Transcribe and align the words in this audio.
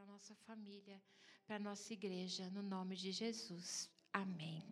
para 0.00 0.12
nossa 0.14 0.34
família, 0.46 0.98
para 1.46 1.58
nossa 1.58 1.92
igreja, 1.92 2.48
no 2.54 2.62
nome 2.62 2.96
de 2.96 3.12
Jesus. 3.12 3.90
Amém. 4.10 4.64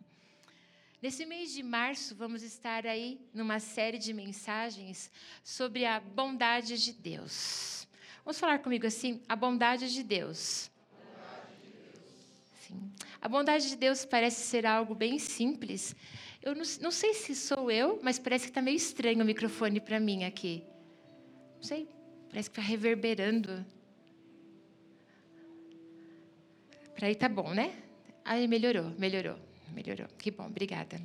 Nesse 0.99 1.23
mês 1.23 1.53
de 1.53 1.61
março, 1.61 2.15
vamos 2.15 2.41
estar 2.41 2.87
aí 2.87 3.21
numa 3.31 3.59
série 3.59 3.99
de 3.99 4.11
mensagens 4.11 5.11
sobre 5.43 5.85
a 5.85 5.99
bondade 5.99 6.83
de 6.83 6.93
Deus. 6.93 7.87
Vamos 8.25 8.39
falar 8.39 8.57
comigo 8.57 8.87
assim: 8.87 9.21
a 9.29 9.35
bondade 9.35 9.93
de 9.93 10.01
Deus. 10.01 10.71
Sim. 12.61 12.91
A 13.21 13.29
bondade 13.29 13.69
de 13.69 13.75
Deus 13.75 14.05
parece 14.05 14.41
ser 14.47 14.65
algo 14.65 14.95
bem 14.95 15.19
simples. 15.19 15.95
Eu 16.41 16.55
não, 16.55 16.63
não 16.81 16.91
sei 16.91 17.13
se 17.13 17.35
sou 17.35 17.69
eu, 17.69 17.99
mas 18.01 18.17
parece 18.17 18.45
que 18.45 18.51
está 18.51 18.63
meio 18.63 18.77
estranho 18.77 19.21
o 19.21 19.25
microfone 19.25 19.79
para 19.79 19.99
mim 19.99 20.23
aqui. 20.23 20.63
Não 21.57 21.63
sei, 21.63 21.87
parece 22.31 22.49
que 22.49 22.59
está 22.59 22.67
reverberando. 22.67 23.63
Para 26.99 27.07
aí 27.07 27.15
tá 27.15 27.29
bom, 27.29 27.53
né? 27.53 27.71
Aí 28.25 28.45
melhorou, 28.45 28.91
melhorou, 28.97 29.37
melhorou. 29.73 30.05
Que 30.17 30.29
bom, 30.29 30.47
obrigada. 30.47 31.01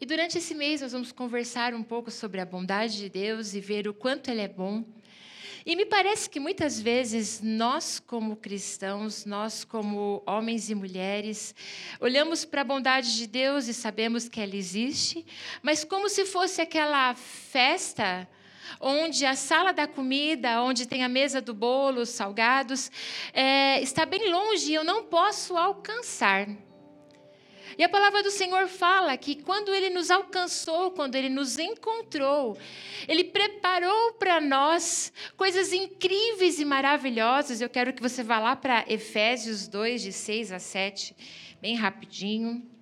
E 0.00 0.06
durante 0.06 0.38
esse 0.38 0.54
mês 0.54 0.80
nós 0.80 0.92
vamos 0.92 1.12
conversar 1.12 1.74
um 1.74 1.82
pouco 1.82 2.10
sobre 2.10 2.40
a 2.40 2.46
bondade 2.46 2.96
de 2.96 3.10
Deus 3.10 3.52
e 3.52 3.60
ver 3.60 3.86
o 3.86 3.92
quanto 3.92 4.30
Ele 4.30 4.40
é 4.40 4.48
bom. 4.48 4.82
E 5.66 5.76
me 5.76 5.84
parece 5.84 6.30
que 6.30 6.40
muitas 6.40 6.80
vezes 6.80 7.42
nós, 7.42 8.00
como 8.00 8.36
cristãos, 8.36 9.26
nós, 9.26 9.64
como 9.64 10.22
homens 10.26 10.70
e 10.70 10.74
mulheres, 10.74 11.54
olhamos 12.00 12.46
para 12.46 12.62
a 12.62 12.64
bondade 12.64 13.18
de 13.18 13.26
Deus 13.26 13.68
e 13.68 13.74
sabemos 13.74 14.30
que 14.30 14.40
ela 14.40 14.56
existe, 14.56 15.26
mas 15.62 15.84
como 15.84 16.08
se 16.08 16.24
fosse 16.24 16.62
aquela 16.62 17.14
festa 17.14 18.26
onde 18.80 19.24
a 19.24 19.34
sala 19.34 19.72
da 19.72 19.86
comida, 19.86 20.62
onde 20.62 20.86
tem 20.86 21.04
a 21.04 21.08
mesa 21.08 21.40
do 21.40 21.54
bolo, 21.54 22.02
os 22.02 22.10
salgados, 22.10 22.90
é, 23.32 23.80
está 23.80 24.04
bem 24.04 24.30
longe 24.30 24.72
e 24.72 24.74
eu 24.74 24.84
não 24.84 25.04
posso 25.04 25.56
alcançar. 25.56 26.48
E 27.76 27.82
a 27.82 27.88
palavra 27.88 28.22
do 28.22 28.30
Senhor 28.30 28.68
fala 28.68 29.16
que 29.16 29.42
quando 29.42 29.74
Ele 29.74 29.90
nos 29.90 30.10
alcançou, 30.10 30.92
quando 30.92 31.16
Ele 31.16 31.28
nos 31.28 31.58
encontrou, 31.58 32.56
Ele 33.08 33.24
preparou 33.24 34.12
para 34.12 34.40
nós 34.40 35.12
coisas 35.36 35.72
incríveis 35.72 36.60
e 36.60 36.64
maravilhosas. 36.64 37.60
Eu 37.60 37.68
quero 37.68 37.92
que 37.92 38.02
você 38.02 38.22
vá 38.22 38.38
lá 38.38 38.54
para 38.54 38.84
Efésios 38.86 39.66
2, 39.66 40.02
de 40.02 40.12
6 40.12 40.52
a 40.52 40.58
7, 40.58 41.16
bem 41.60 41.74
rapidinho. 41.74 42.73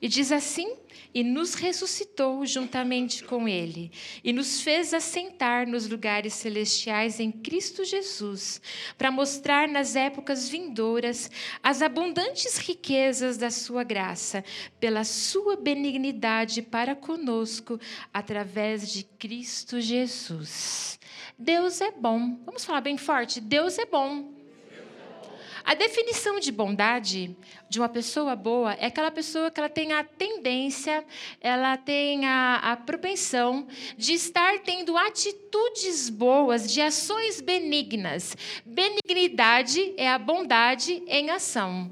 E 0.00 0.08
diz 0.08 0.32
assim: 0.32 0.76
E 1.12 1.22
nos 1.22 1.54
ressuscitou 1.54 2.44
juntamente 2.46 3.22
com 3.24 3.46
Ele, 3.46 3.92
e 4.24 4.32
nos 4.32 4.62
fez 4.62 4.94
assentar 4.94 5.68
nos 5.68 5.88
lugares 5.88 6.32
celestiais 6.34 7.20
em 7.20 7.30
Cristo 7.30 7.84
Jesus, 7.84 8.62
para 8.96 9.10
mostrar 9.10 9.68
nas 9.68 9.96
épocas 9.96 10.48
vindouras 10.48 11.30
as 11.62 11.82
abundantes 11.82 12.56
riquezas 12.56 13.36
da 13.36 13.50
Sua 13.50 13.84
graça, 13.84 14.42
pela 14.78 15.04
Sua 15.04 15.56
benignidade 15.56 16.62
para 16.62 16.94
conosco, 16.94 17.78
através 18.12 18.90
de 18.90 19.04
Cristo 19.04 19.80
Jesus. 19.80 20.98
Deus 21.38 21.80
é 21.80 21.90
bom. 21.90 22.38
Vamos 22.44 22.64
falar 22.64 22.80
bem 22.80 22.96
forte: 22.96 23.40
Deus 23.40 23.78
é 23.78 23.84
bom. 23.84 24.39
A 25.64 25.74
definição 25.74 26.40
de 26.40 26.50
bondade 26.50 27.36
de 27.68 27.78
uma 27.78 27.88
pessoa 27.88 28.34
boa 28.34 28.72
é 28.74 28.86
aquela 28.86 29.10
pessoa 29.10 29.50
que 29.50 29.60
ela 29.60 29.68
tem 29.68 29.92
a 29.92 30.02
tendência, 30.02 31.04
ela 31.40 31.76
tem 31.76 32.26
a, 32.26 32.56
a 32.56 32.76
propensão 32.76 33.66
de 33.96 34.14
estar 34.14 34.60
tendo 34.60 34.96
atitudes 34.96 36.08
boas, 36.08 36.72
de 36.72 36.80
ações 36.80 37.40
benignas. 37.40 38.36
Benignidade 38.64 39.94
é 39.96 40.08
a 40.08 40.18
bondade 40.18 41.02
em 41.06 41.30
ação. 41.30 41.90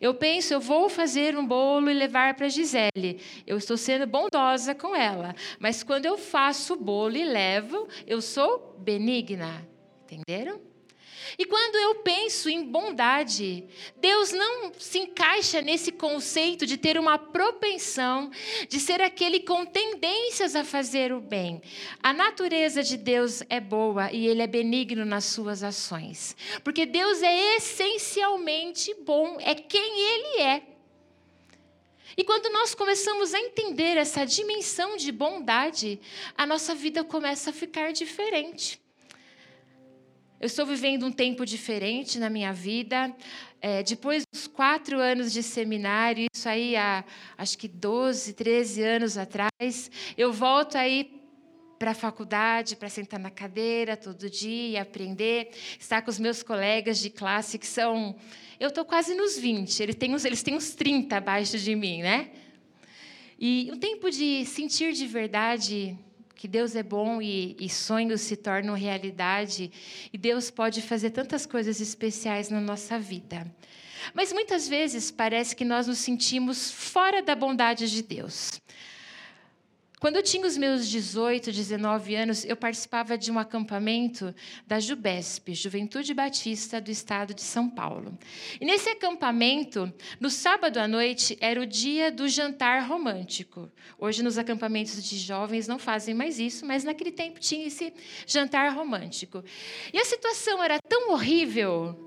Eu 0.00 0.14
penso, 0.14 0.52
eu 0.52 0.60
vou 0.60 0.88
fazer 0.88 1.36
um 1.38 1.46
bolo 1.46 1.90
e 1.90 1.94
levar 1.94 2.34
para 2.34 2.48
Gisele. 2.48 3.20
Eu 3.46 3.56
estou 3.56 3.76
sendo 3.76 4.06
bondosa 4.06 4.74
com 4.74 4.94
ela. 4.94 5.34
Mas 5.58 5.82
quando 5.82 6.04
eu 6.06 6.18
faço 6.18 6.74
o 6.74 6.76
bolo 6.76 7.16
e 7.16 7.24
levo, 7.24 7.88
eu 8.06 8.20
sou 8.20 8.76
benigna. 8.78 9.66
Entenderam? 10.04 10.60
E 11.38 11.44
quando 11.44 11.76
eu 11.76 11.96
penso 11.96 12.48
em 12.48 12.64
bondade, 12.64 13.66
Deus 13.96 14.32
não 14.32 14.72
se 14.78 14.98
encaixa 14.98 15.60
nesse 15.60 15.92
conceito 15.92 16.66
de 16.66 16.76
ter 16.76 16.98
uma 16.98 17.18
propensão, 17.18 18.30
de 18.68 18.78
ser 18.78 19.02
aquele 19.02 19.40
com 19.40 19.64
tendências 19.64 20.54
a 20.54 20.64
fazer 20.64 21.12
o 21.12 21.20
bem. 21.20 21.60
A 22.02 22.12
natureza 22.12 22.82
de 22.82 22.96
Deus 22.96 23.42
é 23.48 23.60
boa 23.60 24.12
e 24.12 24.26
ele 24.26 24.42
é 24.42 24.46
benigno 24.46 25.04
nas 25.04 25.24
suas 25.24 25.62
ações. 25.62 26.36
Porque 26.62 26.86
Deus 26.86 27.22
é 27.22 27.56
essencialmente 27.56 28.94
bom, 28.94 29.38
é 29.40 29.54
quem 29.54 30.00
ele 30.00 30.42
é. 30.42 30.62
E 32.16 32.24
quando 32.24 32.50
nós 32.50 32.74
começamos 32.74 33.34
a 33.34 33.40
entender 33.40 33.96
essa 33.98 34.24
dimensão 34.24 34.96
de 34.96 35.12
bondade, 35.12 36.00
a 36.36 36.46
nossa 36.46 36.74
vida 36.74 37.04
começa 37.04 37.50
a 37.50 37.52
ficar 37.52 37.92
diferente. 37.92 38.80
Eu 40.46 40.48
estou 40.48 40.64
vivendo 40.64 41.04
um 41.04 41.10
tempo 41.10 41.44
diferente 41.44 42.20
na 42.20 42.30
minha 42.30 42.52
vida. 42.52 43.12
É, 43.60 43.82
depois 43.82 44.22
dos 44.32 44.46
quatro 44.46 45.00
anos 45.00 45.32
de 45.32 45.42
seminário, 45.42 46.28
isso 46.32 46.48
aí 46.48 46.76
há 46.76 47.04
acho 47.36 47.58
que 47.58 47.66
12, 47.66 48.32
13 48.32 48.80
anos 48.80 49.18
atrás, 49.18 49.90
eu 50.16 50.32
volto 50.32 50.76
aí 50.78 51.20
para 51.80 51.90
a 51.90 51.94
faculdade, 51.94 52.76
para 52.76 52.88
sentar 52.88 53.18
na 53.18 53.28
cadeira 53.28 53.96
todo 53.96 54.30
dia, 54.30 54.82
aprender, 54.82 55.50
estar 55.80 56.00
com 56.02 56.10
os 56.12 56.18
meus 56.20 56.44
colegas 56.44 57.00
de 57.00 57.10
classe 57.10 57.58
que 57.58 57.66
são. 57.66 58.14
Eu 58.60 58.68
estou 58.68 58.84
quase 58.84 59.16
nos 59.16 59.36
20, 59.36 59.82
eles 59.82 59.96
têm, 59.96 60.14
uns, 60.14 60.24
eles 60.24 60.44
têm 60.44 60.54
uns 60.54 60.76
30 60.76 61.16
abaixo 61.16 61.58
de 61.58 61.74
mim, 61.74 62.02
né? 62.02 62.30
E 63.36 63.68
um 63.72 63.78
tempo 63.80 64.08
de 64.12 64.44
sentir 64.44 64.92
de 64.92 65.08
verdade 65.08 65.98
que 66.36 66.46
Deus 66.46 66.76
é 66.76 66.82
bom 66.82 67.20
e, 67.20 67.56
e, 67.58 67.68
sonhos 67.68 68.20
se 68.20 68.36
tornam 68.36 68.74
realidade 68.74 69.72
e 70.12 70.18
Deus 70.18 70.50
pode 70.50 70.82
fazer 70.82 71.10
tantas 71.10 71.46
coisas 71.46 71.80
especiais 71.80 72.50
na 72.50 72.60
nossa 72.60 72.98
vida. 72.98 73.50
Mas 74.14 74.32
muitas 74.32 74.68
vezes 74.68 75.10
parece 75.10 75.56
que 75.56 75.64
nós 75.64 75.86
nos 75.86 75.98
sentimos 75.98 76.70
fora 76.70 77.22
da 77.22 77.34
bondade 77.34 77.90
de 77.90 78.02
Deus. 78.02 78.60
Quando 79.98 80.16
eu 80.16 80.22
tinha 80.22 80.46
os 80.46 80.58
meus 80.58 80.86
18, 80.88 81.50
19 81.50 82.14
anos, 82.14 82.44
eu 82.44 82.54
participava 82.54 83.16
de 83.16 83.32
um 83.32 83.38
acampamento 83.38 84.34
da 84.66 84.78
JUBESP, 84.78 85.54
Juventude 85.54 86.12
Batista 86.12 86.78
do 86.82 86.90
Estado 86.90 87.32
de 87.32 87.40
São 87.40 87.70
Paulo. 87.70 88.16
E 88.60 88.66
nesse 88.66 88.90
acampamento, 88.90 89.90
no 90.20 90.28
sábado 90.28 90.76
à 90.76 90.86
noite, 90.86 91.38
era 91.40 91.58
o 91.58 91.64
dia 91.64 92.12
do 92.12 92.28
jantar 92.28 92.86
romântico. 92.86 93.72
Hoje, 93.98 94.22
nos 94.22 94.36
acampamentos 94.36 95.02
de 95.02 95.16
jovens, 95.16 95.66
não 95.66 95.78
fazem 95.78 96.14
mais 96.14 96.38
isso, 96.38 96.66
mas 96.66 96.84
naquele 96.84 97.10
tempo 97.10 97.40
tinha 97.40 97.66
esse 97.66 97.90
jantar 98.26 98.74
romântico. 98.74 99.42
E 99.94 99.98
a 99.98 100.04
situação 100.04 100.62
era 100.62 100.78
tão 100.78 101.12
horrível 101.12 102.05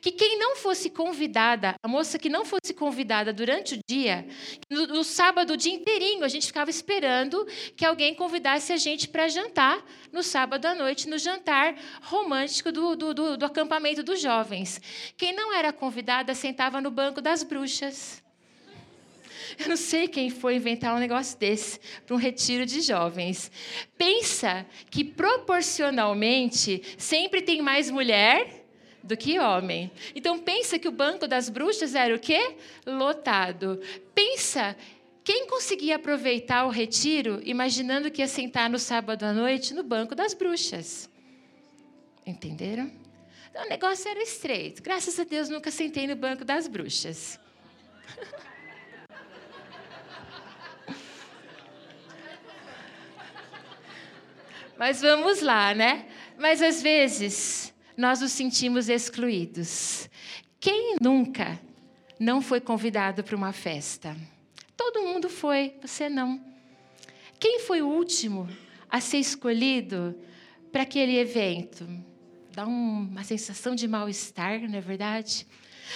que 0.00 0.10
quem 0.10 0.38
não 0.38 0.56
fosse 0.56 0.90
convidada, 0.90 1.74
a 1.82 1.88
moça 1.88 2.18
que 2.18 2.28
não 2.28 2.44
fosse 2.44 2.74
convidada 2.74 3.32
durante 3.32 3.74
o 3.74 3.78
dia, 3.88 4.26
no, 4.70 4.86
no 4.86 5.04
sábado 5.04 5.52
o 5.52 5.56
dia 5.56 5.72
inteirinho 5.72 6.24
a 6.24 6.28
gente 6.28 6.46
ficava 6.46 6.70
esperando 6.70 7.46
que 7.76 7.84
alguém 7.84 8.14
convidasse 8.14 8.72
a 8.72 8.76
gente 8.76 9.08
para 9.08 9.28
jantar 9.28 9.84
no 10.12 10.22
sábado 10.22 10.66
à 10.66 10.74
noite, 10.74 11.08
no 11.08 11.18
jantar 11.18 11.74
romântico 12.02 12.72
do, 12.72 12.96
do, 12.96 13.14
do, 13.14 13.36
do 13.36 13.44
acampamento 13.44 14.02
dos 14.02 14.20
jovens. 14.20 14.80
Quem 15.16 15.32
não 15.32 15.54
era 15.54 15.72
convidada 15.72 16.34
sentava 16.34 16.80
no 16.80 16.90
banco 16.90 17.20
das 17.20 17.42
bruxas. 17.42 18.22
Eu 19.58 19.68
não 19.68 19.76
sei 19.76 20.08
quem 20.08 20.28
foi 20.28 20.56
inventar 20.56 20.94
um 20.94 20.98
negócio 20.98 21.38
desse 21.38 21.80
para 22.04 22.14
um 22.14 22.18
retiro 22.18 22.66
de 22.66 22.80
jovens. 22.80 23.50
Pensa 23.96 24.66
que 24.90 25.04
proporcionalmente 25.04 26.82
sempre 26.98 27.40
tem 27.40 27.62
mais 27.62 27.90
mulher 27.90 28.65
do 29.06 29.16
que 29.16 29.38
homem. 29.38 29.90
Então 30.14 30.38
pensa 30.38 30.78
que 30.78 30.88
o 30.88 30.92
banco 30.92 31.26
das 31.26 31.48
bruxas 31.48 31.94
era 31.94 32.14
o 32.14 32.18
quê? 32.18 32.56
Lotado. 32.84 33.80
Pensa 34.14 34.76
quem 35.24 35.46
conseguia 35.46 35.96
aproveitar 35.96 36.66
o 36.66 36.70
retiro 36.70 37.40
imaginando 37.44 38.10
que 38.10 38.20
ia 38.20 38.28
sentar 38.28 38.68
no 38.68 38.78
sábado 38.78 39.24
à 39.24 39.32
noite 39.32 39.72
no 39.74 39.82
banco 39.82 40.14
das 40.14 40.34
bruxas. 40.34 41.10
Entenderam? 42.26 42.90
Então, 43.50 43.64
o 43.64 43.68
negócio 43.68 44.08
era 44.10 44.22
estreito. 44.22 44.82
Graças 44.82 45.18
a 45.18 45.24
Deus 45.24 45.48
nunca 45.48 45.70
sentei 45.70 46.06
no 46.06 46.14
banco 46.14 46.44
das 46.44 46.68
bruxas. 46.68 47.40
Mas 54.76 55.00
vamos 55.00 55.40
lá, 55.40 55.74
né? 55.74 56.06
Mas 56.38 56.60
às 56.60 56.82
vezes 56.82 57.74
nós 57.96 58.20
nos 58.20 58.32
sentimos 58.32 58.88
excluídos. 58.88 60.08
Quem 60.60 60.96
nunca 61.00 61.58
não 62.18 62.42
foi 62.42 62.60
convidado 62.60 63.24
para 63.24 63.36
uma 63.36 63.52
festa? 63.52 64.16
Todo 64.76 65.02
mundo 65.02 65.28
foi, 65.28 65.74
você 65.80 66.08
não. 66.08 66.40
Quem 67.38 67.60
foi 67.60 67.82
o 67.82 67.88
último 67.88 68.48
a 68.88 69.00
ser 69.00 69.18
escolhido 69.18 70.14
para 70.70 70.82
aquele 70.82 71.16
evento? 71.16 71.86
Dá 72.52 72.66
uma 72.66 73.24
sensação 73.24 73.74
de 73.74 73.86
mal-estar, 73.86 74.60
não 74.60 74.78
é 74.78 74.80
verdade? 74.80 75.46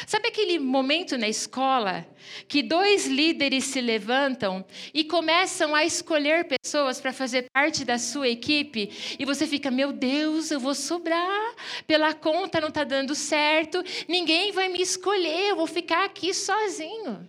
Sabe 0.07 0.29
aquele 0.29 0.59
momento 0.59 1.19
na 1.19 1.29
escola 1.29 2.07
que 2.47 2.63
dois 2.63 3.07
líderes 3.07 3.65
se 3.65 3.81
levantam 3.81 4.65
e 4.95 5.05
começam 5.05 5.75
a 5.75 5.85
escolher 5.85 6.47
pessoas 6.47 7.01
para 7.01 7.13
fazer 7.13 7.47
parte 7.53 7.85
da 7.85 7.99
sua 7.99 8.29
equipe? 8.29 9.17
E 9.19 9.25
você 9.25 9.47
fica, 9.47 9.71
meu 9.71 9.93
Deus, 9.93 10.51
eu 10.51 10.61
vou 10.61 10.75
sobrar, 10.75 11.55
pela 11.87 12.15
conta 12.15 12.61
não 12.61 12.69
está 12.69 12.85
dando 12.85 13.15
certo, 13.15 13.83
ninguém 14.09 14.53
vai 14.53 14.69
me 14.69 14.81
escolher, 14.81 15.51
eu 15.51 15.57
vou 15.57 15.67
ficar 15.67 16.05
aqui 16.05 16.33
sozinho. 16.33 17.29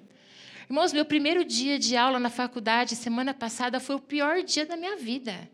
Irmãos, 0.69 0.93
meu 0.93 1.03
primeiro 1.03 1.43
dia 1.43 1.77
de 1.77 1.97
aula 1.97 2.19
na 2.19 2.29
faculdade, 2.29 2.95
semana 2.95 3.33
passada, 3.33 3.79
foi 3.79 3.95
o 3.95 3.99
pior 3.99 4.41
dia 4.43 4.65
da 4.65 4.77
minha 4.77 4.95
vida. 4.95 5.49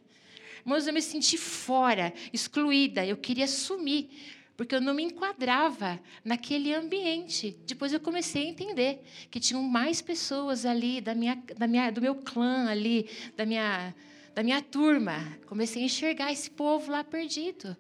Irmãos, 0.60 0.86
eu 0.86 0.94
me 0.94 1.02
senti 1.02 1.38
fora, 1.38 2.14
excluída, 2.34 3.06
eu 3.06 3.16
queria 3.16 3.48
sumir 3.48 4.10
porque 4.58 4.74
eu 4.74 4.82
não 4.82 4.96
me 4.96 5.04
enquadrava 5.04 6.02
naquele 6.26 6.74
ambiente. 6.74 7.56
Depois 7.68 7.94
eu 7.94 8.00
comecei 8.00 8.48
a 8.48 8.50
entender 8.50 9.04
que 9.30 9.40
tinham 9.40 9.62
mais 9.62 10.02
pessoas 10.02 10.66
ali 10.66 11.00
da 11.00 11.14
minha, 11.14 11.36
da 11.56 11.68
minha, 11.68 11.92
do 11.92 12.02
meu 12.02 12.16
clã 12.16 12.68
ali, 12.68 13.08
da 13.36 13.46
minha, 13.46 13.94
da 14.34 14.42
minha 14.42 14.60
turma. 14.60 15.38
Comecei 15.46 15.84
a 15.84 15.86
enxergar 15.86 16.32
esse 16.32 16.50
povo 16.50 16.92
lá 16.92 17.04
perdido. 17.04 17.78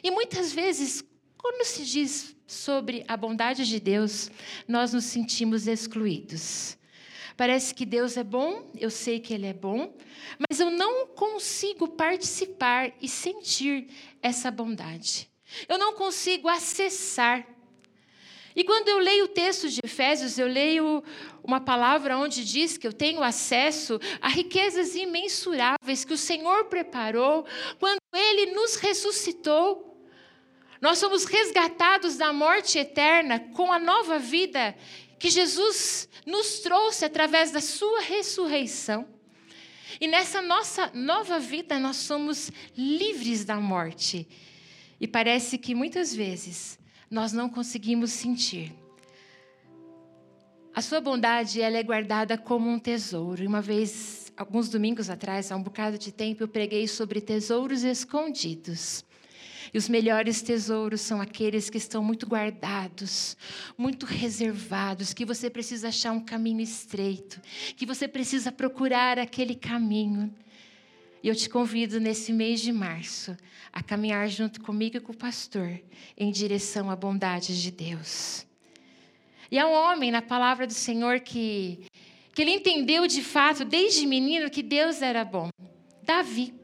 E 0.00 0.12
muitas 0.12 0.52
vezes, 0.52 1.04
quando 1.36 1.66
se 1.66 1.84
diz 1.84 2.36
sobre 2.46 3.04
a 3.08 3.16
bondade 3.16 3.66
de 3.66 3.80
Deus, 3.80 4.30
nós 4.68 4.92
nos 4.92 5.04
sentimos 5.06 5.66
excluídos. 5.66 6.78
Parece 7.36 7.74
que 7.74 7.84
Deus 7.84 8.16
é 8.16 8.22
bom, 8.22 8.70
eu 8.78 8.90
sei 8.90 9.18
que 9.18 9.34
Ele 9.34 9.46
é 9.46 9.54
bom, 9.54 9.92
mas 10.48 10.60
eu 10.60 10.70
não 10.70 11.08
consigo 11.08 11.88
participar 11.88 12.92
e 13.00 13.08
sentir 13.08 13.88
essa 14.22 14.50
bondade. 14.52 15.31
Eu 15.68 15.78
não 15.78 15.94
consigo 15.94 16.48
acessar. 16.48 17.46
E 18.54 18.62
quando 18.64 18.88
eu 18.88 18.98
leio 18.98 19.24
o 19.24 19.28
texto 19.28 19.68
de 19.68 19.80
Efésios, 19.82 20.38
eu 20.38 20.46
leio 20.46 21.02
uma 21.42 21.60
palavra 21.60 22.18
onde 22.18 22.44
diz 22.44 22.76
que 22.76 22.86
eu 22.86 22.92
tenho 22.92 23.22
acesso 23.22 23.98
a 24.20 24.28
riquezas 24.28 24.94
imensuráveis 24.94 26.04
que 26.04 26.12
o 26.12 26.18
Senhor 26.18 26.66
preparou 26.66 27.46
quando 27.78 28.00
Ele 28.14 28.52
nos 28.52 28.76
ressuscitou. 28.76 30.06
Nós 30.80 30.98
somos 30.98 31.24
resgatados 31.24 32.16
da 32.16 32.32
morte 32.32 32.78
eterna 32.78 33.40
com 33.40 33.72
a 33.72 33.78
nova 33.78 34.18
vida 34.18 34.76
que 35.18 35.30
Jesus 35.30 36.08
nos 36.26 36.58
trouxe 36.58 37.04
através 37.04 37.52
da 37.52 37.60
Sua 37.60 38.00
ressurreição. 38.00 39.08
E 40.00 40.06
nessa 40.06 40.42
nossa 40.42 40.90
nova 40.92 41.38
vida, 41.38 41.78
nós 41.78 41.96
somos 41.96 42.50
livres 42.76 43.44
da 43.44 43.56
morte 43.56 44.26
e 45.02 45.08
parece 45.08 45.58
que 45.58 45.74
muitas 45.74 46.14
vezes 46.14 46.78
nós 47.10 47.32
não 47.32 47.48
conseguimos 47.48 48.12
sentir. 48.12 48.72
A 50.72 50.80
sua 50.80 51.00
bondade 51.00 51.60
ela 51.60 51.76
é 51.76 51.82
guardada 51.82 52.38
como 52.38 52.70
um 52.70 52.78
tesouro. 52.78 53.42
E 53.42 53.46
uma 53.48 53.60
vez, 53.60 54.32
alguns 54.36 54.68
domingos 54.68 55.10
atrás, 55.10 55.50
há 55.50 55.56
um 55.56 55.62
bocado 55.62 55.98
de 55.98 56.12
tempo, 56.12 56.44
eu 56.44 56.48
preguei 56.48 56.86
sobre 56.86 57.20
tesouros 57.20 57.82
escondidos. 57.82 59.04
E 59.74 59.76
os 59.76 59.88
melhores 59.88 60.40
tesouros 60.40 61.00
são 61.00 61.20
aqueles 61.20 61.68
que 61.68 61.78
estão 61.78 62.04
muito 62.04 62.24
guardados, 62.24 63.36
muito 63.76 64.06
reservados, 64.06 65.12
que 65.12 65.24
você 65.24 65.50
precisa 65.50 65.88
achar 65.88 66.12
um 66.12 66.20
caminho 66.20 66.60
estreito, 66.60 67.40
que 67.76 67.84
você 67.84 68.06
precisa 68.06 68.52
procurar 68.52 69.18
aquele 69.18 69.56
caminho. 69.56 70.32
E 71.22 71.28
eu 71.28 71.36
te 71.36 71.48
convido 71.48 72.00
nesse 72.00 72.32
mês 72.32 72.60
de 72.60 72.72
março 72.72 73.36
a 73.72 73.82
caminhar 73.82 74.28
junto 74.28 74.60
comigo 74.60 74.96
e 74.96 75.00
com 75.00 75.12
o 75.12 75.16
pastor 75.16 75.80
em 76.16 76.30
direção 76.32 76.90
à 76.90 76.96
bondade 76.96 77.62
de 77.62 77.70
Deus. 77.70 78.46
E 79.50 79.58
há 79.58 79.66
um 79.66 79.72
homem 79.72 80.10
na 80.10 80.22
palavra 80.22 80.66
do 80.66 80.72
Senhor 80.72 81.20
que, 81.20 81.84
que 82.34 82.42
ele 82.42 82.52
entendeu 82.52 83.06
de 83.06 83.22
fato, 83.22 83.64
desde 83.64 84.06
menino, 84.06 84.50
que 84.50 84.62
Deus 84.62 85.00
era 85.02 85.24
bom. 85.24 85.50
Davi. 86.02 86.61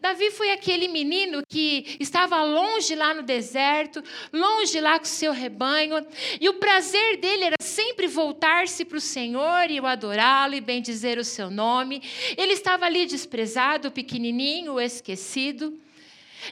Davi 0.00 0.30
foi 0.30 0.50
aquele 0.50 0.88
menino 0.88 1.42
que 1.48 1.96
estava 1.98 2.42
longe 2.42 2.94
lá 2.94 3.14
no 3.14 3.22
deserto, 3.22 4.02
longe 4.32 4.80
lá 4.80 4.98
com 4.98 5.04
o 5.04 5.08
seu 5.08 5.32
rebanho, 5.32 6.06
e 6.40 6.48
o 6.48 6.54
prazer 6.54 7.16
dele 7.16 7.44
era 7.44 7.56
sempre 7.60 8.06
voltar-se 8.06 8.84
para 8.84 8.98
o 8.98 9.00
Senhor 9.00 9.70
e 9.70 9.80
o 9.80 9.86
adorá-lo 9.86 10.54
e 10.54 10.60
bendizer 10.60 11.18
o 11.18 11.24
seu 11.24 11.50
nome. 11.50 12.02
Ele 12.36 12.52
estava 12.52 12.86
ali 12.86 13.06
desprezado, 13.06 13.90
pequenininho, 13.90 14.80
esquecido. 14.80 15.78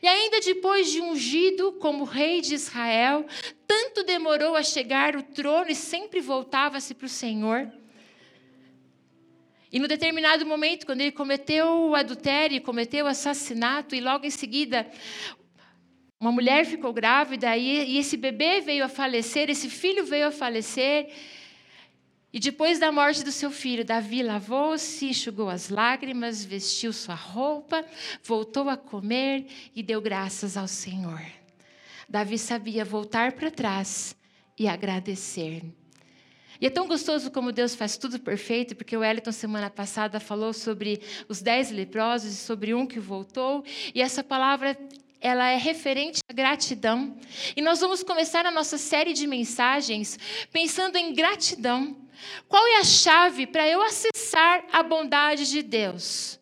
E 0.03 0.09
ainda 0.09 0.41
depois 0.41 0.91
de 0.91 1.01
ungido 1.01 1.73
como 1.73 2.05
rei 2.05 2.41
de 2.41 2.55
Israel, 2.55 3.25
tanto 3.67 4.03
demorou 4.03 4.57
a 4.57 4.63
chegar 4.63 5.15
o 5.15 5.23
trono 5.23 5.71
e 5.71 5.75
sempre 5.75 6.21
voltava-se 6.21 6.95
para 6.95 7.07
o 7.07 7.09
Senhor. 7.09 7.71
E 9.75 9.81
no 9.81 9.89
determinado 9.89 10.47
momento, 10.47 10.87
quando 10.87 11.01
ele 11.01 11.11
cometeu 11.11 11.67
o 11.89 11.97
adultério, 11.97 12.63
cometeu 12.63 13.07
o 13.07 13.09
assassinato, 13.09 13.97
e 13.97 14.01
logo 14.01 14.25
em 14.25 14.31
seguida 14.31 14.89
uma 16.21 16.31
mulher 16.31 16.65
ficou 16.65 16.93
grávida, 16.93 17.57
e, 17.57 17.99
esse 17.99 18.17
bebê 18.17 18.61
veio 18.61 18.85
a 18.85 18.89
falecer, 18.89 19.51
esse 19.51 19.69
filho 19.69 20.07
veio 20.07 20.29
a 20.29 20.31
falecer. 20.31 21.13
E 22.33 22.39
depois 22.39 22.79
da 22.79 22.93
morte 22.93 23.25
do 23.25 23.33
seu 23.33 23.51
filho, 23.51 23.85
Davi 23.85 24.23
lavou-se, 24.23 25.07
enxugou 25.07 25.51
as 25.51 25.69
lágrimas, 25.69 26.45
vestiu 26.45 26.93
sua 26.93 27.17
roupa, 27.17 27.85
voltou 28.23 28.69
a 28.69 28.77
comer 28.77 29.45
e 29.75 29.83
deu 29.83 30.01
graças 30.01 30.57
ao 30.57 30.69
Senhor. 30.69 31.21
Davi 32.09 32.39
sabia 32.39 32.85
voltar 32.85 33.33
para 33.33 33.51
trás 33.51 34.15
e 34.57 34.69
agradecer. 34.69 35.65
E 36.61 36.67
é 36.67 36.71
tão 36.71 36.87
gostoso 36.87 37.31
como 37.31 37.53
Deus 37.53 37.75
faz 37.75 37.97
tudo 37.97 38.19
perfeito, 38.19 38.75
porque 38.77 38.97
o 38.97 39.01
Wellington, 39.01 39.33
semana 39.33 39.71
passada, 39.71 40.21
falou 40.21 40.53
sobre 40.53 41.01
os 41.29 41.43
dez 41.43 41.71
leprosos 41.71 42.33
e 42.33 42.37
sobre 42.37 42.75
um 42.75 42.87
que 42.87 43.01
voltou, 43.01 43.65
e 43.95 44.01
essa 44.01 44.23
palavra 44.23 44.77
ela 45.21 45.49
é 45.49 45.57
referente 45.57 46.21
à 46.29 46.33
gratidão. 46.35 47.17
E 47.57 47.63
nós 47.63 47.81
vamos 47.81 48.03
começar 48.03 48.45
a 48.45 48.51
nossa 48.51 48.77
série 48.77 49.15
de 49.15 49.27
mensagens 49.27 50.19
pensando 50.53 50.97
em 50.97 51.15
gratidão. 51.15 51.97
Qual 52.47 52.65
é 52.67 52.77
a 52.77 52.85
chave 52.85 53.47
para 53.47 53.67
eu 53.67 53.81
acessar 53.81 54.65
a 54.71 54.83
bondade 54.83 55.51
de 55.51 55.63
Deus? 55.63 56.39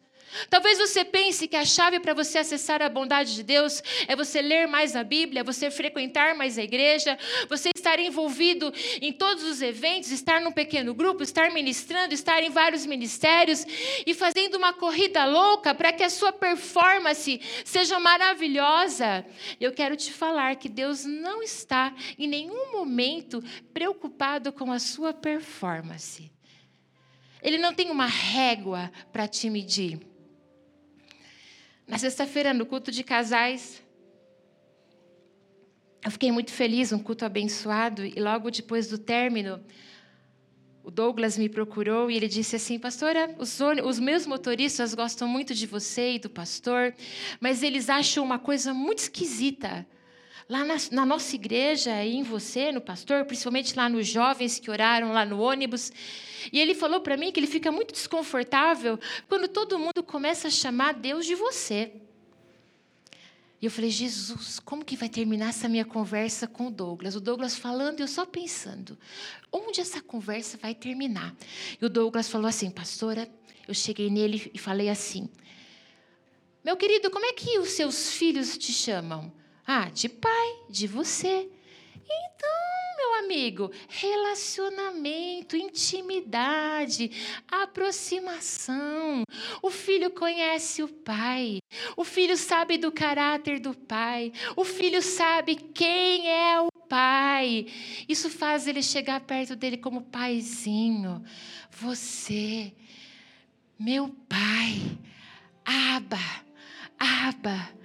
Talvez 0.48 0.78
você 0.78 1.04
pense 1.04 1.46
que 1.46 1.56
a 1.56 1.64
chave 1.64 2.00
para 2.00 2.14
você 2.14 2.38
acessar 2.38 2.82
a 2.82 2.88
bondade 2.88 3.34
de 3.34 3.42
Deus 3.42 3.82
é 4.06 4.16
você 4.16 4.40
ler 4.40 4.66
mais 4.66 4.96
a 4.96 5.04
Bíblia, 5.04 5.44
você 5.44 5.70
frequentar 5.70 6.34
mais 6.34 6.58
a 6.58 6.62
igreja, 6.62 7.18
você 7.48 7.70
estar 7.74 7.98
envolvido 7.98 8.72
em 9.00 9.12
todos 9.12 9.44
os 9.44 9.60
eventos, 9.60 10.10
estar 10.10 10.40
num 10.40 10.52
pequeno 10.52 10.94
grupo, 10.94 11.22
estar 11.22 11.50
ministrando, 11.50 12.14
estar 12.14 12.42
em 12.42 12.50
vários 12.50 12.86
ministérios 12.86 13.66
e 14.06 14.14
fazendo 14.14 14.56
uma 14.56 14.72
corrida 14.72 15.24
louca 15.24 15.74
para 15.74 15.92
que 15.92 16.02
a 16.02 16.10
sua 16.10 16.32
performance 16.32 17.40
seja 17.64 17.98
maravilhosa. 17.98 19.24
Eu 19.60 19.72
quero 19.72 19.96
te 19.96 20.12
falar 20.12 20.56
que 20.56 20.68
Deus 20.68 21.04
não 21.04 21.42
está 21.42 21.94
em 22.18 22.26
nenhum 22.26 22.72
momento 22.72 23.42
preocupado 23.72 24.52
com 24.52 24.72
a 24.72 24.78
sua 24.78 25.12
performance. 25.12 26.30
Ele 27.42 27.58
não 27.58 27.74
tem 27.74 27.90
uma 27.90 28.06
régua 28.06 28.92
para 29.12 29.26
te 29.26 29.50
medir. 29.50 30.12
Na 31.86 31.98
sexta-feira, 31.98 32.54
no 32.54 32.64
culto 32.64 32.90
de 32.90 33.02
casais, 33.02 33.82
eu 36.04 36.10
fiquei 36.10 36.32
muito 36.32 36.50
feliz, 36.50 36.92
um 36.92 36.98
culto 36.98 37.24
abençoado, 37.24 38.04
e 38.04 38.14
logo 38.18 38.50
depois 38.50 38.88
do 38.88 38.98
término, 38.98 39.62
o 40.82 40.90
Douglas 40.90 41.38
me 41.38 41.48
procurou 41.48 42.10
e 42.10 42.16
ele 42.16 42.28
disse 42.28 42.56
assim: 42.56 42.78
Pastora, 42.78 43.34
os, 43.38 43.58
os, 43.84 43.98
meus 44.00 44.26
motoristas 44.26 44.94
gostam 44.94 45.28
muito 45.28 45.54
de 45.54 45.66
você 45.66 46.14
e 46.14 46.18
do 46.18 46.28
pastor, 46.28 46.94
mas 47.40 47.62
eles 47.62 47.88
acham 47.88 48.24
uma 48.24 48.38
coisa 48.38 48.74
muito 48.74 48.98
esquisita 48.98 49.86
lá 50.49 50.64
na, 50.64 50.76
na, 50.90 51.06
nossa 51.06 51.34
igreja 51.34 52.04
em 52.04 52.22
você, 52.22 52.72
no 52.72 52.80
pastor, 52.80 53.25
principalmente 53.25 53.76
lá 53.76 53.88
nos 53.88 54.06
jovens 54.06 54.58
que 54.58 54.70
oraram 54.70 55.12
lá 55.12 55.25
no 55.25 55.40
ônibus. 55.40 55.92
E 56.52 56.58
ele 56.58 56.75
falou 56.75 57.00
para 57.00 57.16
mim 57.16 57.30
que 57.30 57.40
ele 57.40 57.46
fica 57.46 57.70
muito 57.70 57.92
desconfortável 57.92 58.99
quando 59.28 59.49
todo 59.49 59.78
mundo 59.78 60.02
começa 60.02 60.49
a 60.49 60.50
chamar 60.50 60.94
Deus 60.94 61.26
de 61.26 61.34
você. 61.34 61.92
E 63.61 63.64
eu 63.64 63.70
falei, 63.70 63.90
Jesus, 63.90 64.58
como 64.58 64.84
que 64.84 64.96
vai 64.96 65.08
terminar 65.08 65.50
essa 65.50 65.68
minha 65.68 65.84
conversa 65.84 66.49
com 66.49 66.66
o 66.66 66.70
Douglas? 66.70 67.14
O 67.14 67.20
Douglas 67.20 67.56
falando 67.56 68.00
e 68.00 68.02
eu 68.02 68.08
só 68.08 68.26
pensando, 68.26 68.99
onde 69.52 69.80
essa 69.80 70.02
conversa 70.02 70.58
vai 70.58 70.75
terminar? 70.75 71.32
E 71.80 71.87
o 71.87 71.88
Douglas 71.88 72.28
falou 72.28 72.49
assim, 72.49 72.70
pastora, 72.70 73.30
eu 73.68 73.72
cheguei 73.72 74.11
nele 74.11 74.50
e 74.52 74.58
falei 74.58 74.88
assim, 74.88 75.30
meu 76.64 76.76
querido, 76.76 77.08
como 77.08 77.25
é 77.25 77.32
que 77.32 77.61
os 77.61 77.70
seus 77.70 78.12
filhos 78.12 78.58
te 78.58 78.72
chamam? 78.72 79.32
Ah, 79.66 79.88
de 79.90 80.09
pai, 80.09 80.57
de 80.69 80.87
você. 80.87 81.49
Então, 82.04 82.97
meu 82.97 83.14
amigo? 83.21 83.71
Relacionamento, 83.88 85.57
intimidade, 85.57 87.11
aproximação. 87.49 89.23
O 89.62 89.71
filho 89.71 90.11
conhece 90.11 90.83
o 90.83 90.88
pai. 90.88 91.59
O 91.97 92.04
filho 92.04 92.37
sabe 92.37 92.76
do 92.76 92.90
caráter 92.90 93.61
do 93.61 93.75
pai. 93.75 94.33
O 94.57 94.64
filho 94.64 95.00
sabe 95.00 95.54
quem 95.54 96.28
é 96.28 96.61
o 96.61 96.71
pai. 96.88 97.66
Isso 98.09 98.28
faz 98.28 98.66
ele 98.66 98.83
chegar 98.83 99.21
perto 99.21 99.54
dele 99.54 99.76
como 99.76 100.02
paizinho. 100.02 101.25
Você, 101.71 102.73
meu 103.78 104.09
pai, 104.28 104.99
Aba, 105.64 106.19
Aba. 106.99 107.81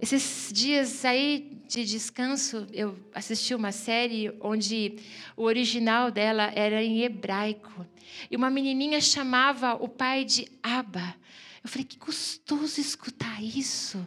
Esses 0.00 0.52
dias 0.52 1.04
aí 1.04 1.58
de 1.66 1.84
descanso, 1.84 2.66
eu 2.72 2.96
assisti 3.12 3.54
uma 3.54 3.72
série 3.72 4.32
onde 4.40 4.96
o 5.36 5.42
original 5.42 6.10
dela 6.10 6.52
era 6.54 6.82
em 6.82 7.02
hebraico. 7.02 7.86
E 8.30 8.36
uma 8.36 8.48
menininha 8.48 9.00
chamava 9.00 9.74
o 9.74 9.88
pai 9.88 10.24
de 10.24 10.48
Aba. 10.62 11.14
Eu 11.62 11.68
falei, 11.68 11.84
que 11.84 11.98
gostoso 11.98 12.80
escutar 12.80 13.42
isso. 13.42 14.06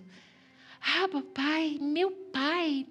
Aba, 1.03 1.21
pai, 1.21 1.77
meu 1.79 2.09
pai. 2.09 2.87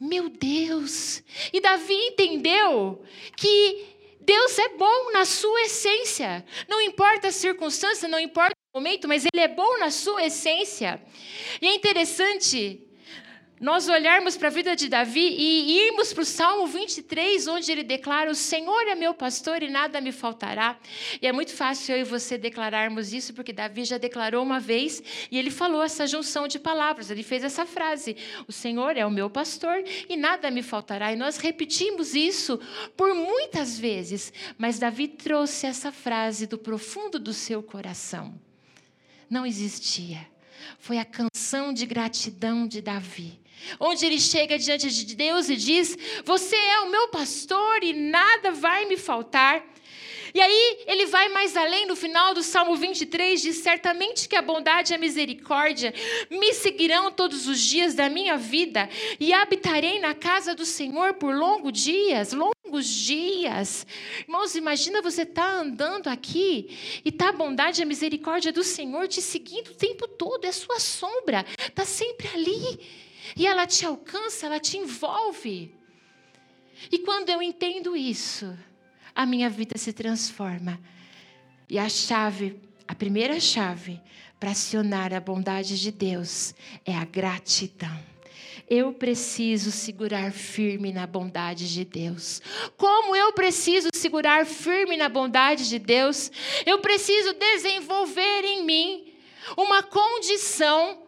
Meu 0.00 0.28
Deus. 0.28 1.22
E 1.52 1.60
Davi 1.60 1.94
entendeu 1.94 3.04
que 3.36 3.86
Deus 4.20 4.58
é 4.58 4.70
bom 4.70 5.12
na 5.12 5.24
sua 5.24 5.62
essência. 5.62 6.44
Não 6.66 6.80
importa 6.80 7.28
a 7.28 7.32
circunstância, 7.32 8.08
não 8.08 8.18
importa 8.18 8.54
momento, 8.74 9.06
mas 9.06 9.24
ele 9.24 9.40
é 9.40 9.46
bom 9.46 9.78
na 9.78 9.88
sua 9.88 10.24
essência. 10.24 11.00
E 11.62 11.66
é 11.68 11.74
interessante 11.76 12.82
nós 13.60 13.88
olharmos 13.88 14.36
para 14.36 14.48
a 14.48 14.50
vida 14.50 14.74
de 14.74 14.88
Davi 14.88 15.20
e 15.20 15.86
irmos 15.86 16.12
para 16.12 16.22
o 16.22 16.26
Salmo 16.26 16.66
23, 16.66 17.46
onde 17.46 17.70
ele 17.70 17.84
declara: 17.84 18.32
O 18.32 18.34
Senhor 18.34 18.82
é 18.88 18.96
meu 18.96 19.14
pastor 19.14 19.62
e 19.62 19.70
nada 19.70 20.00
me 20.00 20.10
faltará. 20.10 20.76
E 21.22 21.26
é 21.28 21.30
muito 21.30 21.52
fácil 21.52 21.94
eu 21.94 22.00
e 22.00 22.04
você 22.04 22.36
declararmos 22.36 23.12
isso, 23.12 23.32
porque 23.32 23.52
Davi 23.52 23.84
já 23.84 23.96
declarou 23.96 24.42
uma 24.42 24.58
vez 24.58 25.00
e 25.30 25.38
ele 25.38 25.52
falou 25.52 25.80
essa 25.80 26.04
junção 26.04 26.48
de 26.48 26.58
palavras, 26.58 27.12
ele 27.12 27.22
fez 27.22 27.44
essa 27.44 27.64
frase: 27.64 28.16
O 28.48 28.52
Senhor 28.52 28.96
é 28.96 29.06
o 29.06 29.10
meu 29.10 29.30
pastor 29.30 29.84
e 30.08 30.16
nada 30.16 30.50
me 30.50 30.64
faltará. 30.64 31.12
E 31.12 31.16
nós 31.16 31.36
repetimos 31.36 32.12
isso 32.12 32.58
por 32.96 33.14
muitas 33.14 33.78
vezes, 33.78 34.32
mas 34.58 34.80
Davi 34.80 35.06
trouxe 35.06 35.64
essa 35.64 35.92
frase 35.92 36.48
do 36.48 36.58
profundo 36.58 37.20
do 37.20 37.32
seu 37.32 37.62
coração 37.62 38.43
não 39.34 39.44
existia. 39.44 40.24
Foi 40.78 40.96
a 40.98 41.04
canção 41.04 41.72
de 41.72 41.84
gratidão 41.84 42.68
de 42.68 42.80
Davi, 42.80 43.40
onde 43.80 44.06
ele 44.06 44.20
chega 44.20 44.56
diante 44.56 44.88
de 44.88 45.16
Deus 45.16 45.48
e 45.48 45.56
diz: 45.56 45.98
Você 46.24 46.54
é 46.54 46.80
o 46.80 46.90
meu 46.90 47.08
pastor 47.08 47.82
e 47.82 47.92
nada 47.92 48.52
vai 48.52 48.86
me 48.86 48.96
faltar. 48.96 49.60
E 50.34 50.40
aí 50.40 50.78
ele 50.88 51.06
vai 51.06 51.28
mais 51.28 51.56
além, 51.56 51.86
no 51.86 51.94
final 51.94 52.34
do 52.34 52.42
Salmo 52.42 52.74
23, 52.74 53.40
diz: 53.40 53.58
Certamente 53.58 54.28
que 54.28 54.34
a 54.34 54.42
bondade 54.42 54.92
e 54.92 54.94
a 54.96 54.98
misericórdia 54.98 55.94
me 56.28 56.52
seguirão 56.52 57.12
todos 57.12 57.46
os 57.46 57.60
dias 57.60 57.94
da 57.94 58.10
minha 58.10 58.36
vida, 58.36 58.88
e 59.20 59.32
habitarei 59.32 60.00
na 60.00 60.12
casa 60.12 60.52
do 60.52 60.66
Senhor 60.66 61.14
por 61.14 61.32
longos 61.32 61.80
dias, 61.80 62.32
longos 62.32 62.84
dias. 62.84 63.86
Irmãos, 64.22 64.56
imagina 64.56 65.00
você 65.00 65.22
estar 65.22 65.52
tá 65.52 65.56
andando 65.56 66.08
aqui 66.08 67.00
e 67.04 67.12
tá 67.12 67.28
a 67.28 67.32
bondade 67.32 67.80
e 67.80 67.84
a 67.84 67.86
misericórdia 67.86 68.50
do 68.50 68.64
Senhor 68.64 69.06
te 69.06 69.22
seguindo 69.22 69.68
o 69.68 69.74
tempo 69.74 70.08
todo, 70.08 70.44
é 70.46 70.50
sua 70.50 70.80
sombra, 70.80 71.46
está 71.56 71.84
sempre 71.84 72.26
ali. 72.34 72.80
E 73.36 73.46
ela 73.46 73.66
te 73.66 73.86
alcança, 73.86 74.46
ela 74.46 74.58
te 74.58 74.78
envolve. 74.78 75.72
E 76.90 76.98
quando 76.98 77.30
eu 77.30 77.40
entendo 77.40 77.96
isso, 77.96 78.52
a 79.14 79.24
minha 79.24 79.48
vida 79.48 79.78
se 79.78 79.92
transforma. 79.92 80.80
E 81.68 81.78
a 81.78 81.88
chave, 81.88 82.60
a 82.86 82.94
primeira 82.94 83.38
chave 83.38 84.00
para 84.40 84.50
acionar 84.50 85.14
a 85.14 85.20
bondade 85.20 85.80
de 85.80 85.90
Deus 85.90 86.54
é 86.84 86.94
a 86.94 87.04
gratidão. 87.04 88.14
Eu 88.68 88.94
preciso 88.94 89.70
segurar 89.70 90.32
firme 90.32 90.90
na 90.90 91.06
bondade 91.06 91.72
de 91.72 91.84
Deus. 91.84 92.40
Como 92.76 93.14
eu 93.14 93.32
preciso 93.32 93.88
segurar 93.94 94.46
firme 94.46 94.96
na 94.96 95.08
bondade 95.08 95.68
de 95.68 95.78
Deus? 95.78 96.30
Eu 96.64 96.78
preciso 96.78 97.34
desenvolver 97.34 98.44
em 98.44 98.64
mim 98.64 99.12
uma 99.56 99.82
condição, 99.82 101.02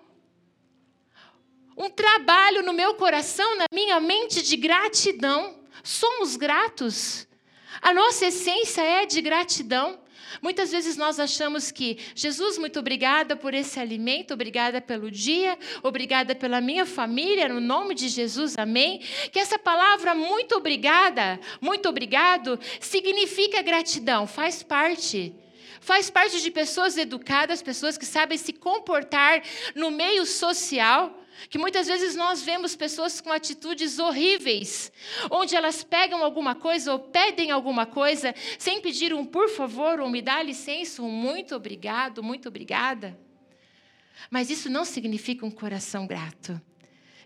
um 1.77 1.89
trabalho 1.89 2.63
no 2.63 2.75
meu 2.75 2.95
coração, 2.95 3.57
na 3.57 3.65
minha 3.73 3.99
mente 4.01 4.43
de 4.43 4.57
gratidão. 4.57 5.59
Somos 5.83 6.37
gratos. 6.37 7.27
A 7.81 7.93
nossa 7.93 8.27
essência 8.27 8.83
é 8.83 9.07
de 9.07 9.21
gratidão. 9.21 9.99
Muitas 10.43 10.71
vezes 10.71 10.97
nós 10.97 11.19
achamos 11.19 11.71
que, 11.71 11.99
Jesus, 12.15 12.59
muito 12.59 12.79
obrigada 12.79 13.37
por 13.37 13.55
esse 13.55 13.79
alimento, 13.81 14.35
obrigada 14.35 14.81
pelo 14.81 15.11
dia, 15.11 15.59
obrigada 15.83 16.35
pela 16.35 16.61
minha 16.61 16.85
família, 16.85 17.49
no 17.49 17.61
nome 17.61 17.95
de 17.95 18.09
Jesus, 18.09 18.57
amém. 18.59 19.01
Que 19.33 19.39
essa 19.39 19.59
palavra, 19.59 20.15
muito 20.15 20.57
obrigada, 20.57 21.41
muito 21.61 21.89
obrigado, 21.89 22.59
significa 22.81 23.63
gratidão, 23.63 24.27
faz 24.27 24.63
parte. 24.63 25.35
Faz 25.81 26.11
parte 26.11 26.41
de 26.41 26.51
pessoas 26.51 26.97
educadas, 26.97 27.63
pessoas 27.63 27.97
que 27.97 28.05
sabem 28.05 28.37
se 28.37 28.53
comportar 28.53 29.43
no 29.75 29.91
meio 29.91 30.27
social 30.27 31.26
que 31.49 31.59
muitas 31.59 31.87
vezes 31.87 32.15
nós 32.15 32.43
vemos 32.43 32.75
pessoas 32.75 33.21
com 33.21 33.31
atitudes 33.31 33.99
horríveis, 33.99 34.93
onde 35.31 35.55
elas 35.55 35.83
pegam 35.85 36.23
alguma 36.23 36.55
coisa 36.55 36.93
ou 36.93 36.99
pedem 36.99 37.51
alguma 37.51 37.87
coisa 37.87 38.35
sem 38.59 38.81
pedir 38.81 39.15
um 39.15 39.25
por 39.25 39.49
favor 39.49 40.01
ou 40.01 40.09
me 40.09 40.23
dá 40.23 40.43
licença, 40.43 41.03
um 41.03 41.11
muito 41.11 41.55
obrigado, 41.55 42.23
muito 42.23 42.49
obrigada. 42.49 43.19
Mas 44.31 44.51
isso 44.51 44.71
não 44.71 44.85
significa 44.85 45.45
um 45.45 45.51
coração 45.51 46.07
grato. 46.07 46.61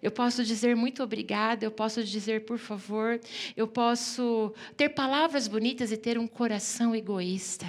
Eu 0.02 0.10
posso 0.10 0.42
dizer 0.42 0.74
muito 0.74 1.02
obrigada, 1.02 1.64
eu 1.64 1.70
posso 1.70 2.02
dizer 2.02 2.44
por 2.44 2.58
favor, 2.58 3.20
eu 3.54 3.68
posso 3.68 4.52
ter 4.76 4.88
palavras 4.90 5.46
bonitas 5.46 5.92
e 5.92 5.96
ter 5.96 6.18
um 6.18 6.26
coração 6.26 6.94
egoísta. 6.96 7.66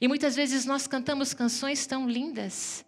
E 0.00 0.06
muitas 0.06 0.36
vezes 0.36 0.64
nós 0.64 0.86
cantamos 0.86 1.34
canções 1.34 1.84
tão 1.86 2.08
lindas, 2.08 2.84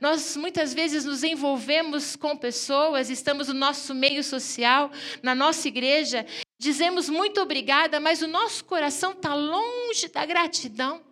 nós 0.00 0.36
muitas 0.36 0.72
vezes 0.74 1.04
nos 1.04 1.22
envolvemos 1.22 2.16
com 2.16 2.36
pessoas, 2.36 3.10
estamos 3.10 3.48
no 3.48 3.54
nosso 3.54 3.94
meio 3.94 4.22
social, 4.22 4.90
na 5.22 5.34
nossa 5.34 5.68
igreja, 5.68 6.26
dizemos 6.58 7.08
muito 7.08 7.40
obrigada, 7.40 8.00
mas 8.00 8.22
o 8.22 8.28
nosso 8.28 8.64
coração 8.64 9.12
está 9.12 9.34
longe 9.34 10.08
da 10.08 10.24
gratidão. 10.24 11.02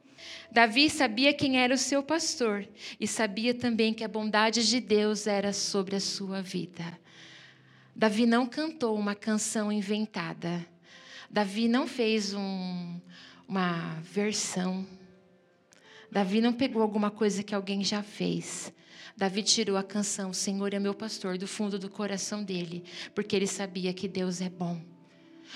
Davi 0.50 0.90
sabia 0.90 1.32
quem 1.32 1.58
era 1.58 1.74
o 1.74 1.78
seu 1.78 2.02
pastor 2.02 2.68
e 3.00 3.06
sabia 3.06 3.54
também 3.54 3.94
que 3.94 4.04
a 4.04 4.08
bondade 4.08 4.68
de 4.68 4.80
Deus 4.80 5.26
era 5.26 5.52
sobre 5.52 5.96
a 5.96 6.00
sua 6.00 6.42
vida. 6.42 6.84
Davi 7.94 8.26
não 8.26 8.46
cantou 8.46 8.96
uma 8.96 9.14
canção 9.14 9.72
inventada. 9.72 10.66
Davi 11.30 11.68
não 11.68 11.86
fez 11.86 12.34
um, 12.34 13.00
uma 13.48 13.98
versão 14.02 14.86
Davi 16.12 16.42
não 16.42 16.52
pegou 16.52 16.82
alguma 16.82 17.10
coisa 17.10 17.42
que 17.42 17.54
alguém 17.54 17.82
já 17.82 18.02
fez. 18.02 18.70
Davi 19.16 19.42
tirou 19.42 19.78
a 19.78 19.82
canção 19.82 20.30
Senhor 20.30 20.74
é 20.74 20.78
meu 20.78 20.92
pastor 20.92 21.38
do 21.38 21.48
fundo 21.48 21.78
do 21.78 21.88
coração 21.88 22.44
dele, 22.44 22.84
porque 23.14 23.34
ele 23.34 23.46
sabia 23.46 23.94
que 23.94 24.06
Deus 24.06 24.42
é 24.42 24.50
bom. 24.50 24.78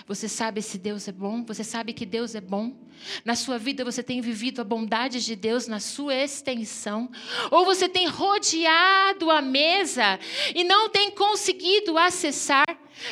Você 0.06 0.26
sabe 0.30 0.62
se 0.62 0.78
Deus 0.78 1.08
é 1.08 1.12
bom? 1.12 1.44
Você 1.44 1.62
sabe 1.62 1.92
que 1.92 2.06
Deus 2.06 2.34
é 2.34 2.40
bom? 2.40 2.74
Na 3.22 3.34
sua 3.34 3.58
vida 3.58 3.84
você 3.84 4.02
tem 4.02 4.22
vivido 4.22 4.62
a 4.62 4.64
bondade 4.64 5.22
de 5.22 5.36
Deus 5.36 5.66
na 5.66 5.78
sua 5.78 6.14
extensão? 6.14 7.10
Ou 7.50 7.66
você 7.66 7.86
tem 7.86 8.06
rodeado 8.06 9.30
a 9.30 9.42
mesa 9.42 10.18
e 10.54 10.64
não 10.64 10.88
tem 10.88 11.10
conseguido 11.10 11.98
acessar? 11.98 12.64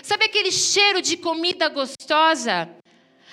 Sabe 0.02 0.24
aquele 0.24 0.50
cheiro 0.50 1.02
de 1.02 1.18
comida 1.18 1.68
gostosa? 1.68 2.70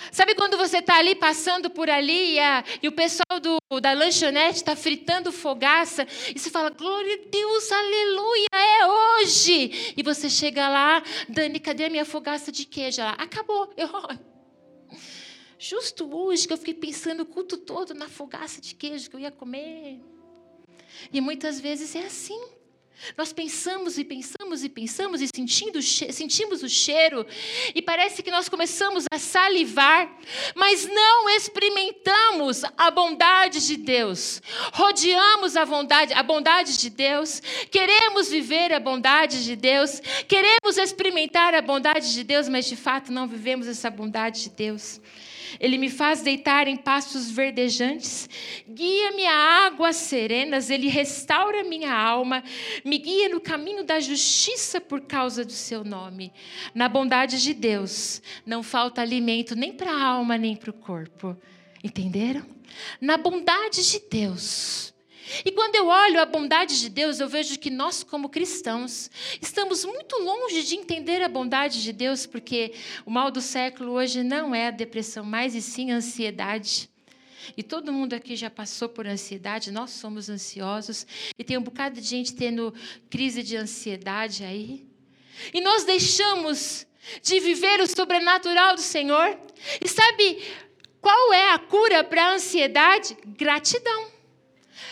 Sabe 0.09 0.33
quando 0.35 0.57
você 0.57 0.77
está 0.77 0.97
ali 0.97 1.15
passando 1.15 1.69
por 1.69 1.89
ali 1.89 2.33
e, 2.33 2.39
a, 2.39 2.63
e 2.81 2.87
o 2.87 2.91
pessoal 2.91 3.39
do, 3.41 3.79
da 3.79 3.93
lanchonete 3.93 4.57
está 4.57 4.75
fritando 4.75 5.31
fogaça 5.31 6.07
e 6.33 6.39
você 6.39 6.49
fala, 6.49 6.69
glória 6.69 7.13
a 7.15 7.29
Deus, 7.29 7.71
aleluia, 7.71 8.47
é 8.53 8.87
hoje. 8.87 9.93
E 9.95 10.01
você 10.01 10.29
chega 10.29 10.67
lá, 10.67 11.03
Dani, 11.29 11.59
cadê 11.59 11.85
a 11.85 11.89
minha 11.89 12.05
fogaça 12.05 12.51
de 12.51 12.65
queijo? 12.65 13.01
Ela, 13.01 13.11
acabou. 13.11 13.71
Eu, 13.77 13.89
justo 15.59 16.09
hoje 16.15 16.47
que 16.47 16.53
eu 16.53 16.57
fiquei 16.57 16.73
pensando 16.73 17.21
o 17.21 17.25
culto 17.25 17.57
todo 17.57 17.93
na 17.93 18.09
fogaça 18.09 18.59
de 18.59 18.73
queijo 18.73 19.09
que 19.09 19.15
eu 19.15 19.19
ia 19.19 19.31
comer. 19.31 20.01
E 21.11 21.21
muitas 21.21 21.59
vezes 21.59 21.95
é 21.95 22.05
assim. 22.05 22.60
Nós 23.17 23.33
pensamos 23.33 23.97
e 23.97 24.03
pensamos 24.03 24.63
e 24.63 24.69
pensamos 24.69 25.21
e 25.21 25.27
sentindo, 25.35 25.81
sentimos 25.81 26.61
o 26.61 26.69
cheiro, 26.69 27.25
e 27.73 27.81
parece 27.81 28.21
que 28.21 28.29
nós 28.29 28.47
começamos 28.47 29.05
a 29.11 29.17
salivar, 29.17 30.11
mas 30.55 30.87
não 30.87 31.29
experimentamos 31.29 32.63
a 32.77 32.91
bondade 32.91 33.65
de 33.65 33.75
Deus. 33.75 34.41
Rodeamos 34.73 35.57
a 35.57 35.65
bondade, 35.65 36.13
a 36.13 36.21
bondade 36.21 36.77
de 36.77 36.89
Deus, 36.89 37.41
queremos 37.71 38.29
viver 38.29 38.71
a 38.71 38.79
bondade 38.79 39.43
de 39.43 39.55
Deus, 39.55 39.99
queremos 40.27 40.77
experimentar 40.77 41.55
a 41.55 41.61
bondade 41.61 42.13
de 42.13 42.23
Deus, 42.23 42.47
mas 42.47 42.67
de 42.67 42.75
fato 42.75 43.11
não 43.11 43.27
vivemos 43.27 43.67
essa 43.67 43.89
bondade 43.89 44.43
de 44.43 44.49
Deus. 44.51 45.01
Ele 45.59 45.77
me 45.77 45.89
faz 45.89 46.21
deitar 46.21 46.67
em 46.67 46.75
pastos 46.75 47.29
verdejantes, 47.29 48.29
guia-me 48.67 49.25
a 49.25 49.65
águas 49.67 49.95
serenas, 49.95 50.69
ele 50.69 50.87
restaura 50.87 51.63
minha 51.63 51.93
alma, 51.93 52.43
me 52.83 52.97
guia 52.97 53.29
no 53.29 53.39
caminho 53.39 53.83
da 53.83 53.99
justiça 53.99 54.79
por 54.79 55.01
causa 55.01 55.43
do 55.43 55.51
seu 55.51 55.83
nome. 55.83 56.31
Na 56.73 56.87
bondade 56.87 57.41
de 57.41 57.53
Deus, 57.53 58.21
não 58.45 58.63
falta 58.63 59.01
alimento 59.01 59.55
nem 59.55 59.73
para 59.73 59.91
a 59.91 60.03
alma, 60.03 60.37
nem 60.37 60.55
para 60.55 60.69
o 60.69 60.73
corpo. 60.73 61.35
Entenderam? 61.83 62.45
Na 62.99 63.17
bondade 63.17 63.89
de 63.89 63.99
Deus 64.09 64.90
e 65.45 65.51
quando 65.51 65.75
eu 65.75 65.87
olho 65.87 66.21
a 66.21 66.25
bondade 66.25 66.79
de 66.79 66.89
Deus, 66.89 67.19
eu 67.19 67.27
vejo 67.27 67.57
que 67.59 67.69
nós, 67.69 68.03
como 68.03 68.29
cristãos, 68.29 69.09
estamos 69.41 69.85
muito 69.85 70.17
longe 70.17 70.63
de 70.63 70.75
entender 70.75 71.21
a 71.21 71.29
bondade 71.29 71.81
de 71.81 71.93
Deus, 71.93 72.25
porque 72.25 72.73
o 73.05 73.11
mal 73.11 73.31
do 73.31 73.41
século 73.41 73.93
hoje 73.93 74.23
não 74.23 74.53
é 74.53 74.67
a 74.67 74.71
depressão, 74.71 75.23
mas 75.23 75.55
e 75.55 75.61
sim 75.61 75.91
a 75.91 75.95
ansiedade. 75.95 76.89
E 77.57 77.63
todo 77.63 77.91
mundo 77.91 78.13
aqui 78.13 78.35
já 78.35 78.49
passou 78.49 78.87
por 78.87 79.07
ansiedade, 79.07 79.71
nós 79.71 79.91
somos 79.91 80.29
ansiosos, 80.29 81.05
e 81.37 81.43
tem 81.43 81.57
um 81.57 81.63
bocado 81.63 81.99
de 81.99 82.07
gente 82.07 82.33
tendo 82.33 82.73
crise 83.09 83.43
de 83.43 83.57
ansiedade 83.57 84.43
aí. 84.43 84.87
E 85.53 85.61
nós 85.61 85.83
deixamos 85.83 86.85
de 87.21 87.39
viver 87.39 87.81
o 87.81 87.87
sobrenatural 87.87 88.75
do 88.75 88.81
Senhor. 88.81 89.37
E 89.83 89.87
sabe 89.87 90.41
qual 91.01 91.33
é 91.33 91.53
a 91.53 91.59
cura 91.59 92.03
para 92.03 92.25
a 92.25 92.33
ansiedade? 92.33 93.17
Gratidão. 93.25 94.20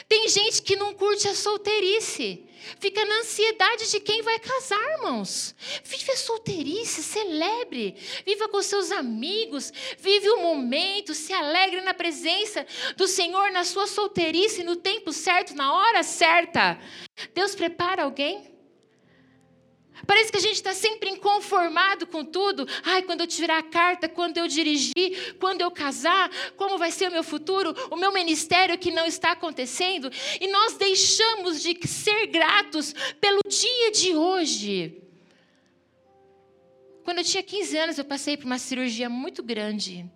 Tem 0.08 0.28
gente 0.28 0.62
que 0.62 0.76
não 0.76 0.94
curte 0.94 1.28
a 1.28 1.36
solteirice. 1.36 2.46
Fica 2.80 3.04
na 3.06 3.20
ansiedade 3.20 3.90
de 3.90 4.00
quem 4.00 4.22
vai 4.22 4.38
casar, 4.40 4.98
irmãos. 4.98 5.56
Vive 5.84 6.12
a 6.12 6.18
solteirice, 6.18 7.02
celebre. 7.02 7.96
Viva 8.26 8.48
com 8.50 8.62
seus 8.62 8.92
amigos. 8.92 9.72
Vive 9.98 10.30
o 10.30 10.42
momento, 10.42 11.14
se 11.14 11.32
alegre 11.34 11.82
na 11.82 11.94
presença 11.94 12.66
do 12.98 13.08
Senhor, 13.08 13.52
na 13.52 13.64
sua 13.64 13.88
solteirice, 13.88 14.64
no 14.64 14.76
tempo 14.76 15.14
certo, 15.14 15.56
na 15.56 15.74
hora 15.74 16.04
certa. 16.04 16.80
Deus 17.34 17.56
prepara 17.56 18.04
alguém 18.04 18.49
Parece 20.10 20.32
que 20.32 20.40
a 20.40 20.42
gente 20.42 20.56
está 20.56 20.74
sempre 20.74 21.08
inconformado 21.12 22.08
com 22.08 22.26
tudo. 22.26 22.68
Ai, 22.84 23.04
quando 23.04 23.22
eu 23.22 23.28
tirar 23.28 23.60
a 23.60 23.64
carta, 23.64 24.10
quando 24.10 24.40
eu 24.40 24.48
dirigir, 24.48 25.36
quando 25.40 25.62
eu 25.62 25.70
casar, 25.70 26.32
como 26.58 26.80
vai 26.80 26.90
ser 26.90 27.10
o 27.10 27.12
meu 27.12 27.24
futuro, 27.24 27.76
o 27.92 27.96
meu 27.96 28.12
ministério 28.12 28.76
que 28.76 28.90
não 28.90 29.06
está 29.06 29.34
acontecendo. 29.34 30.12
E 30.42 30.48
nós 30.48 30.78
deixamos 30.78 31.62
de 31.62 31.78
ser 31.88 32.26
gratos 32.26 32.96
pelo 33.22 33.40
dia 33.48 33.92
de 33.92 34.16
hoje. 34.16 35.00
Quando 37.04 37.20
eu 37.20 37.24
tinha 37.24 37.44
15 37.44 37.78
anos, 37.78 38.00
eu 38.00 38.06
passei 38.06 38.36
por 38.36 38.48
uma 38.48 38.58
cirurgia 38.58 39.08
muito 39.12 39.44
grande. 39.44 40.10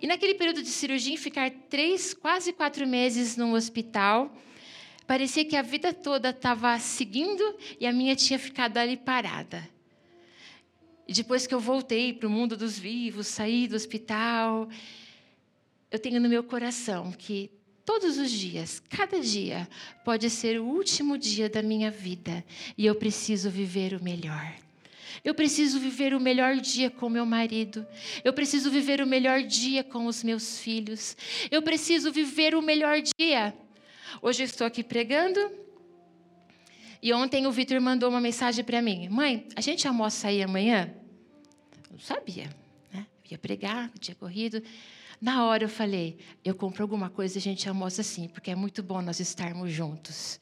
E 0.00 0.08
naquele 0.08 0.34
período 0.34 0.60
de 0.60 0.70
cirurgia, 0.70 1.16
ficar 1.16 1.52
três, 1.70 2.12
quase 2.12 2.52
quatro 2.52 2.84
meses 2.84 3.36
no 3.36 3.54
hospital 3.54 4.36
Parecia 5.12 5.44
que 5.44 5.56
a 5.56 5.60
vida 5.60 5.92
toda 5.92 6.30
estava 6.30 6.78
seguindo 6.78 7.44
e 7.78 7.86
a 7.86 7.92
minha 7.92 8.16
tinha 8.16 8.38
ficado 8.38 8.78
ali 8.78 8.96
parada. 8.96 9.62
E 11.06 11.12
depois 11.12 11.46
que 11.46 11.54
eu 11.54 11.60
voltei 11.60 12.14
para 12.14 12.26
o 12.26 12.30
mundo 12.30 12.56
dos 12.56 12.78
vivos, 12.78 13.26
saí 13.26 13.68
do 13.68 13.76
hospital, 13.76 14.70
eu 15.90 15.98
tenho 15.98 16.18
no 16.18 16.30
meu 16.30 16.42
coração 16.42 17.12
que 17.12 17.50
todos 17.84 18.16
os 18.16 18.30
dias, 18.30 18.82
cada 18.88 19.20
dia, 19.20 19.68
pode 20.02 20.30
ser 20.30 20.58
o 20.58 20.64
último 20.64 21.18
dia 21.18 21.46
da 21.46 21.60
minha 21.60 21.90
vida 21.90 22.42
e 22.78 22.86
eu 22.86 22.94
preciso 22.94 23.50
viver 23.50 23.92
o 23.92 24.02
melhor. 24.02 24.54
Eu 25.22 25.34
preciso 25.34 25.78
viver 25.78 26.14
o 26.14 26.20
melhor 26.20 26.56
dia 26.56 26.88
com 26.88 27.10
meu 27.10 27.26
marido. 27.26 27.86
Eu 28.24 28.32
preciso 28.32 28.70
viver 28.70 29.02
o 29.02 29.06
melhor 29.06 29.42
dia 29.42 29.84
com 29.84 30.06
os 30.06 30.24
meus 30.24 30.58
filhos. 30.58 31.14
Eu 31.50 31.60
preciso 31.60 32.10
viver 32.10 32.54
o 32.54 32.62
melhor 32.62 33.02
dia 33.18 33.54
Hoje 34.20 34.42
eu 34.42 34.46
estou 34.46 34.66
aqui 34.66 34.82
pregando. 34.82 35.40
E 37.00 37.12
ontem 37.12 37.46
o 37.46 37.52
Vitor 37.52 37.80
mandou 37.80 38.08
uma 38.08 38.20
mensagem 38.20 38.64
para 38.64 38.82
mim: 38.82 39.08
Mãe, 39.08 39.46
a 39.56 39.60
gente 39.60 39.88
almoça 39.88 40.28
aí 40.28 40.42
amanhã? 40.42 40.94
Eu 41.84 41.92
não 41.92 41.98
sabia. 41.98 42.50
Né? 42.92 43.06
Eu 43.24 43.32
ia 43.32 43.38
pregar, 43.38 43.90
tinha 43.98 44.14
corrido. 44.14 44.62
Na 45.20 45.46
hora 45.46 45.64
eu 45.64 45.68
falei: 45.68 46.18
Eu 46.44 46.54
compro 46.54 46.82
alguma 46.82 47.08
coisa 47.08 47.38
e 47.38 47.40
a 47.40 47.42
gente 47.42 47.68
almoça 47.68 48.02
assim, 48.02 48.28
porque 48.28 48.50
é 48.50 48.54
muito 48.54 48.82
bom 48.82 49.00
nós 49.00 49.20
estarmos 49.20 49.72
juntos. 49.72 50.40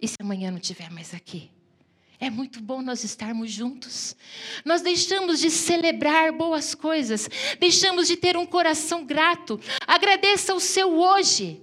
E 0.00 0.08
se 0.08 0.16
amanhã 0.20 0.50
não 0.50 0.58
estiver 0.58 0.90
mais 0.90 1.14
aqui? 1.14 1.50
É 2.18 2.28
muito 2.28 2.60
bom 2.60 2.82
nós 2.82 3.02
estarmos 3.02 3.50
juntos. 3.50 4.14
Nós 4.62 4.82
deixamos 4.82 5.40
de 5.40 5.50
celebrar 5.50 6.32
boas 6.32 6.74
coisas, 6.74 7.28
deixamos 7.58 8.06
de 8.06 8.16
ter 8.16 8.36
um 8.36 8.44
coração 8.44 9.06
grato. 9.06 9.58
Agradeça 9.86 10.54
o 10.54 10.60
seu 10.60 10.98
hoje. 10.98 11.62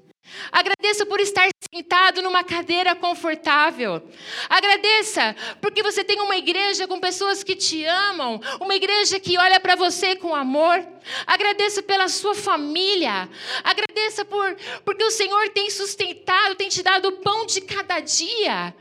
Agradeça 0.52 1.06
por 1.06 1.20
estar 1.20 1.48
sentado 1.74 2.22
numa 2.22 2.44
cadeira 2.44 2.96
confortável. 2.96 4.02
Agradeça 4.50 5.36
porque 5.62 5.84
você 5.84 6.04
tem 6.04 6.20
uma 6.22 6.38
igreja 6.38 6.88
com 6.88 7.00
pessoas 7.00 7.44
que 7.44 7.56
te 7.56 7.84
amam, 7.86 8.40
uma 8.60 8.76
igreja 8.76 9.20
que 9.20 9.38
olha 9.38 9.60
para 9.60 9.76
você 9.76 10.16
com 10.16 10.36
amor. 10.36 10.86
Agradeça 11.26 11.82
pela 11.82 12.08
sua 12.08 12.36
família. 12.36 13.30
Agradeça 13.64 14.26
por 14.26 14.56
porque 14.84 15.04
o 15.04 15.12
Senhor 15.12 15.50
tem 15.50 15.70
sustentado, 15.70 16.56
tem 16.56 16.70
te 16.70 16.82
dado 16.82 17.10
o 17.10 17.18
pão 17.18 17.46
de 17.46 17.62
cada 17.62 18.00
dia. 18.00 18.74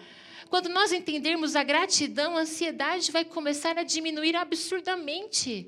Quando 0.48 0.68
nós 0.68 0.92
entendermos 0.92 1.56
a 1.56 1.62
gratidão, 1.62 2.36
a 2.36 2.40
ansiedade 2.40 3.10
vai 3.10 3.24
começar 3.24 3.76
a 3.78 3.82
diminuir 3.82 4.36
absurdamente. 4.36 5.66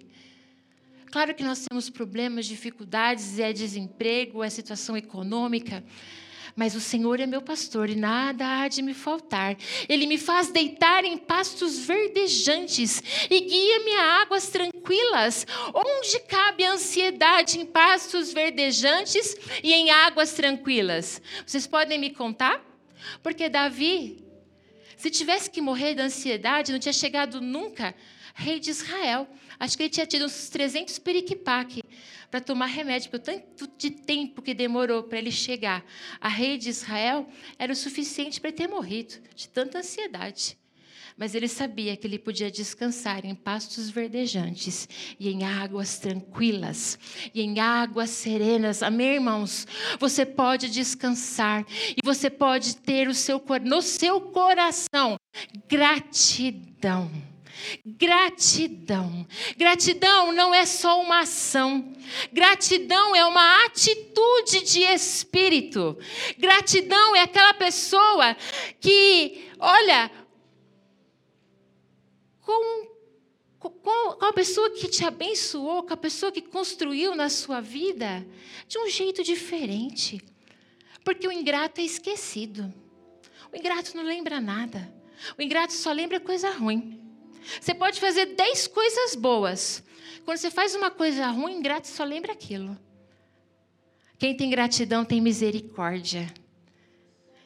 Claro 1.11 1.35
que 1.35 1.42
nós 1.42 1.64
temos 1.66 1.88
problemas, 1.88 2.44
dificuldades, 2.44 3.38
é 3.38 3.53
desemprego, 3.53 4.44
é 4.44 4.51
situação 4.51 4.97
econômica. 4.97 5.83
Mas 6.55 6.75
o 6.75 6.81
Senhor 6.81 7.21
é 7.21 7.27
meu 7.27 7.40
pastor 7.40 7.88
e 7.88 7.94
nada 7.94 8.44
há 8.44 8.68
de 8.68 8.83
me 8.83 8.92
faltar. 8.92 9.57
Ele 9.88 10.07
me 10.07 10.18
faz 10.18 10.51
deitar 10.51 11.05
em 11.05 11.16
pastos 11.16 11.79
verdejantes 11.79 13.03
e 13.31 13.40
guia-me 13.40 13.92
a 13.94 14.23
águas 14.23 14.49
tranquilas. 14.49 15.47
Onde 15.73 16.18
cabe 16.21 16.64
a 16.64 16.73
ansiedade 16.73 17.59
em 17.59 17.64
pastos 17.64 18.33
verdejantes 18.33 19.37
e 19.62 19.73
em 19.73 19.90
águas 19.90 20.33
tranquilas? 20.33 21.23
Vocês 21.47 21.66
podem 21.66 21.99
me 21.99 22.11
contar? 22.11 22.61
Porque 23.23 23.49
Davi, 23.49 24.25
se 24.97 25.11
tivesse 25.11 25.49
que 25.49 25.61
morrer 25.61 25.94
da 25.94 26.03
ansiedade, 26.03 26.73
não 26.73 26.79
tinha 26.81 26.92
chegado 26.92 27.40
nunca 27.40 27.94
rei 28.38 28.61
de 28.61 28.70
Israel. 28.70 29.29
Acho 29.59 29.77
que 29.77 29.83
ele 29.83 29.90
tinha 29.90 30.07
tido 30.07 30.24
uns 30.24 30.48
300 30.48 30.98
periquipaque 31.01 31.83
para 32.31 32.40
tomar 32.40 32.66
remédio, 32.66 33.11
pelo 33.11 33.22
tanto 33.22 33.68
de 33.77 33.90
tempo 33.90 34.40
que 34.40 34.55
demorou 34.55 35.03
para 35.03 35.18
ele 35.18 35.33
chegar 35.33 35.85
a 36.20 36.29
rei 36.29 36.57
de 36.57 36.68
Israel, 36.68 37.29
era 37.59 37.72
o 37.72 37.77
suficiente 37.77 38.40
para 38.40 38.53
ter 38.53 38.68
morrido, 38.68 39.14
de 39.35 39.48
tanta 39.48 39.79
ansiedade. 39.79 40.57
Mas 41.16 41.35
ele 41.35 41.48
sabia 41.48 41.96
que 41.96 42.07
ele 42.07 42.18
podia 42.18 42.48
descansar 42.48 43.24
em 43.24 43.35
pastos 43.35 43.90
verdejantes 43.90 44.88
e 45.18 45.29
em 45.29 45.42
águas 45.42 45.98
tranquilas 45.98 46.96
e 47.35 47.40
em 47.40 47.59
águas 47.59 48.11
serenas. 48.11 48.85
Amém, 48.85 49.14
irmãos? 49.14 49.66
Você 49.98 50.24
pode 50.24 50.70
descansar 50.70 51.66
e 51.90 51.96
você 52.05 52.31
pode 52.31 52.77
ter 52.77 53.09
o 53.09 53.14
seu, 53.14 53.42
no 53.64 53.83
seu 53.83 54.20
coração 54.20 55.16
gratidão 55.66 57.11
Gratidão. 57.85 59.27
Gratidão 59.57 60.33
não 60.33 60.55
é 60.55 60.64
só 60.64 61.01
uma 61.01 61.21
ação. 61.21 61.92
Gratidão 62.33 63.14
é 63.14 63.25
uma 63.25 63.64
atitude 63.66 64.62
de 64.62 64.81
espírito. 64.83 65.97
Gratidão 66.38 67.16
é 67.16 67.23
aquela 67.23 67.55
pessoa 67.55 68.37
que, 68.81 69.51
olha, 69.59 70.11
com, 72.40 72.88
com, 73.59 73.71
com 73.71 74.25
a 74.25 74.33
pessoa 74.33 74.71
que 74.71 74.88
te 74.88 75.05
abençoou, 75.05 75.83
com 75.83 75.94
a 75.94 75.97
pessoa 75.97 76.33
que 76.33 76.42
construiu 76.42 77.14
na 77.14 77.29
sua 77.29 77.61
vida, 77.61 78.27
de 78.66 78.79
um 78.79 78.88
jeito 78.88 79.23
diferente. 79.23 80.21
Porque 81.05 81.27
o 81.27 81.33
ingrato 81.33 81.81
é 81.81 81.85
esquecido. 81.85 82.73
O 83.53 83.57
ingrato 83.57 83.97
não 83.97 84.03
lembra 84.03 84.40
nada. 84.40 84.92
O 85.38 85.42
ingrato 85.42 85.73
só 85.73 85.90
lembra 85.92 86.21
coisa 86.21 86.51
ruim. 86.51 87.08
Você 87.61 87.74
pode 87.74 88.01
fazer 88.01 88.27
dez 88.35 88.66
coisas 88.66 89.14
boas. 89.14 89.83
Quando 90.24 90.38
você 90.38 90.51
faz 90.51 90.74
uma 90.74 90.90
coisa 90.90 91.27
ruim, 91.29 91.57
ingrato 91.57 91.88
só 91.88 92.05
lembra 92.05 92.33
aquilo. 92.33 92.79
Quem 94.18 94.37
tem 94.37 94.51
gratidão 94.51 95.05
tem 95.05 95.20
misericórdia. 95.20 96.33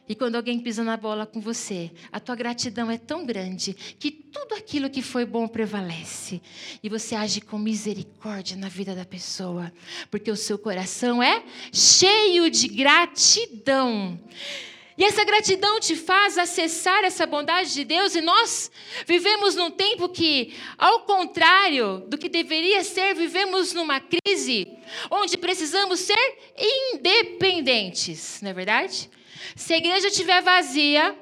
E 0.09 0.15
quando 0.15 0.35
alguém 0.37 0.59
pisa 0.59 0.83
na 0.83 0.97
bola 0.97 1.25
com 1.25 1.41
você, 1.41 1.91
a 2.11 2.19
tua 2.19 2.35
gratidão 2.35 2.91
é 2.91 2.99
tão 2.99 3.25
grande 3.25 3.73
que 3.73 4.11
tudo 4.11 4.55
aquilo 4.55 4.91
que 4.91 5.01
foi 5.01 5.25
bom 5.25 5.47
prevalece. 5.47 6.43
E 6.83 6.89
você 6.89 7.15
age 7.15 7.41
com 7.41 7.57
misericórdia 7.57 8.57
na 8.57 8.69
vida 8.69 8.95
da 8.95 9.05
pessoa, 9.05 9.73
porque 10.11 10.31
o 10.31 10.37
seu 10.37 10.59
coração 10.59 11.23
é 11.23 11.45
cheio 11.73 12.51
de 12.51 12.69
gratidão. 12.69 14.19
E 14.97 15.05
essa 15.05 15.25
gratidão 15.25 15.81
te 15.81 15.97
faz 15.97 16.37
acessar 16.37 17.05
essa 17.05 17.27
bondade 17.27 17.73
de 17.73 17.85
Deus, 17.85 18.15
e 18.15 18.21
nós 18.21 18.71
vivemos 19.07 19.55
num 19.55 19.71
tempo 19.71 20.09
que, 20.09 20.55
ao 20.77 21.01
contrário 21.01 22.05
do 22.09 22.19
que 22.19 22.29
deveria 22.29 22.85
ser, 22.85 23.15
vivemos 23.15 23.73
numa 23.73 24.01
crise 24.01 24.69
onde 25.11 25.39
precisamos 25.39 26.01
ser 26.01 26.39
independentes, 26.93 28.41
não 28.43 28.51
é 28.51 28.55
verdade? 28.55 29.11
Se 29.57 29.73
a 29.75 29.79
igreja 29.79 30.09
estiver 30.09 30.43
vazia, 30.43 31.17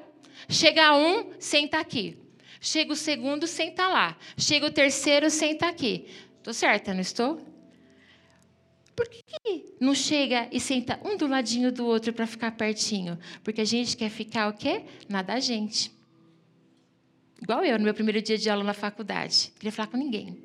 chega 0.49 0.95
um, 0.95 1.31
senta 1.39 1.79
aqui. 1.79 2.17
Chega 2.59 2.93
o 2.93 2.95
segundo, 2.95 3.47
senta 3.47 3.87
lá. 3.87 4.15
Chega 4.37 4.67
o 4.67 4.71
terceiro, 4.71 5.29
senta 5.31 5.67
aqui. 5.67 6.07
Estou 6.37 6.53
certa, 6.53 6.93
não 6.93 7.01
estou? 7.01 7.50
Por 8.95 9.07
que 9.07 9.75
não 9.79 9.95
chega 9.95 10.47
e 10.51 10.59
senta 10.59 10.99
um 11.03 11.17
do 11.17 11.27
ladinho 11.27 11.71
do 11.71 11.85
outro 11.85 12.13
para 12.13 12.27
ficar 12.27 12.51
pertinho? 12.51 13.17
Porque 13.43 13.61
a 13.61 13.65
gente 13.65 13.95
quer 13.95 14.09
ficar 14.09 14.49
o 14.49 14.53
quê? 14.53 14.83
Na 15.07 15.21
da 15.21 15.39
gente. 15.39 15.91
Igual 17.41 17.63
eu, 17.63 17.77
no 17.77 17.85
meu 17.85 17.93
primeiro 17.93 18.21
dia 18.21 18.37
de 18.37 18.49
aula 18.49 18.63
na 18.63 18.73
faculdade. 18.73 19.49
Não 19.49 19.55
queria 19.55 19.71
falar 19.71 19.87
com 19.87 19.97
ninguém. 19.97 20.37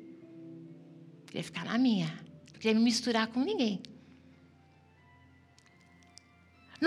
Queria 1.27 1.43
ficar 1.43 1.65
na 1.65 1.77
minha. 1.77 2.07
Não 2.51 2.59
queria 2.59 2.73
me 2.73 2.81
misturar 2.81 3.27
com 3.27 3.41
ninguém. 3.41 3.81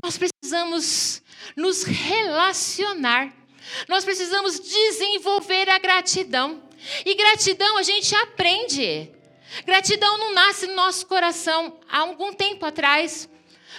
Nós 0.03 0.17
precisamos 0.17 1.21
nos 1.55 1.83
relacionar. 1.83 3.33
Nós 3.87 4.03
precisamos 4.03 4.59
desenvolver 4.59 5.69
a 5.69 5.77
gratidão. 5.77 6.63
E 7.05 7.15
gratidão 7.15 7.77
a 7.77 7.83
gente 7.83 8.13
aprende. 8.15 9.11
Gratidão 9.65 10.17
não 10.17 10.33
nasce 10.33 10.67
no 10.67 10.75
nosso 10.75 11.05
coração. 11.05 11.79
Há 11.89 11.99
algum 11.99 12.33
tempo 12.33 12.65
atrás, 12.65 13.29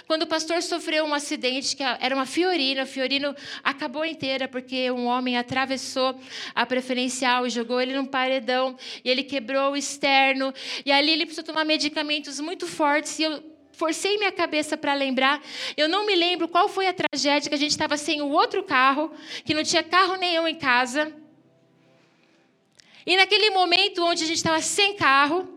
quando 0.07 0.23
o 0.23 0.27
pastor 0.27 0.61
sofreu 0.61 1.05
um 1.05 1.13
acidente, 1.13 1.75
que 1.75 1.83
era 1.83 2.13
uma 2.13 2.25
fiorina, 2.25 2.83
o 2.83 2.87
fiorino 2.87 3.35
acabou 3.63 4.05
inteira, 4.05 4.47
porque 4.47 4.91
um 4.91 5.05
homem 5.05 5.37
atravessou 5.37 6.19
a 6.53 6.65
preferencial 6.65 7.47
e 7.47 7.49
jogou 7.49 7.79
ele 7.79 7.93
num 7.93 8.05
paredão, 8.05 8.77
e 9.03 9.09
ele 9.09 9.23
quebrou 9.23 9.71
o 9.71 9.77
externo, 9.77 10.53
e 10.85 10.91
ali 10.91 11.11
ele 11.11 11.25
precisou 11.25 11.45
tomar 11.45 11.63
medicamentos 11.63 12.39
muito 12.39 12.67
fortes, 12.67 13.17
e 13.19 13.23
eu 13.23 13.43
forcei 13.71 14.17
minha 14.17 14.31
cabeça 14.31 14.77
para 14.77 14.93
lembrar. 14.93 15.41
Eu 15.75 15.89
não 15.89 16.05
me 16.05 16.15
lembro 16.15 16.47
qual 16.47 16.69
foi 16.69 16.87
a 16.87 16.93
tragédia 16.93 17.49
que 17.49 17.55
a 17.55 17.59
gente 17.59 17.71
estava 17.71 17.97
sem 17.97 18.21
o 18.21 18.29
outro 18.29 18.63
carro, 18.63 19.11
que 19.43 19.53
não 19.53 19.63
tinha 19.63 19.83
carro 19.83 20.15
nenhum 20.15 20.47
em 20.47 20.55
casa. 20.55 21.13
E 23.05 23.17
naquele 23.17 23.49
momento 23.49 24.03
onde 24.03 24.23
a 24.23 24.27
gente 24.27 24.37
estava 24.37 24.61
sem 24.61 24.95
carro, 24.95 25.52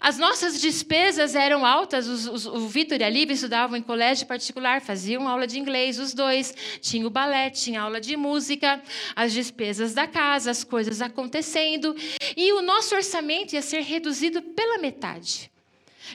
as 0.00 0.16
nossas 0.16 0.60
despesas 0.60 1.34
eram 1.34 1.66
altas. 1.66 2.06
Os, 2.06 2.26
os, 2.26 2.46
o 2.46 2.68
Vitor 2.68 3.00
e 3.00 3.04
a 3.04 3.10
Lívia 3.10 3.34
estudavam 3.34 3.76
em 3.76 3.82
colégio 3.82 4.26
particular, 4.26 4.80
faziam 4.80 5.26
aula 5.26 5.46
de 5.46 5.58
inglês, 5.58 5.98
os 5.98 6.14
dois. 6.14 6.54
Tinha 6.80 7.06
o 7.06 7.10
balé, 7.10 7.50
tinha 7.50 7.80
aula 7.80 8.00
de 8.00 8.16
música, 8.16 8.80
as 9.16 9.32
despesas 9.32 9.94
da 9.94 10.06
casa, 10.06 10.50
as 10.50 10.62
coisas 10.62 11.02
acontecendo. 11.02 11.96
E 12.36 12.52
o 12.52 12.62
nosso 12.62 12.94
orçamento 12.94 13.54
ia 13.54 13.62
ser 13.62 13.82
reduzido 13.82 14.40
pela 14.40 14.78
metade. 14.78 15.50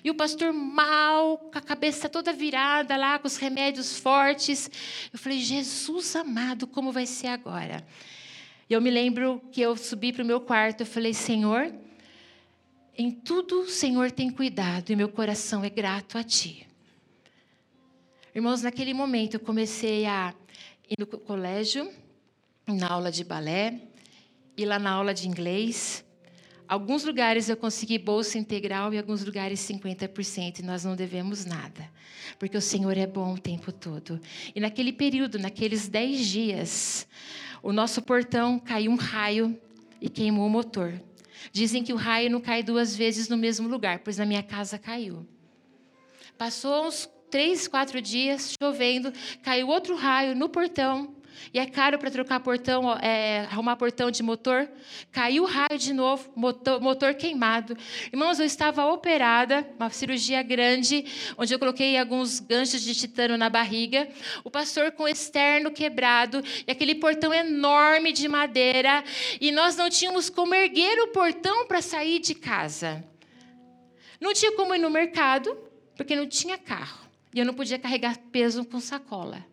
E 0.02 0.10
o 0.10 0.15
pastor 0.15 0.54
mal, 0.54 1.38
com 1.38 1.58
a 1.58 1.62
cabeça 1.62 2.08
toda 2.08 2.32
virada 2.32 2.96
lá, 2.96 3.19
com 3.19 3.28
os 3.28 3.38
remédios 3.38 4.00
fortes. 4.00 4.72
Eu 5.12 5.19
falei, 5.19 5.39
Jesus 5.39 6.15
amado, 6.15 6.65
como 6.65 6.91
vai 6.91 7.06
ser 7.06 7.28
agora? 7.28 7.86
E 8.69 8.74
eu 8.74 8.80
me 8.80 8.89
lembro 8.89 9.41
que 9.52 9.62
eu 9.62 9.76
subi 9.76 10.13
para 10.13 10.24
o 10.24 10.26
meu 10.26 10.39
quarto, 10.39 10.82
eu 10.82 10.88
falei, 10.88 11.13
Senhor, 11.13 11.72
em 12.97 13.12
tudo 13.12 13.62
o 13.62 13.69
Senhor 13.69 14.12
tem 14.12 14.29
cuidado 14.29 14.91
e 14.91 14.95
meu 14.95 15.10
coração 15.10 15.63
é 15.63 15.69
grato 15.69 16.17
a 16.17 16.23
Ti. 16.23 16.67
Irmãos, 18.36 18.62
naquele 18.62 18.93
momento 18.93 19.36
eu 19.36 19.39
comecei 19.39 20.06
a 20.06 20.34
ir 20.89 20.95
no 20.99 21.06
colégio, 21.06 21.91
na 22.67 22.88
aula 22.88 23.12
de 23.12 23.23
balé, 23.23 23.79
e 24.56 24.65
lá 24.65 24.77
na 24.77 24.91
aula 24.91 25.13
de 25.13 25.27
inglês. 25.27 26.06
Alguns 26.67 27.03
lugares 27.03 27.49
eu 27.49 27.58
consegui 27.58 27.97
bolsa 27.97 28.38
integral 28.38 28.93
e 28.93 28.97
alguns 28.97 29.23
lugares 29.23 29.60
50%, 29.60 30.60
e 30.60 30.63
nós 30.63 30.84
não 30.84 30.95
devemos 30.95 31.45
nada, 31.45 31.89
porque 32.39 32.58
o 32.58 32.62
Senhor 32.62 32.97
é 32.97 33.06
bom 33.06 33.34
o 33.34 33.38
tempo 33.38 33.71
todo. 33.71 34.19
E 34.56 34.60
naquele 34.60 34.93
período, 34.93 35.38
naqueles 35.38 35.88
10 35.88 36.27
dias, 36.27 37.08
o 37.62 37.73
nosso 37.73 38.01
portão 38.01 38.58
caiu 38.60 38.91
um 38.91 38.95
raio 38.95 39.60
e 39.99 40.10
queimou 40.10 40.47
o 40.47 40.49
motor. 40.49 40.99
Dizem 41.51 41.84
que 41.84 41.93
o 41.93 41.97
raio 41.97 42.29
não 42.29 42.39
cai 42.39 42.63
duas 42.63 42.95
vezes 42.95 43.27
no 43.27 43.38
mesmo 43.38 43.67
lugar, 43.67 43.99
pois 43.99 44.17
na 44.17 44.25
minha 44.25 44.43
casa 44.43 44.77
caiu. 44.77 45.27
Passou 46.38 46.88
uns 46.88 47.10
três, 47.29 47.67
quatro 47.67 48.01
dias 48.01 48.56
chovendo, 48.62 49.12
caiu 49.41 49.67
outro 49.67 49.95
raio 49.95 50.36
no 50.36 50.49
portão 50.49 51.15
e 51.54 51.60
é 51.60 51.65
caro 51.65 51.98
para 51.98 52.10
trocar 52.10 52.39
portão, 52.39 52.91
é, 53.00 53.41
arrumar 53.52 53.76
portão 53.76 54.10
de 54.10 54.22
motor. 54.24 54.67
Caiu 55.12 55.43
o 55.43 55.46
raio 55.46 55.78
de 55.78 55.93
novo, 55.93 56.30
motor, 56.36 56.82
motor 56.82 57.13
queimado. 57.13 57.78
Irmãos, 58.12 58.39
eu 58.39 58.46
estava 58.46 58.86
operada, 58.86 59.67
uma 59.78 59.89
cirurgia 59.89 60.41
grande, 60.41 61.06
onde 61.38 61.54
eu 61.54 61.60
coloquei 61.60 61.98
alguns 61.98 62.39
ganchos 62.39 62.82
de 62.82 62.96
titânio 62.96 63.38
na 63.38 63.50
barriga. 63.50 64.08
O 64.43 64.52
pastor 64.52 64.91
com 64.91 65.04
o 65.04 65.08
externo 65.08 65.72
quebrado 65.72 66.43
e 66.67 66.72
aquele 66.72 66.96
portão 66.96 67.34
enorme 67.34 68.12
de 68.12 68.28
madeira. 68.28 69.04
E 69.39 69.52
nós 69.52 69.76
não 69.76 69.89
tínhamos 69.89 70.30
como 70.30 70.56
erguer 70.56 71.00
o 71.00 71.08
portão 71.08 71.67
para 71.67 71.82
sair 71.82 72.19
de 72.19 72.36
casa. 72.36 73.04
Não 74.19 74.34
tinha 74.34 74.54
como 74.54 74.74
ir 74.74 74.80
no 74.80 74.89
mercado, 74.89 75.58
porque 75.96 76.15
não 76.15 76.28
tinha 76.28 76.58
carro. 76.58 77.04
E 77.34 77.39
eu 77.39 77.46
não 77.46 77.54
podia 77.54 77.80
carregar 77.80 78.17
peso 78.32 78.63
com 78.63 78.80
sacola. 78.80 79.52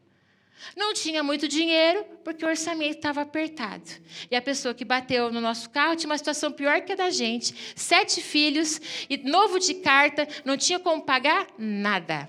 Não 0.77 0.93
tinha 0.93 1.23
muito 1.23 1.49
dinheiro, 1.49 2.05
porque 2.25 2.45
o 2.45 2.49
orçamento 2.49 2.97
estava 2.97 3.23
apertado. 3.23 3.91
E 4.31 4.37
a 4.37 4.43
pessoa 4.43 4.75
que 4.75 4.85
bateu 4.85 5.33
no 5.33 5.41
nosso 5.41 5.71
carro 5.71 5.97
tinha 5.97 6.11
uma 6.11 6.19
situação 6.19 6.53
pior 6.53 6.81
que 6.83 6.93
a 6.93 6.97
da 6.97 7.11
gente: 7.11 7.55
sete 7.75 8.21
filhos, 8.21 8.81
e 9.09 9.17
novo 9.19 9.59
de 9.59 9.75
carta, 9.75 10.29
não 10.45 10.57
tinha 10.57 10.79
como 10.79 11.03
pagar 11.03 11.47
nada. 11.59 12.29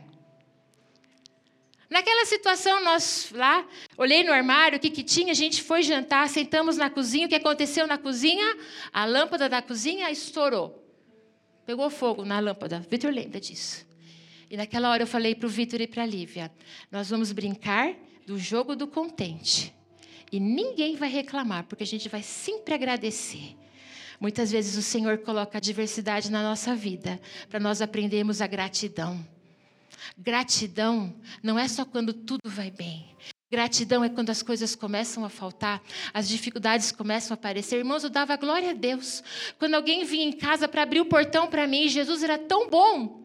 Naquela 1.90 2.26
situação, 2.26 2.82
nós 2.82 3.30
lá, 3.34 3.68
olhei 3.98 4.24
no 4.24 4.32
armário, 4.32 4.78
o 4.78 4.80
que, 4.82 4.90
que 4.90 5.04
tinha, 5.04 5.32
a 5.32 5.36
gente 5.36 5.62
foi 5.62 5.84
jantar, 5.84 6.30
sentamos 6.30 6.78
na 6.78 6.90
cozinha, 6.90 7.26
o 7.26 7.30
que 7.30 7.36
aconteceu 7.36 7.86
na 7.86 7.98
cozinha? 7.98 8.58
A 8.94 9.04
lâmpada 9.04 9.50
da 9.50 9.62
cozinha 9.62 10.10
estourou. 10.10 10.82
Pegou 11.66 11.90
fogo 11.90 12.24
na 12.24 12.40
lâmpada. 12.40 12.80
Vitor 12.90 13.12
lembra 13.12 13.42
disso. 13.42 13.86
E 14.50 14.56
naquela 14.56 14.90
hora 14.90 15.04
eu 15.04 15.08
falei 15.08 15.36
para 15.36 15.48
o 15.48 15.50
Vitor 15.50 15.82
e 15.82 15.88
para 15.88 16.04
a 16.04 16.06
Lívia: 16.06 16.50
nós 16.90 17.10
vamos 17.10 17.34
brincar 17.34 17.94
do 18.26 18.38
jogo 18.38 18.76
do 18.76 18.88
contente. 18.88 19.74
E 20.32 20.40
ninguém 20.40 20.96
vai 20.96 21.10
reclamar, 21.10 21.66
porque 21.66 21.84
a 21.84 21.88
gente 21.88 22.08
vai 22.08 22.24
sempre 22.24 22.74
agradecer. 22.74 23.58
Muitas 24.20 24.52
vezes 24.52 24.78
o 24.78 24.82
Senhor 24.82 25.18
coloca 25.20 25.58
a 25.58 25.62
diversidade 25.62 26.32
na 26.32 26.44
nossa 26.44 26.76
vida 26.76 27.20
para 27.50 27.60
nós 27.60 27.82
aprendermos 27.82 28.40
a 28.40 28.48
gratidão. 28.48 29.20
Gratidão 30.18 31.14
não 31.42 31.58
é 31.58 31.68
só 31.68 31.84
quando 31.84 32.14
tudo 32.14 32.42
vai 32.46 32.72
bem. 32.72 33.16
Gratidão 33.52 34.02
é 34.04 34.08
quando 34.08 34.30
as 34.30 34.42
coisas 34.42 34.76
começam 34.76 35.26
a 35.26 35.30
faltar, 35.30 35.82
as 36.14 36.30
dificuldades 36.30 36.92
começam 36.92 37.34
a 37.34 37.36
aparecer. 37.36 37.80
Irmãos, 37.80 38.04
eu 38.04 38.10
dava 38.10 38.38
glória 38.38 38.70
a 38.70 38.74
Deus. 38.74 39.22
Quando 39.60 39.76
alguém 39.76 40.06
vinha 40.06 40.26
em 40.26 40.32
casa 40.32 40.70
para 40.70 40.84
abrir 40.84 41.02
o 41.02 41.06
portão 41.06 41.48
para 41.48 41.68
mim, 41.68 41.90
Jesus 41.90 42.24
era 42.24 42.38
tão 42.38 42.70
bom 42.70 43.21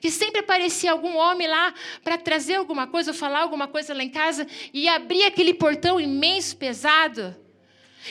que 0.00 0.10
sempre 0.10 0.40
aparecia 0.40 0.92
algum 0.92 1.16
homem 1.16 1.46
lá 1.46 1.74
para 2.02 2.18
trazer 2.18 2.54
alguma 2.54 2.86
coisa, 2.86 3.10
ou 3.10 3.16
falar 3.16 3.40
alguma 3.40 3.68
coisa 3.68 3.94
lá 3.94 4.02
em 4.02 4.10
casa, 4.10 4.46
e 4.72 4.88
abria 4.88 5.28
aquele 5.28 5.54
portão 5.54 6.00
imenso, 6.00 6.56
pesado. 6.56 7.34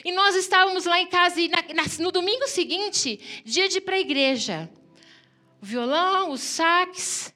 E 0.03 0.11
nós 0.11 0.35
estávamos 0.35 0.85
lá 0.85 0.99
em 0.99 1.07
casa, 1.07 1.39
e 1.39 1.49
na, 1.49 1.63
na, 1.73 1.83
no 1.99 2.11
domingo 2.11 2.47
seguinte, 2.47 3.43
dia 3.45 3.67
de 3.69 3.77
ir 3.77 3.81
para 3.81 3.95
a 3.95 3.99
igreja. 3.99 4.69
O 5.61 5.65
violão, 5.65 6.31
os 6.31 6.41
sax. 6.41 7.33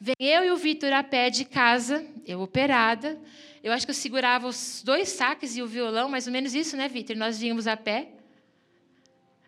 Vem 0.00 0.16
eu 0.18 0.44
e 0.44 0.50
o 0.50 0.56
Vitor 0.56 0.92
a 0.92 1.02
pé 1.02 1.30
de 1.30 1.44
casa, 1.44 2.04
eu 2.26 2.40
operada. 2.40 3.20
Eu 3.62 3.72
acho 3.72 3.86
que 3.86 3.90
eu 3.90 3.94
segurava 3.94 4.48
os 4.48 4.82
dois 4.84 5.08
saques 5.08 5.56
e 5.56 5.62
o 5.62 5.66
violão, 5.66 6.08
mais 6.08 6.26
ou 6.26 6.32
menos 6.32 6.52
isso, 6.52 6.76
né, 6.76 6.88
Vitor? 6.88 7.14
Nós 7.14 7.38
vínhamos 7.38 7.68
a 7.68 7.76
pé. 7.76 8.08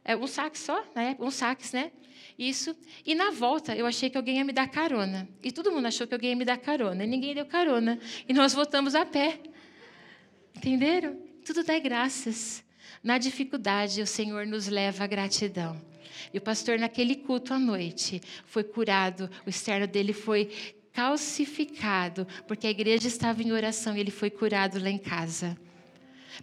É 0.04 0.16
um 0.16 0.26
saque 0.26 0.58
só, 0.58 0.84
né? 0.94 1.16
Um 1.18 1.30
saques, 1.30 1.72
né? 1.72 1.90
Isso. 2.38 2.76
E 3.06 3.14
na 3.14 3.30
volta, 3.30 3.74
eu 3.74 3.86
achei 3.86 4.10
que 4.10 4.16
alguém 4.16 4.38
ia 4.38 4.44
me 4.44 4.52
dar 4.52 4.68
carona. 4.68 5.28
E 5.42 5.50
todo 5.50 5.72
mundo 5.72 5.86
achou 5.86 6.06
que 6.06 6.14
alguém 6.14 6.30
ia 6.30 6.36
me 6.36 6.44
dar 6.44 6.58
carona. 6.58 7.04
E 7.04 7.06
ninguém 7.06 7.34
deu 7.34 7.46
carona. 7.46 7.98
E 8.28 8.32
nós 8.32 8.52
voltamos 8.52 8.94
a 8.94 9.06
pé. 9.06 9.40
Entenderam? 10.54 11.16
Tudo 11.44 11.62
dá 11.62 11.78
graças. 11.78 12.64
Na 13.02 13.18
dificuldade, 13.18 14.02
o 14.02 14.06
Senhor 14.06 14.46
nos 14.46 14.66
leva 14.68 15.04
à 15.04 15.06
gratidão. 15.06 15.80
E 16.32 16.38
o 16.38 16.40
pastor, 16.40 16.78
naquele 16.78 17.16
culto 17.16 17.54
à 17.54 17.58
noite, 17.58 18.20
foi 18.46 18.64
curado, 18.64 19.30
o 19.46 19.50
externo 19.50 19.86
dele 19.86 20.12
foi 20.12 20.50
calcificado, 20.92 22.26
porque 22.46 22.66
a 22.66 22.70
igreja 22.70 23.08
estava 23.08 23.42
em 23.42 23.52
oração 23.52 23.96
e 23.96 24.00
ele 24.00 24.10
foi 24.10 24.30
curado 24.30 24.78
lá 24.78 24.88
em 24.88 24.98
casa. 24.98 25.56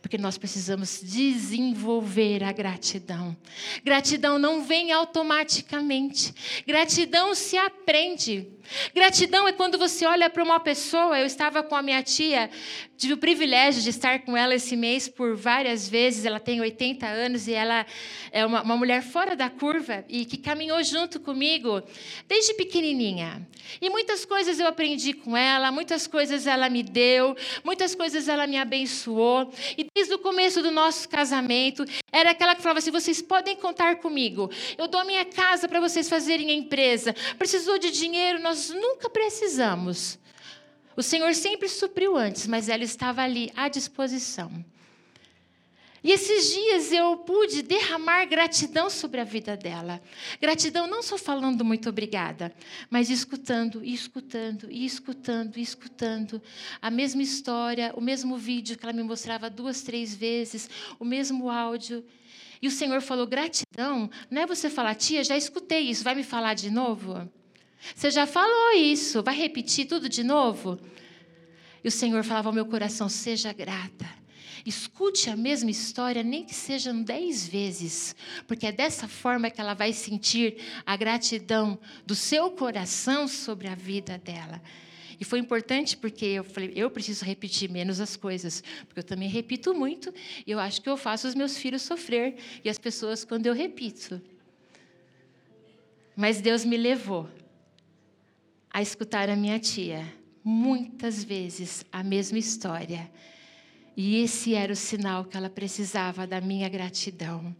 Porque 0.01 0.17
nós 0.17 0.37
precisamos 0.37 1.01
desenvolver 1.01 2.43
a 2.43 2.51
gratidão. 2.51 3.35
Gratidão 3.83 4.37
não 4.37 4.63
vem 4.63 4.91
automaticamente. 4.91 6.33
Gratidão 6.65 7.33
se 7.33 7.57
aprende. 7.57 8.47
Gratidão 8.93 9.47
é 9.47 9.51
quando 9.51 9.77
você 9.77 10.05
olha 10.05 10.29
para 10.29 10.43
uma 10.43 10.59
pessoa. 10.59 11.19
Eu 11.19 11.25
estava 11.25 11.63
com 11.63 11.75
a 11.75 11.81
minha 11.81 12.01
tia, 12.03 12.49
tive 12.97 13.13
o 13.13 13.17
privilégio 13.17 13.81
de 13.81 13.89
estar 13.89 14.19
com 14.19 14.35
ela 14.37 14.55
esse 14.55 14.75
mês 14.75 15.07
por 15.07 15.35
várias 15.35 15.89
vezes. 15.89 16.25
Ela 16.25 16.39
tem 16.39 16.61
80 16.61 17.05
anos 17.05 17.47
e 17.47 17.53
ela 17.53 17.85
é 18.31 18.45
uma, 18.45 18.61
uma 18.61 18.77
mulher 18.77 19.01
fora 19.01 19.35
da 19.35 19.49
curva 19.49 20.05
e 20.07 20.25
que 20.25 20.37
caminhou 20.37 20.81
junto 20.83 21.19
comigo 21.19 21.81
desde 22.27 22.53
pequenininha. 22.53 23.47
E 23.81 23.89
muitas 23.89 24.25
coisas 24.25 24.59
eu 24.59 24.67
aprendi 24.67 25.13
com 25.13 25.35
ela, 25.35 25.71
muitas 25.71 26.07
coisas 26.07 26.47
ela 26.47 26.69
me 26.69 26.83
deu, 26.83 27.35
muitas 27.63 27.95
coisas 27.95 28.27
ela 28.27 28.47
me 28.47 28.57
abençoou. 28.57 29.51
E 29.81 29.87
desde 29.95 30.13
o 30.13 30.19
começo 30.19 30.61
do 30.61 30.69
nosso 30.69 31.09
casamento, 31.09 31.83
era 32.11 32.29
aquela 32.29 32.55
que 32.55 32.61
falava 32.61 32.77
assim: 32.77 32.91
vocês 32.91 33.19
podem 33.19 33.55
contar 33.55 33.95
comigo. 33.95 34.47
Eu 34.77 34.87
dou 34.87 35.01
a 35.01 35.03
minha 35.03 35.25
casa 35.25 35.67
para 35.67 35.79
vocês 35.79 36.07
fazerem 36.07 36.51
a 36.51 36.53
empresa. 36.53 37.15
Precisou 37.35 37.79
de 37.79 37.89
dinheiro, 37.89 38.39
nós 38.39 38.69
nunca 38.69 39.09
precisamos. 39.09 40.19
O 40.95 41.01
Senhor 41.01 41.33
sempre 41.33 41.67
supriu 41.67 42.15
antes, 42.15 42.45
mas 42.45 42.69
ela 42.69 42.83
estava 42.83 43.23
ali 43.23 43.51
à 43.55 43.67
disposição. 43.69 44.63
E 46.03 46.11
esses 46.11 46.51
dias 46.51 46.91
eu 46.91 47.17
pude 47.17 47.61
derramar 47.61 48.25
gratidão 48.25 48.89
sobre 48.89 49.21
a 49.21 49.23
vida 49.23 49.55
dela. 49.55 50.01
Gratidão 50.41 50.87
não 50.87 51.03
só 51.03 51.15
falando 51.15 51.63
muito 51.63 51.89
obrigada, 51.89 52.51
mas 52.89 53.11
escutando, 53.11 53.83
e 53.83 53.93
escutando, 53.93 54.67
e 54.71 54.83
escutando, 54.83 55.57
e 55.57 55.61
escutando. 55.61 56.41
A 56.81 56.89
mesma 56.89 57.21
história, 57.21 57.93
o 57.95 58.01
mesmo 58.01 58.35
vídeo 58.35 58.75
que 58.75 58.83
ela 58.83 58.93
me 58.93 59.03
mostrava 59.03 59.47
duas, 59.47 59.83
três 59.83 60.15
vezes, 60.15 60.67
o 60.99 61.05
mesmo 61.05 61.51
áudio. 61.51 62.03
E 62.59 62.67
o 62.67 62.71
Senhor 62.71 62.99
falou: 63.01 63.27
gratidão, 63.27 64.09
não 64.29 64.41
é 64.41 64.47
você 64.47 64.71
falar, 64.71 64.95
tia, 64.95 65.23
já 65.23 65.37
escutei 65.37 65.81
isso, 65.81 66.03
vai 66.03 66.15
me 66.15 66.23
falar 66.23 66.55
de 66.55 66.71
novo? 66.71 67.29
Você 67.95 68.09
já 68.09 68.25
falou 68.25 68.71
isso, 68.73 69.21
vai 69.21 69.35
repetir 69.35 69.85
tudo 69.85 70.09
de 70.09 70.23
novo? 70.23 70.79
E 71.83 71.87
o 71.87 71.91
Senhor 71.91 72.23
falava 72.23 72.49
ao 72.49 72.53
meu 72.53 72.65
coração: 72.65 73.07
seja 73.07 73.53
grata. 73.53 74.20
Escute 74.65 75.29
a 75.29 75.35
mesma 75.35 75.71
história, 75.71 76.23
nem 76.23 76.43
que 76.43 76.53
sejam 76.53 77.01
dez 77.01 77.47
vezes, 77.47 78.15
porque 78.47 78.67
é 78.67 78.71
dessa 78.71 79.07
forma 79.07 79.49
que 79.49 79.59
ela 79.59 79.73
vai 79.73 79.93
sentir 79.93 80.57
a 80.85 80.95
gratidão 80.95 81.79
do 82.05 82.15
seu 82.15 82.51
coração 82.51 83.27
sobre 83.27 83.67
a 83.67 83.75
vida 83.75 84.17
dela. 84.17 84.61
E 85.19 85.23
foi 85.23 85.37
importante 85.37 85.95
porque 85.95 86.25
eu 86.25 86.43
falei, 86.43 86.73
eu 86.75 86.89
preciso 86.89 87.23
repetir 87.23 87.69
menos 87.69 87.99
as 87.99 88.15
coisas, 88.15 88.63
porque 88.87 88.99
eu 88.99 89.03
também 89.03 89.29
repito 89.29 89.71
muito 89.71 90.11
e 90.47 90.51
eu 90.51 90.59
acho 90.59 90.81
que 90.81 90.89
eu 90.89 90.97
faço 90.97 91.27
os 91.27 91.35
meus 91.35 91.55
filhos 91.55 91.83
sofrer 91.83 92.37
e 92.63 92.69
as 92.69 92.79
pessoas 92.79 93.23
quando 93.23 93.45
eu 93.45 93.53
repito. 93.53 94.19
Mas 96.15 96.41
Deus 96.41 96.65
me 96.65 96.75
levou 96.75 97.29
a 98.71 98.81
escutar 98.81 99.29
a 99.29 99.35
minha 99.35 99.59
tia 99.59 100.11
muitas 100.43 101.23
vezes 101.23 101.85
a 101.91 102.03
mesma 102.03 102.39
história. 102.39 103.11
E 103.95 104.23
esse 104.23 104.53
era 104.55 104.73
o 104.73 104.75
sinal 104.75 105.25
que 105.25 105.35
ela 105.35 105.49
precisava 105.49 106.25
da 106.25 106.39
minha 106.39 106.69
gratidão. 106.69 107.55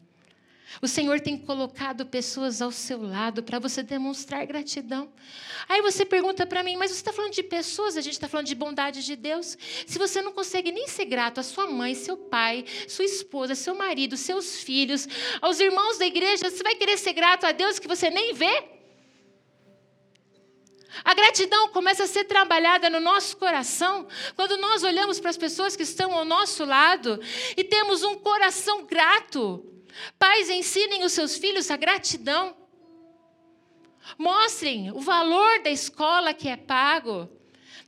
O 0.82 0.88
Senhor 0.88 1.20
tem 1.20 1.38
colocado 1.38 2.06
pessoas 2.06 2.62
ao 2.62 2.72
seu 2.72 3.02
lado 3.02 3.44
para 3.44 3.60
você 3.60 3.84
demonstrar 3.84 4.46
gratidão. 4.46 5.12
Aí 5.68 5.82
você 5.82 6.06
pergunta 6.06 6.46
para 6.46 6.64
mim, 6.64 6.78
mas 6.78 6.92
você 6.92 6.98
está 6.98 7.12
falando 7.12 7.34
de 7.34 7.44
pessoas, 7.44 7.98
a 7.98 8.02
gente 8.02 8.14
está 8.14 8.28
falando 8.28 8.48
de 8.48 8.56
bondade 8.56 9.04
de 9.04 9.16
Deus. 9.16 9.58
Se 9.86 10.00
você 10.00 10.22
não 10.22 10.32
consegue 10.32 10.72
nem 10.72 10.88
ser 10.88 11.06
grato 11.06 11.40
à 11.40 11.44
sua 11.44 11.68
mãe, 11.70 11.94
seu 11.96 12.16
pai, 12.16 12.64
sua 12.88 13.04
esposa, 13.06 13.56
seu 13.56 13.76
marido, 13.76 14.16
seus 14.16 14.62
filhos, 14.62 15.08
aos 15.42 15.60
irmãos 15.60 15.98
da 15.98 16.06
igreja, 16.06 16.50
você 16.50 16.64
vai 16.64 16.76
querer 16.76 16.98
ser 16.98 17.14
grato 17.14 17.46
a 17.46 17.52
Deus 17.52 17.80
que 17.80 17.88
você 17.88 18.10
nem 18.10 18.34
vê? 18.34 18.81
A 21.04 21.14
gratidão 21.14 21.70
começa 21.70 22.04
a 22.04 22.08
ser 22.08 22.26
trabalhada 22.26 22.90
no 22.90 23.00
nosso 23.00 23.38
coração 23.38 24.08
quando 24.36 24.58
nós 24.58 24.84
olhamos 24.84 25.20
para 25.20 25.30
as 25.30 25.38
pessoas 25.38 25.76
que 25.76 25.84
estão 25.84 26.12
ao 26.14 26.26
nosso 26.26 26.66
lado 26.66 27.20
e 27.56 27.64
temos 27.64 28.04
um 28.04 28.16
coração 28.16 28.86
grato. 28.86 29.66
Pais, 30.20 30.50
ensinem 30.50 31.04
os 31.04 31.14
seus 31.14 31.38
filhos 31.38 31.72
a 31.72 31.78
gratidão. 31.78 32.56
Mostrem 34.18 34.92
o 34.92 35.00
valor 35.00 35.62
da 35.64 35.70
escola 35.70 36.34
que 36.34 36.50
é 36.50 36.58
pago. 36.58 37.30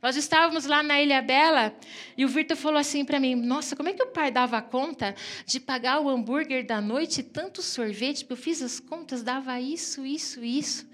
Nós 0.02 0.16
estávamos 0.16 0.66
lá 0.66 0.82
na 0.82 1.00
Ilha 1.00 1.22
Bela 1.22 1.74
e 2.16 2.24
o 2.24 2.28
Virto 2.28 2.54
falou 2.54 2.78
assim 2.78 3.04
para 3.04 3.18
mim: 3.20 3.34
Nossa, 3.34 3.74
como 3.74 3.88
é 3.88 3.92
que 3.92 4.02
o 4.02 4.08
pai 4.12 4.30
dava 4.30 4.60
conta 4.60 5.14
de 5.46 5.58
pagar 5.58 6.00
o 6.00 6.08
hambúrguer 6.08 6.66
da 6.66 6.80
noite 6.80 7.20
e 7.20 7.22
tanto 7.22 7.62
sorvete? 7.62 8.26
Eu 8.28 8.36
fiz 8.36 8.60
as 8.60 8.78
contas, 8.78 9.22
dava 9.22 9.58
isso, 9.60 10.04
isso, 10.04 10.44
isso. 10.44 10.86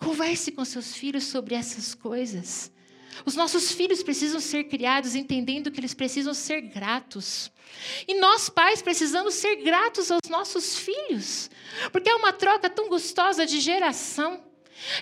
Converse 0.00 0.50
com 0.50 0.64
seus 0.64 0.94
filhos 0.96 1.24
sobre 1.24 1.54
essas 1.54 1.94
coisas. 1.94 2.72
Os 3.24 3.34
nossos 3.36 3.70
filhos 3.72 4.02
precisam 4.02 4.40
ser 4.40 4.64
criados 4.64 5.14
entendendo 5.14 5.70
que 5.70 5.78
eles 5.78 5.92
precisam 5.92 6.32
ser 6.32 6.62
gratos. 6.62 7.52
E 8.08 8.14
nós, 8.14 8.48
pais, 8.48 8.80
precisamos 8.80 9.34
ser 9.34 9.56
gratos 9.56 10.10
aos 10.10 10.28
nossos 10.28 10.78
filhos, 10.78 11.50
porque 11.92 12.08
é 12.08 12.14
uma 12.14 12.32
troca 12.32 12.70
tão 12.70 12.88
gostosa 12.88 13.44
de 13.44 13.60
geração. 13.60 14.42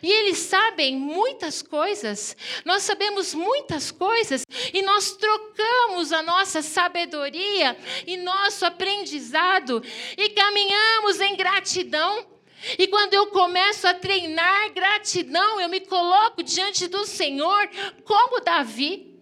E 0.02 0.10
eles 0.10 0.38
sabem 0.38 0.96
muitas 0.96 1.62
coisas, 1.62 2.36
nós 2.64 2.82
sabemos 2.82 3.32
muitas 3.32 3.92
coisas, 3.92 4.44
e 4.74 4.82
nós 4.82 5.12
trocamos 5.12 6.12
a 6.12 6.20
nossa 6.20 6.62
sabedoria 6.62 7.78
e 8.04 8.16
nosso 8.16 8.66
aprendizado 8.66 9.80
e 10.16 10.30
caminhamos 10.30 11.20
em 11.20 11.36
gratidão. 11.36 12.37
E 12.78 12.86
quando 12.86 13.14
eu 13.14 13.28
começo 13.28 13.86
a 13.86 13.94
treinar 13.94 14.72
gratidão, 14.72 15.60
eu 15.60 15.68
me 15.68 15.80
coloco 15.80 16.42
diante 16.42 16.88
do 16.88 17.04
Senhor 17.06 17.68
como 18.04 18.40
Davi, 18.40 19.16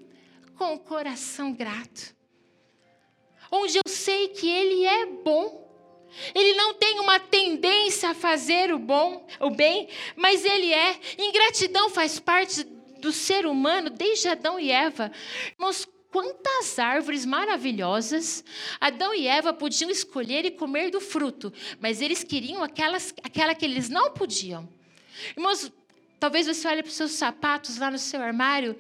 com 0.57 0.75
o 0.75 0.79
coração 0.79 1.53
grato. 1.53 2.15
Onde 3.51 3.79
eu 3.79 3.89
sei 3.89 4.29
que 4.29 4.49
Ele 4.49 4.85
é 4.85 5.07
bom. 5.07 5.65
Ele 6.35 6.55
não 6.55 6.75
tem 6.75 6.99
uma 7.01 7.21
tendência 7.21 8.11
a 8.11 8.15
fazer 8.15 8.73
o 8.73 8.79
bom, 8.79 9.27
o 9.39 9.51
bem, 9.51 9.89
mas 10.15 10.45
ele 10.45 10.73
é. 10.73 10.99
Ingratidão 11.19 11.91
faz 11.91 12.19
parte 12.19 12.65
do 12.65 13.13
ser 13.13 13.47
humano 13.47 13.91
desde 13.91 14.29
Adão 14.29 14.59
e 14.59 14.71
Eva. 14.71 15.13
Irmãos, 15.53 15.87
quantas 16.11 16.79
árvores 16.79 17.25
maravilhosas 17.25 18.45
Adão 18.81 19.15
e 19.15 19.27
Eva 19.27 19.53
podiam 19.53 19.91
escolher 19.91 20.45
e 20.45 20.51
comer 20.51 20.91
do 20.91 21.01
fruto, 21.01 21.53
mas 21.81 22.01
eles 22.01 22.25
queriam 22.25 22.63
aquelas, 22.63 23.15
aquela 23.23 23.55
que 23.55 23.65
eles 23.65 23.89
não 23.89 24.11
podiam. 24.13 24.69
Irmãos, 25.37 25.73
talvez 26.19 26.47
você 26.47 26.67
olhe 26.69 26.83
para 26.83 26.91
os 26.91 26.97
seus 26.97 27.13
sapatos 27.13 27.79
lá 27.79 27.91
no 27.91 27.99
seu 27.99 28.21
armário 28.21 28.79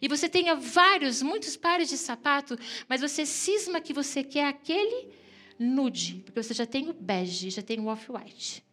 e 0.00 0.08
você 0.08 0.28
tenha 0.28 0.54
vários, 0.54 1.22
muitos 1.22 1.56
pares 1.56 1.88
de 1.88 1.96
sapato, 1.96 2.58
mas 2.88 3.00
você 3.00 3.24
cisma 3.24 3.80
que 3.80 3.92
você 3.92 4.22
quer 4.22 4.46
aquele 4.46 5.08
nude, 5.58 6.22
porque 6.24 6.42
você 6.42 6.52
já 6.52 6.66
tem 6.66 6.88
o 6.88 6.92
bege, 6.92 7.50
já 7.50 7.62
tem 7.62 7.80
o 7.80 7.86
off-white. 7.86 8.64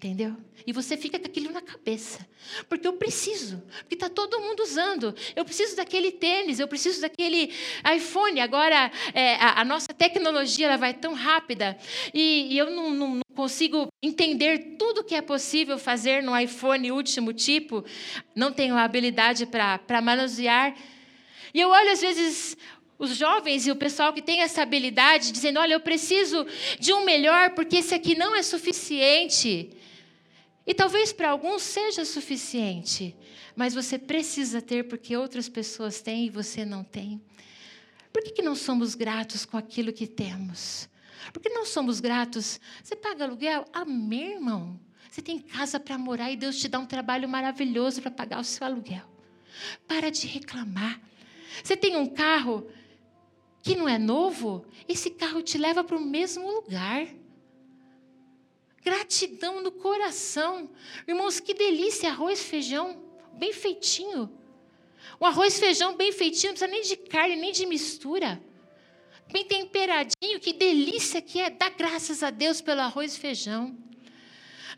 Entendeu? 0.00 0.34
E 0.66 0.72
você 0.72 0.96
fica 0.96 1.18
com 1.18 1.26
aquilo 1.26 1.52
na 1.52 1.60
cabeça. 1.60 2.26
Porque 2.70 2.88
eu 2.88 2.94
preciso. 2.94 3.62
Porque 3.80 3.96
está 3.96 4.08
todo 4.08 4.40
mundo 4.40 4.62
usando. 4.62 5.14
Eu 5.36 5.44
preciso 5.44 5.76
daquele 5.76 6.10
tênis, 6.10 6.58
eu 6.58 6.66
preciso 6.66 7.02
daquele 7.02 7.52
iPhone. 7.94 8.40
Agora, 8.40 8.90
é, 9.12 9.34
a, 9.34 9.60
a, 9.60 9.64
nossa 9.64 9.88
tecnologia 9.88 10.68
ela 10.68 10.78
vai 10.78 10.94
tão 10.94 11.12
rápida. 11.12 11.76
E, 12.14 12.46
e 12.50 12.56
eu 12.56 12.70
não, 12.70 12.88
não, 12.88 13.14
não, 13.16 13.20
consigo 13.36 13.88
entender 14.02 14.76
tudo 14.78 15.04
que 15.04 15.14
é 15.14 15.20
possível 15.20 15.78
fazer 15.78 16.22
no 16.22 16.34
iPhone 16.34 16.92
último 16.92 17.34
tipo. 17.34 17.84
Não 18.34 18.50
tenho 18.50 18.76
a 18.76 18.84
habilidade 18.84 19.44
para 19.44 20.00
manusear. 20.00 20.74
E 21.52 21.60
eu 21.60 21.68
olho, 21.68 21.92
às 21.92 22.00
vezes, 22.00 22.56
os 22.98 23.14
jovens 23.14 23.66
e 23.66 23.70
o 23.70 23.76
pessoal 23.76 24.14
que 24.14 24.22
tem 24.22 24.40
essa 24.40 24.62
habilidade, 24.62 25.30
dizendo: 25.30 25.60
olha, 25.60 25.74
eu 25.74 25.80
preciso 25.80 26.46
de 26.78 26.90
um 26.94 27.04
melhor, 27.04 27.50
porque 27.50 27.76
esse 27.76 27.94
aqui 27.94 28.16
não 28.16 28.34
é 28.34 28.42
suficiente. 28.42 29.78
E 30.66 30.74
talvez 30.74 31.12
para 31.12 31.30
alguns 31.30 31.62
seja 31.62 32.04
suficiente, 32.04 33.16
mas 33.56 33.74
você 33.74 33.98
precisa 33.98 34.60
ter 34.60 34.88
porque 34.88 35.16
outras 35.16 35.48
pessoas 35.48 36.00
têm 36.00 36.26
e 36.26 36.30
você 36.30 36.64
não 36.64 36.84
tem. 36.84 37.20
Por 38.12 38.22
que, 38.22 38.30
que 38.30 38.42
não 38.42 38.54
somos 38.54 38.94
gratos 38.94 39.44
com 39.44 39.56
aquilo 39.56 39.92
que 39.92 40.06
temos? 40.06 40.88
Por 41.32 41.40
que 41.40 41.48
não 41.48 41.64
somos 41.64 42.00
gratos? 42.00 42.60
Você 42.82 42.96
paga 42.96 43.24
aluguel? 43.24 43.64
Amém, 43.72 44.32
irmão. 44.32 44.78
Você 45.10 45.20
tem 45.20 45.38
casa 45.38 45.80
para 45.80 45.98
morar 45.98 46.30
e 46.30 46.36
Deus 46.36 46.58
te 46.58 46.68
dá 46.68 46.78
um 46.78 46.86
trabalho 46.86 47.28
maravilhoso 47.28 48.00
para 48.00 48.10
pagar 48.10 48.40
o 48.40 48.44
seu 48.44 48.66
aluguel. 48.66 49.04
Para 49.86 50.10
de 50.10 50.26
reclamar. 50.26 51.00
Você 51.62 51.76
tem 51.76 51.96
um 51.96 52.06
carro 52.06 52.66
que 53.62 53.76
não 53.76 53.88
é 53.88 53.98
novo? 53.98 54.64
Esse 54.88 55.10
carro 55.10 55.42
te 55.42 55.58
leva 55.58 55.82
para 55.84 55.96
o 55.96 56.00
mesmo 56.00 56.48
lugar. 56.50 57.06
Gratidão 58.82 59.62
no 59.62 59.70
coração. 59.70 60.70
Irmãos, 61.06 61.38
que 61.38 61.52
delícia 61.52 62.10
arroz, 62.10 62.42
feijão, 62.42 63.02
bem 63.34 63.52
feitinho. 63.52 64.30
O 65.18 65.26
arroz, 65.26 65.58
feijão 65.58 65.96
bem 65.96 66.12
feitinho, 66.12 66.52
não 66.52 66.58
precisa 66.58 66.70
nem 66.70 66.82
de 66.82 66.96
carne, 66.96 67.36
nem 67.36 67.52
de 67.52 67.66
mistura. 67.66 68.42
Bem 69.30 69.44
temperadinho, 69.44 70.40
que 70.40 70.52
delícia 70.52 71.20
que 71.20 71.40
é. 71.40 71.50
Dá 71.50 71.68
graças 71.68 72.22
a 72.22 72.30
Deus 72.30 72.60
pelo 72.60 72.80
arroz 72.80 73.14
e 73.14 73.20
feijão. 73.20 73.76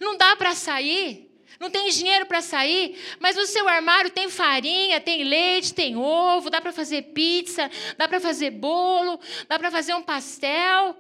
Não 0.01 0.17
dá 0.17 0.35
para 0.35 0.55
sair, 0.55 1.31
não 1.61 1.71
tem 1.71 1.89
dinheiro 1.91 2.27
para 2.27 2.43
sair, 2.43 2.99
mas 3.21 3.37
no 3.37 3.47
seu 3.47 3.69
armário 3.69 4.11
tem 4.11 4.29
farinha, 4.29 5.01
tem 5.01 5.23
leite, 5.23 5.73
tem 5.73 5.97
ovo, 5.97 6.51
dá 6.51 6.61
para 6.61 6.73
fazer 6.73 7.03
pizza, 7.15 7.71
dá 7.97 8.09
para 8.09 8.21
fazer 8.21 8.51
bolo, 8.51 9.21
dá 9.49 9.61
para 9.61 9.71
fazer 9.71 9.95
um 9.95 10.03
pastel. 10.03 10.97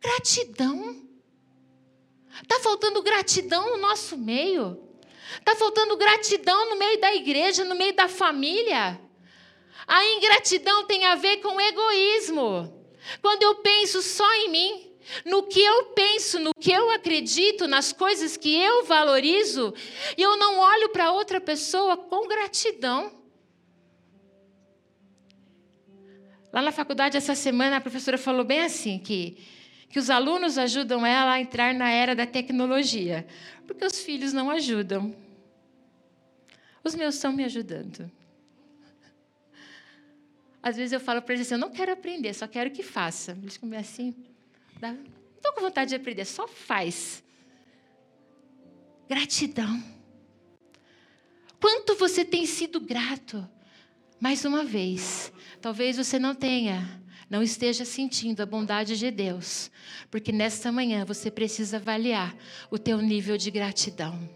Gratidão. 0.00 1.07
Está 2.42 2.60
faltando 2.60 3.02
gratidão 3.02 3.70
no 3.70 3.76
nosso 3.78 4.16
meio. 4.16 4.78
Está 5.38 5.54
faltando 5.56 5.96
gratidão 5.96 6.70
no 6.70 6.76
meio 6.76 7.00
da 7.00 7.14
igreja, 7.14 7.64
no 7.64 7.74
meio 7.74 7.94
da 7.94 8.08
família. 8.08 9.00
A 9.86 10.04
ingratidão 10.14 10.84
tem 10.84 11.04
a 11.06 11.14
ver 11.14 11.38
com 11.38 11.60
egoísmo. 11.60 12.74
Quando 13.22 13.42
eu 13.42 13.56
penso 13.56 14.02
só 14.02 14.30
em 14.34 14.50
mim, 14.50 14.92
no 15.24 15.42
que 15.44 15.60
eu 15.60 15.86
penso, 15.86 16.38
no 16.38 16.52
que 16.54 16.70
eu 16.70 16.90
acredito, 16.90 17.66
nas 17.66 17.92
coisas 17.92 18.36
que 18.36 18.54
eu 18.54 18.84
valorizo, 18.84 19.72
e 20.16 20.22
eu 20.22 20.36
não 20.36 20.58
olho 20.58 20.90
para 20.90 21.12
outra 21.12 21.40
pessoa 21.40 21.96
com 21.96 22.28
gratidão. 22.28 23.16
Lá 26.52 26.62
na 26.62 26.72
faculdade, 26.72 27.16
essa 27.16 27.34
semana, 27.34 27.76
a 27.76 27.80
professora 27.80 28.16
falou 28.18 28.44
bem 28.44 28.60
assim: 28.60 28.98
que 28.98 29.38
que 29.88 29.98
os 29.98 30.10
alunos 30.10 30.58
ajudam 30.58 31.04
ela 31.04 31.32
a 31.32 31.40
entrar 31.40 31.72
na 31.74 31.90
era 31.90 32.14
da 32.14 32.26
tecnologia, 32.26 33.26
porque 33.66 33.84
os 33.84 34.00
filhos 34.00 34.32
não 34.32 34.50
ajudam. 34.50 35.14
Os 36.84 36.94
meus 36.94 37.14
estão 37.14 37.32
me 37.32 37.44
ajudando. 37.44 38.10
Às 40.62 40.76
vezes 40.76 40.92
eu 40.92 41.00
falo 41.00 41.22
para 41.22 41.34
eles 41.34 41.46
assim: 41.46 41.54
eu 41.54 41.58
não 41.60 41.70
quero 41.70 41.92
aprender, 41.92 42.34
só 42.34 42.46
quero 42.46 42.70
que 42.70 42.82
faça. 42.82 43.32
Eles 43.42 43.56
comem 43.56 43.78
assim, 43.78 44.14
não 44.80 44.98
estou 45.36 45.52
com 45.54 45.60
vontade 45.60 45.90
de 45.90 45.96
aprender, 45.96 46.24
só 46.24 46.46
faz. 46.46 47.22
Gratidão. 49.08 49.82
Quanto 51.60 51.94
você 51.96 52.24
tem 52.24 52.44
sido 52.46 52.78
grato? 52.80 53.48
Mais 54.20 54.44
uma 54.44 54.64
vez, 54.64 55.32
talvez 55.60 55.96
você 55.96 56.18
não 56.18 56.34
tenha 56.34 57.00
não 57.28 57.42
esteja 57.42 57.84
sentindo 57.84 58.42
a 58.42 58.46
bondade 58.46 58.96
de 58.96 59.10
Deus, 59.10 59.70
porque 60.10 60.32
nesta 60.32 60.72
manhã 60.72 61.04
você 61.04 61.30
precisa 61.30 61.76
avaliar 61.76 62.34
o 62.70 62.78
teu 62.78 62.98
nível 62.98 63.36
de 63.36 63.50
gratidão. 63.50 64.28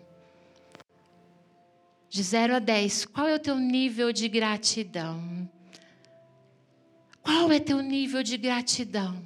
De 2.09 2.23
0 2.23 2.57
a 2.57 2.59
10, 2.59 3.07
qual 3.07 3.27
é 3.27 3.35
o 3.35 3.39
teu 3.39 3.57
nível 3.57 4.13
de 4.13 4.29
gratidão? 4.29 5.49
Qual 7.23 7.51
é 7.51 7.59
teu 7.59 7.81
nível 7.81 8.23
de 8.23 8.37
gratidão? 8.37 9.23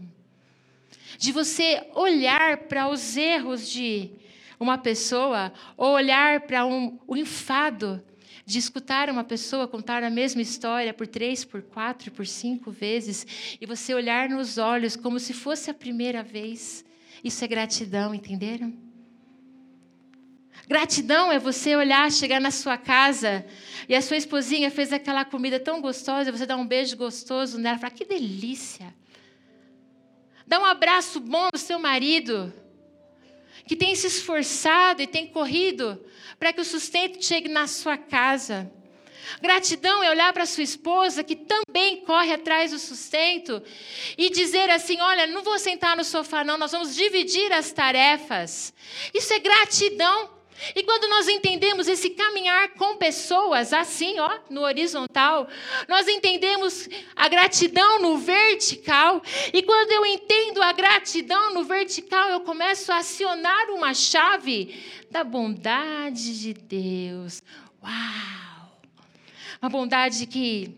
De 1.19 1.33
você 1.33 1.89
olhar 1.95 2.59
para 2.69 2.89
os 2.89 3.17
erros 3.17 3.69
de 3.69 4.13
uma 4.61 4.79
pessoa, 4.79 5.53
ou 5.77 5.93
olhar 5.95 6.43
para 6.43 6.65
um, 6.65 6.99
o 7.07 7.17
enfado 7.17 8.03
de 8.47 8.61
escutar 8.61 9.11
uma 9.11 9.25
pessoa 9.25 9.67
contar 9.67 10.05
a 10.05 10.09
mesma 10.09 10.41
história 10.41 10.95
por 10.95 11.09
três, 11.09 11.45
por 11.45 11.63
quatro, 11.63 12.13
por 12.13 12.25
cinco 12.25 12.71
vezes, 12.71 13.59
e 13.61 13.67
você 13.67 13.93
olhar 13.93 14.29
nos 14.29 14.57
olhos 14.57 14.95
como 14.95 15.19
se 15.19 15.35
fosse 15.35 15.69
a 15.69 15.75
primeira 15.75 16.23
vez. 16.23 16.85
Isso 17.25 17.45
é 17.45 17.49
gratidão, 17.49 18.15
entenderam? 18.15 18.73
Gratidão 20.69 21.33
é 21.33 21.41
você 21.41 21.75
olhar, 21.75 22.11
chegar 22.13 22.41
na 22.41 22.53
sua 22.53 22.79
casa 22.79 23.45
e 23.89 23.97
a 23.97 24.01
sua 24.01 24.17
esposinha 24.17 24.71
fez 24.71 24.93
aquela 24.93 25.25
comida 25.25 25.59
tão 25.59 25.81
gostosa, 25.81 26.31
você 26.31 26.47
dá 26.47 26.57
um 26.57 26.67
beijo 26.67 26.97
gostoso 26.97 27.59
nela, 27.59 27.79
fala: 27.79 27.93
que 27.93 28.05
delícia. 28.05 28.95
Dá 30.47 30.61
um 30.61 30.65
abraço 30.65 31.19
bom 31.19 31.49
no 31.53 31.59
seu 31.59 31.81
marido, 31.81 32.53
que 33.67 33.75
tem 33.75 33.93
se 33.97 34.07
esforçado 34.07 35.03
e 35.03 35.07
tem 35.09 35.27
corrido 35.27 36.01
para 36.38 36.53
que 36.53 36.61
o 36.61 36.64
sustento 36.64 37.25
chegue 37.25 37.49
na 37.49 37.66
sua 37.66 37.96
casa. 37.96 38.70
Gratidão 39.40 40.03
é 40.03 40.11
olhar 40.11 40.33
para 40.33 40.46
sua 40.46 40.62
esposa, 40.62 41.25
que 41.25 41.37
também 41.37 42.03
corre 42.03 42.33
atrás 42.33 42.70
do 42.70 42.79
sustento, 42.79 43.62
e 44.16 44.31
dizer 44.31 44.70
assim: 44.70 45.01
Olha, 45.01 45.27
não 45.27 45.42
vou 45.42 45.59
sentar 45.59 45.96
no 45.96 46.05
sofá, 46.05 46.44
não, 46.44 46.57
nós 46.57 46.72
vamos 46.72 46.94
dividir 46.94 47.53
as 47.53 47.72
tarefas. 47.72 48.72
Isso 49.12 49.33
é 49.33 49.38
gratidão. 49.38 50.36
E 50.75 50.83
quando 50.83 51.09
nós 51.09 51.29
entendemos 51.29 51.88
esse 51.88 52.11
caminhar 52.11 52.71
com 52.71 52.97
pessoas 52.97 53.73
assim, 53.73 54.19
ó, 54.19 54.38
no 54.49 54.62
horizontal, 54.62 55.49
nós 55.88 56.09
entendemos 56.09 56.88
a 57.14 57.29
gratidão 57.29 58.01
no 58.01 58.16
vertical. 58.19 59.23
E 59.53 59.62
quando 59.62 59.92
eu 59.92 60.07
entendo 60.07 60.62
a 60.62 60.73
gratidão 60.73 61.55
no 61.55 61.64
vertical, 61.64 62.29
eu 62.29 62.40
começo 62.40 62.90
a 62.92 62.99
acionar 62.99 63.71
uma 63.71 63.92
chave 63.95 64.83
da 65.11 65.23
bondade 65.23 66.40
de 66.40 66.55
Deus. 66.55 67.42
Uau! 67.83 68.81
Uma 69.61 69.71
bondade 69.71 70.27
que 70.27 70.75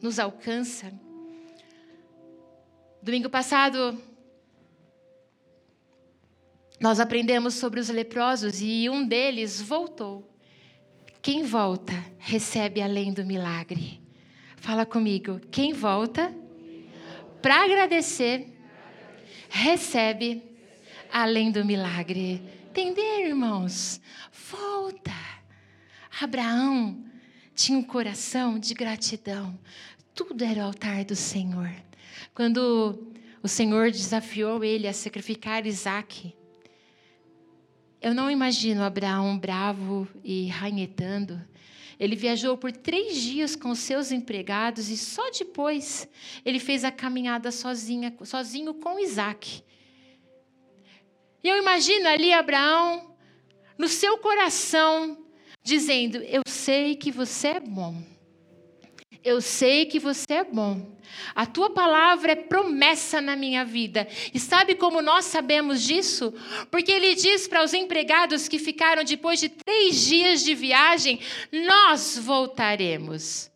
nos 0.00 0.18
alcança. 0.18 0.92
Domingo 3.02 3.28
passado, 3.28 4.00
nós 6.82 6.98
aprendemos 6.98 7.54
sobre 7.54 7.78
os 7.78 7.88
leprosos 7.88 8.60
e 8.60 8.90
um 8.90 9.06
deles 9.06 9.62
voltou. 9.62 10.28
Quem 11.22 11.44
volta 11.44 11.92
recebe 12.18 12.82
além 12.82 13.12
do 13.12 13.24
milagre. 13.24 14.02
Fala 14.56 14.84
comigo. 14.84 15.40
Quem 15.48 15.72
volta 15.72 16.34
para 17.40 17.62
agradecer 17.62 18.48
recebe 19.48 20.42
além 21.12 21.52
do 21.52 21.64
milagre. 21.64 22.42
Entender, 22.70 23.28
irmãos? 23.28 24.00
Volta. 24.50 25.12
Abraão 26.20 27.04
tinha 27.54 27.78
um 27.78 27.84
coração 27.84 28.58
de 28.58 28.74
gratidão. 28.74 29.56
Tudo 30.12 30.42
era 30.42 30.62
o 30.62 30.66
altar 30.66 31.04
do 31.04 31.14
Senhor. 31.14 31.72
Quando 32.34 33.14
o 33.40 33.46
Senhor 33.46 33.92
desafiou 33.92 34.64
ele 34.64 34.88
a 34.88 34.92
sacrificar 34.92 35.64
Isaque, 35.64 36.34
eu 38.02 38.12
não 38.14 38.30
imagino 38.30 38.82
Abraão 38.82 39.38
bravo 39.38 40.08
e 40.24 40.48
ranhetando. 40.48 41.40
Ele 41.98 42.16
viajou 42.16 42.56
por 42.56 42.72
três 42.72 43.16
dias 43.16 43.54
com 43.54 43.74
seus 43.74 44.10
empregados 44.10 44.88
e 44.88 44.96
só 44.96 45.30
depois 45.30 46.08
ele 46.44 46.58
fez 46.58 46.84
a 46.84 46.90
caminhada 46.90 47.52
sozinha, 47.52 48.12
sozinho 48.24 48.74
com 48.74 48.98
Isaac. 48.98 49.62
E 51.44 51.48
eu 51.48 51.56
imagino 51.56 52.08
ali 52.08 52.32
Abraão, 52.32 53.14
no 53.78 53.86
seu 53.86 54.18
coração, 54.18 55.24
dizendo: 55.62 56.18
Eu 56.18 56.42
sei 56.46 56.96
que 56.96 57.12
você 57.12 57.48
é 57.48 57.60
bom. 57.60 58.11
Eu 59.24 59.40
sei 59.40 59.86
que 59.86 59.98
você 59.98 60.34
é 60.34 60.44
bom. 60.44 60.90
A 61.34 61.46
tua 61.46 61.70
palavra 61.70 62.32
é 62.32 62.36
promessa 62.36 63.20
na 63.20 63.36
minha 63.36 63.64
vida. 63.64 64.08
E 64.32 64.40
sabe 64.40 64.74
como 64.74 65.00
nós 65.00 65.26
sabemos 65.26 65.82
disso? 65.82 66.32
Porque 66.70 66.90
ele 66.90 67.14
diz 67.14 67.46
para 67.46 67.62
os 67.62 67.72
empregados 67.72 68.48
que 68.48 68.58
ficaram 68.58 69.04
depois 69.04 69.38
de 69.38 69.48
três 69.48 70.00
dias 70.06 70.42
de 70.42 70.54
viagem: 70.54 71.20
Nós 71.52 72.18
voltaremos. 72.18 73.50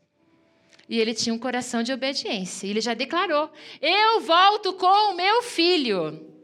E 0.88 1.00
ele 1.00 1.14
tinha 1.14 1.34
um 1.34 1.38
coração 1.38 1.82
de 1.82 1.92
obediência. 1.92 2.66
Ele 2.66 2.80
já 2.80 2.94
declarou: 2.94 3.50
Eu 3.80 4.20
volto 4.20 4.74
com 4.74 5.12
o 5.12 5.16
meu 5.16 5.42
filho. 5.42 6.35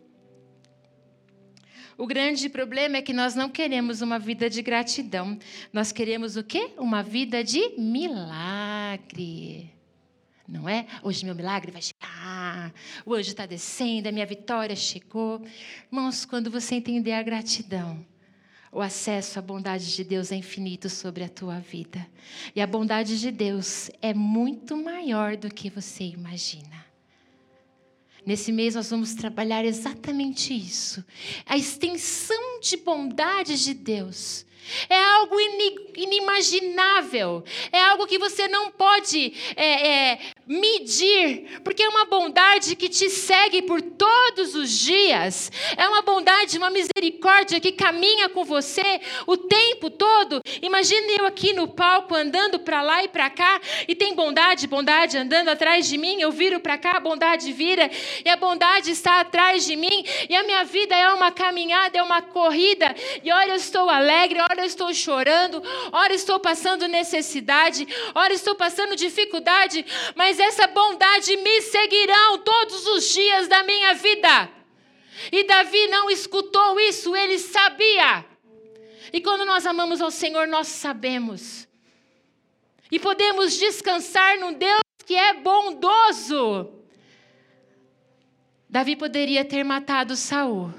O 2.03 2.07
grande 2.09 2.49
problema 2.49 2.97
é 2.97 3.01
que 3.01 3.13
nós 3.13 3.37
não 3.37 3.49
queremos 3.49 4.03
uma 4.03 4.19
vida 4.19 4.51
de 4.51 4.61
gratidão. 4.61 5.39
Nós 5.73 5.93
queremos 5.93 6.37
o 6.37 6.43
quê? 6.43 6.73
Uma 6.77 7.01
vida 7.01 7.45
de 7.45 7.79
milagre. 7.79 9.73
Não 10.49 10.69
é? 10.69 10.85
Hoje 11.01 11.25
meu 11.25 11.33
milagre 11.33 11.71
vai 11.71 11.81
chegar. 11.81 12.75
O 13.07 13.15
anjo 13.15 13.31
está 13.31 13.47
descendo, 13.47 14.09
a 14.09 14.11
minha 14.11 14.27
vitória 14.27 14.75
chegou. 14.75 15.47
Irmãos, 15.93 16.25
quando 16.25 16.51
você 16.51 16.75
entender 16.75 17.13
a 17.13 17.23
gratidão, 17.23 18.05
o 18.73 18.81
acesso 18.81 19.39
à 19.39 19.43
bondade 19.43 19.95
de 19.95 20.03
Deus 20.03 20.33
é 20.33 20.35
infinito 20.35 20.91
sobre 20.91 21.23
a 21.23 21.29
tua 21.29 21.61
vida. 21.61 22.05
E 22.53 22.61
a 22.61 22.67
bondade 22.67 23.21
de 23.21 23.31
Deus 23.31 23.93
é 24.03 24.13
muito 24.13 24.77
maior 24.77 25.37
do 25.37 25.55
que 25.55 25.71
você 25.71 26.03
imagina. 26.03 26.92
Nesse 28.25 28.53
mês 28.53 28.75
nós 28.75 28.91
vamos 28.91 29.15
trabalhar 29.15 29.65
exatamente 29.65 30.55
isso. 30.55 31.05
A 31.45 31.57
extensão 31.57 32.61
de 32.61 32.77
bondade 32.77 33.63
de 33.63 33.75
Deus. 33.75 34.47
É 34.89 34.97
algo 35.15 35.37
inimaginável. 35.97 37.45
É 37.73 37.83
algo 37.83 38.07
que 38.07 38.19
você 38.19 38.47
não 38.47 38.71
pode 38.71 39.35
é, 39.57 39.89
é, 39.89 40.21
medir, 40.53 41.61
porque 41.65 41.83
é 41.83 41.89
uma 41.89 42.05
bondade 42.05 42.77
que 42.77 42.89
te 42.89 43.09
segue 43.09 43.63
por 43.63 43.81
todos 43.81 44.55
os 44.55 44.71
dias, 44.71 45.51
é 45.77 45.89
uma 45.89 46.03
bondade, 46.03 46.59
uma 46.59 46.69
misericórdia 46.69 47.59
que 47.59 47.73
caminha 47.73 48.29
com 48.29 48.45
você 48.45 49.01
o 49.27 49.37
tempo 49.37 49.89
todo. 49.89 50.43
Imagine 50.61 51.17
eu 51.19 51.27
aqui 51.27 51.55
no 51.55 51.69
palco 51.69 52.15
andando 52.15 52.59
para 52.59 52.83
lá 52.83 53.03
e 53.03 53.09
para 53.09 53.31
cá 53.31 53.61
e 53.89 53.95
tem 53.95 54.15
bondade, 54.15 54.67
bondade 54.67 55.17
andando 55.17 55.49
atrás 55.49 55.89
de 55.89 55.97
mim, 55.97 56.21
eu 56.21 56.31
viro 56.31 56.61
para 56.61 56.77
cá, 56.77 56.99
a 56.99 57.01
bondade 57.01 57.51
vira 57.53 57.91
e 58.23 58.29
a 58.29 58.37
bondade 58.37 58.91
está 58.91 59.21
atrás 59.21 59.65
de 59.65 59.75
mim 59.75 60.05
e 60.29 60.37
a 60.37 60.43
minha 60.43 60.65
vida 60.65 60.95
é 60.95 61.09
uma 61.15 61.31
caminhada, 61.31 61.97
é 61.97 62.03
uma 62.03 62.21
corrida 62.21 62.95
e 63.25 63.33
ora 63.33 63.49
eu 63.49 63.57
estou 63.57 63.89
alegre, 63.89 64.39
ora 64.41 64.61
eu 64.61 64.67
estou 64.67 64.93
chorando, 64.93 65.63
ora 65.93 66.13
estou 66.13 66.39
passando 66.39 66.87
necessidade, 66.87 67.89
ora 68.15 68.35
estou 68.35 68.55
passando 68.55 68.95
dificuldade, 68.95 69.85
mas 70.15 70.42
essa 70.43 70.67
bondade 70.67 71.37
me 71.37 71.63
seguirão 71.63 72.39
todos 72.39 72.87
os 72.87 73.09
dias 73.13 73.49
da 73.49 73.63
minha 73.63 73.95
vida. 73.95 74.51
E 75.31 75.45
Davi 75.45 75.87
não 75.89 76.11
escutou 76.11 76.81
isso, 76.81 77.15
ele 77.15 77.39
sabia. 77.39 78.25
E 79.13 79.21
quando 79.21 79.45
nós 79.45 79.67
amamos 79.67 80.01
ao 80.01 80.11
Senhor, 80.11 80.47
nós 80.49 80.69
sabemos. 80.69 81.69
E 82.91 82.99
podemos 82.99 83.57
descansar 83.57 84.39
num 84.39 84.53
Deus 84.53 84.81
que 85.05 85.15
é 85.15 85.35
bondoso. 85.35 86.73
Davi 88.69 88.97
poderia 88.97 89.45
ter 89.45 89.63
matado 89.65 90.17
Saul. 90.17 90.73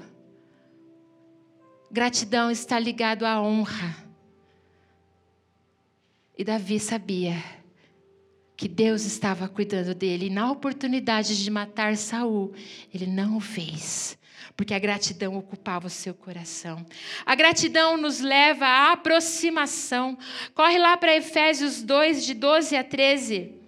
Gratidão 1.90 2.50
está 2.50 2.78
ligado 2.78 3.24
à 3.24 3.40
honra. 3.40 4.04
E 6.36 6.42
Davi 6.42 6.80
sabia 6.80 7.53
que 8.56 8.68
Deus 8.68 9.04
estava 9.04 9.48
cuidando 9.48 9.94
dele. 9.94 10.26
E 10.26 10.30
na 10.30 10.50
oportunidade 10.50 11.42
de 11.42 11.50
matar 11.50 11.96
Saul, 11.96 12.52
ele 12.92 13.06
não 13.06 13.36
o 13.36 13.40
fez, 13.40 14.18
porque 14.56 14.74
a 14.74 14.78
gratidão 14.78 15.36
ocupava 15.36 15.86
o 15.86 15.90
seu 15.90 16.14
coração. 16.14 16.84
A 17.26 17.34
gratidão 17.34 17.96
nos 17.96 18.20
leva 18.20 18.66
à 18.66 18.92
aproximação. 18.92 20.16
Corre 20.54 20.78
lá 20.78 20.96
para 20.96 21.16
Efésios 21.16 21.82
2, 21.82 22.24
de 22.24 22.34
12 22.34 22.76
a 22.76 22.84
13. 22.84 23.63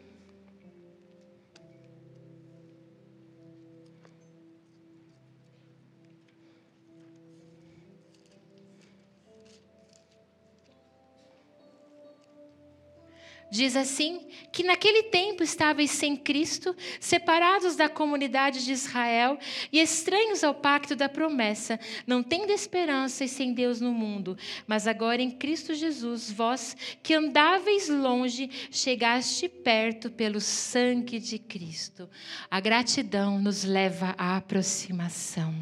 Diz 13.51 13.77
assim: 13.77 14.27
que 14.51 14.65
naquele 14.65 15.05
tempo 15.05 15.43
estáveis 15.43 15.91
sem 15.91 16.17
Cristo, 16.17 16.75
separados 16.99 17.77
da 17.77 17.89
comunidade 17.89 18.65
de 18.65 18.73
Israel 18.73 19.39
e 19.73 19.81
estranhos 19.81 20.43
ao 20.43 20.55
pacto 20.55 20.97
da 20.97 21.09
promessa, 21.09 21.79
não 22.07 22.23
tendo 22.23 22.51
esperança 22.51 23.25
e 23.25 23.29
sem 23.29 23.53
Deus 23.53 23.81
no 23.81 23.93
mundo. 23.93 24.37
Mas 24.67 24.87
agora 24.87 25.23
em 25.23 25.31
Cristo 25.31 25.75
Jesus, 25.75 26.31
vós 26.31 26.77
que 27.03 27.15
andáveis 27.15 27.89
longe, 27.89 28.51
chegaste 28.71 29.49
perto 29.49 30.11
pelo 30.11 30.41
sangue 30.41 31.21
de 31.21 31.39
Cristo. 31.39 32.09
A 32.51 32.59
gratidão 32.59 33.39
nos 33.39 33.63
leva 33.63 34.15
à 34.19 34.37
aproximação. 34.37 35.55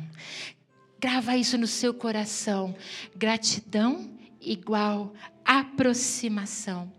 Grava 0.99 1.37
isso 1.37 1.59
no 1.59 1.67
seu 1.67 1.93
coração. 1.93 2.75
Gratidão 3.15 4.11
igual 4.41 5.13
aproximação. 5.45 6.91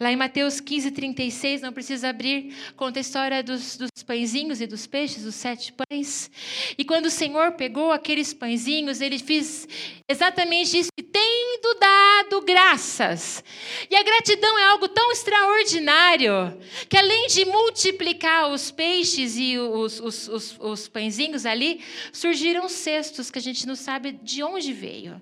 Lá 0.00 0.10
em 0.10 0.16
Mateus 0.16 0.60
15, 0.60 0.90
36, 0.90 1.60
não 1.60 1.72
precisa 1.72 2.08
abrir, 2.08 2.54
conta 2.76 2.98
a 2.98 3.02
história 3.02 3.42
dos, 3.42 3.76
dos 3.76 3.90
pãezinhos 4.04 4.60
e 4.60 4.66
dos 4.66 4.86
peixes, 4.86 5.24
os 5.24 5.34
sete 5.34 5.72
pães. 5.72 6.30
E 6.76 6.84
quando 6.84 7.06
o 7.06 7.10
Senhor 7.10 7.52
pegou 7.52 7.92
aqueles 7.92 8.32
pãezinhos, 8.32 9.00
ele 9.00 9.18
fez 9.18 9.68
exatamente 10.08 10.78
isso, 10.78 10.90
tendo 11.12 11.78
dado 11.78 12.40
graças. 12.42 13.44
E 13.90 13.96
a 13.96 14.02
gratidão 14.02 14.58
é 14.58 14.64
algo 14.64 14.88
tão 14.88 15.12
extraordinário, 15.12 16.58
que 16.88 16.96
além 16.96 17.26
de 17.28 17.44
multiplicar 17.44 18.50
os 18.50 18.70
peixes 18.70 19.36
e 19.36 19.58
os, 19.58 20.00
os, 20.00 20.28
os, 20.28 20.56
os 20.58 20.88
pãezinhos 20.88 21.46
ali, 21.46 21.80
surgiram 22.12 22.68
cestos 22.68 23.30
que 23.30 23.38
a 23.38 23.42
gente 23.42 23.66
não 23.66 23.76
sabe 23.76 24.12
de 24.12 24.42
onde 24.42 24.72
veio. 24.72 25.20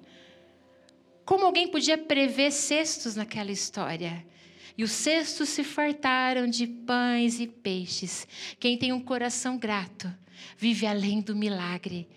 Como 1.25 1.45
alguém 1.45 1.69
podia 1.69 1.97
prever 1.97 2.51
cestos 2.51 3.15
naquela 3.15 3.53
história? 3.53 4.25
E 4.81 4.83
os 4.83 4.93
cestos 4.93 5.51
se 5.51 5.63
fartaram 5.63 6.47
de 6.47 6.67
pães 6.67 7.39
e 7.39 7.47
peixes. 7.47 8.27
Quem 8.59 8.79
tem 8.79 8.95
um 8.95 9.01
coração 9.01 9.59
grato 9.59 10.11
vive 10.57 10.87
além 10.87 11.21
do 11.21 11.37
milagre. 11.37 12.09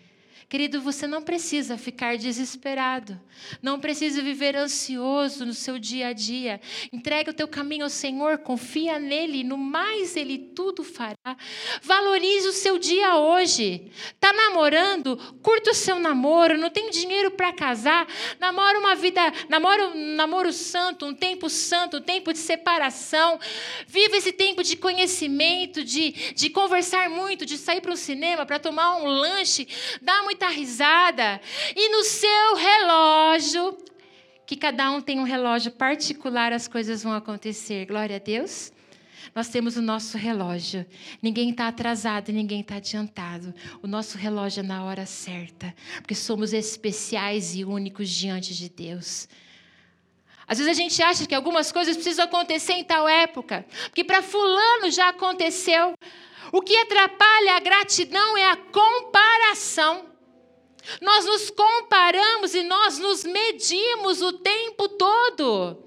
Querido, 0.54 0.80
você 0.80 1.08
não 1.08 1.24
precisa 1.24 1.80
ficar 1.80 2.16
desesperado, 2.16 3.20
não 3.60 3.80
precisa 3.80 4.22
viver 4.22 4.56
ansioso 4.56 5.48
no 5.48 5.54
seu 5.56 5.80
dia 5.80 6.10
a 6.10 6.14
dia. 6.14 6.62
Entrega 6.92 7.32
o 7.32 7.34
teu 7.34 7.48
caminho 7.48 7.86
ao 7.86 7.90
Senhor, 7.90 8.38
confia 8.38 9.00
nele, 9.00 9.44
no 9.44 9.58
mais 9.58 10.16
ele 10.16 10.38
tudo 10.38 10.84
fará. 10.84 11.36
Valorize 11.82 12.48
o 12.48 12.54
seu 12.54 12.78
dia 12.78 13.18
hoje. 13.18 13.92
Tá 14.20 14.32
namorando? 14.32 15.18
Curta 15.42 15.72
o 15.72 15.74
seu 15.74 15.98
namoro, 15.98 16.56
não 16.56 16.70
tem 16.70 16.92
dinheiro 16.92 17.32
para 17.32 17.52
casar? 17.52 18.08
Namora 18.40 18.78
uma 18.78 18.94
vida, 18.94 19.22
namora 19.50 19.88
um 19.88 20.14
namoro 20.14 20.54
santo, 20.54 21.08
um 21.08 21.16
tempo 21.16 21.50
santo, 21.50 21.98
um 21.98 22.02
tempo 22.02 22.32
de 22.32 22.38
separação. 22.38 23.40
Viva 23.88 24.18
esse 24.18 24.32
tempo 24.32 24.62
de 24.62 24.78
conhecimento, 24.78 25.84
de, 25.84 26.12
de 26.12 26.48
conversar 26.52 27.10
muito, 27.10 27.44
de 27.44 27.58
sair 27.58 27.82
para 27.82 27.92
um 27.92 27.96
cinema, 27.96 28.46
para 28.46 28.60
tomar 28.60 28.98
um 28.98 29.08
lanche, 29.08 29.68
dá 30.00 30.22
muita 30.22 30.43
muita 30.44 30.50
risada. 30.50 31.42
E 31.76 31.90
no 31.90 32.04
seu 32.04 32.56
relógio, 32.56 33.78
que 34.46 34.58
cada 34.58 34.92
um 34.92 35.00
tem 35.00 35.20
um 35.20 35.24
relógio 35.24 35.72
particular, 35.72 36.52
as 36.52 36.68
coisas 36.68 37.04
vão 37.04 37.14
acontecer. 37.14 37.86
Glória 37.86 38.18
a 38.18 38.20
Deus. 38.20 38.72
Nós 39.34 39.48
temos 39.48 39.78
o 39.78 39.82
nosso 39.82 40.18
relógio. 40.18 40.86
Ninguém 41.22 41.52
está 41.52 41.68
atrasado, 41.68 42.32
ninguém 42.32 42.60
está 42.60 42.76
adiantado. 42.76 43.54
O 43.82 43.88
nosso 43.88 44.18
relógio 44.18 44.60
é 44.60 44.64
na 44.64 44.84
hora 44.84 45.06
certa, 45.06 45.74
porque 45.96 46.14
somos 46.14 46.54
especiais 46.54 47.56
e 47.56 47.64
únicos 47.64 48.10
diante 48.10 48.54
de 48.54 48.70
Deus. 48.70 49.28
Às 50.46 50.58
vezes 50.58 50.78
a 50.78 50.82
gente 50.82 51.02
acha 51.02 51.26
que 51.26 51.34
algumas 51.34 51.72
coisas 51.72 51.96
precisam 51.96 52.26
acontecer 52.26 52.74
em 52.74 52.84
tal 52.84 53.08
época, 53.08 53.66
porque 53.86 54.04
para 54.04 54.22
Fulano 54.22 54.92
já 54.92 55.10
aconteceu. 55.10 55.94
O 56.52 56.62
que 56.62 56.76
atrapalha 56.76 57.56
a 57.56 57.60
gratidão 57.60 58.38
é 58.38 58.52
a 58.52 58.58
comparação. 58.58 60.13
Nós 61.02 61.26
nos 61.26 61.50
comparamos 61.50 62.54
e 62.54 62.64
nós 62.64 62.98
nos 63.00 63.24
medimos 63.24 64.22
o 64.22 64.34
tempo 64.34 64.90
todo. 64.90 65.84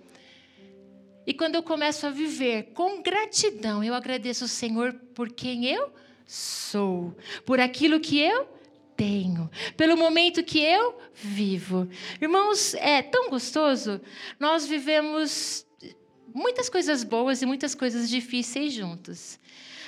E 1.27 1.35
quando 1.35 1.57
eu 1.57 1.63
começo 1.63 2.07
a 2.07 2.11
viver 2.11 2.73
com 2.73 3.03
gratidão, 3.03 3.83
eu 3.83 3.95
agradeço 3.95 4.45
o 4.45 4.49
Senhor 4.49 4.95
por 5.15 5.33
quem 5.33 5.67
eu 5.67 5.93
sou, 6.25 7.17
por 7.45 7.59
aquilo 7.59 7.99
que 7.99 8.19
eu 8.21 8.49
tenho, 8.97 9.51
pelo 9.77 9.97
momento 9.97 10.43
que 10.43 10.61
eu 10.61 10.99
vivo. 11.13 11.89
Irmãos, 12.21 12.75
é 12.75 13.03
tão 13.03 13.29
gostoso. 13.29 14.01
Nós 14.39 14.67
vivemos 14.67 15.67
muitas 16.33 16.69
coisas 16.69 17.03
boas 17.03 17.43
e 17.43 17.47
muitas 17.47 17.75
coisas 17.75 18.09
difíceis 18.09 18.73
juntos. 18.73 19.39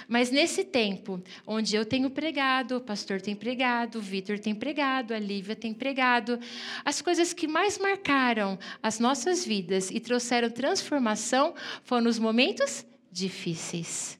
Mas 0.09 0.30
nesse 0.30 0.64
tempo, 0.64 1.22
onde 1.46 1.76
eu 1.76 1.84
tenho 1.84 2.09
pregado, 2.09 2.78
o 2.78 2.80
pastor 2.80 3.20
tem 3.20 3.36
pregado, 3.36 3.98
o 3.98 4.02
Vitor 4.02 4.38
tem 4.38 4.54
pregado, 4.54 5.12
a 5.12 5.18
Lívia 5.18 5.54
tem 5.54 5.74
pregado, 5.74 6.40
as 6.82 7.02
coisas 7.02 7.34
que 7.34 7.46
mais 7.46 7.76
marcaram 7.76 8.59
as 8.82 8.98
nossas 8.98 9.44
vidas 9.44 9.90
e 9.90 10.00
trouxeram 10.00 10.48
transformação 10.48 11.54
foram 11.84 12.09
os 12.09 12.18
momentos 12.18 12.86
difíceis. 13.12 14.18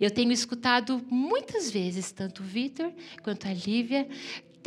Eu 0.00 0.10
tenho 0.10 0.32
escutado 0.32 1.04
muitas 1.08 1.70
vezes, 1.70 2.10
tanto 2.10 2.42
o 2.42 2.46
Vitor 2.46 2.90
quanto 3.22 3.46
a 3.46 3.52
Lívia, 3.52 4.08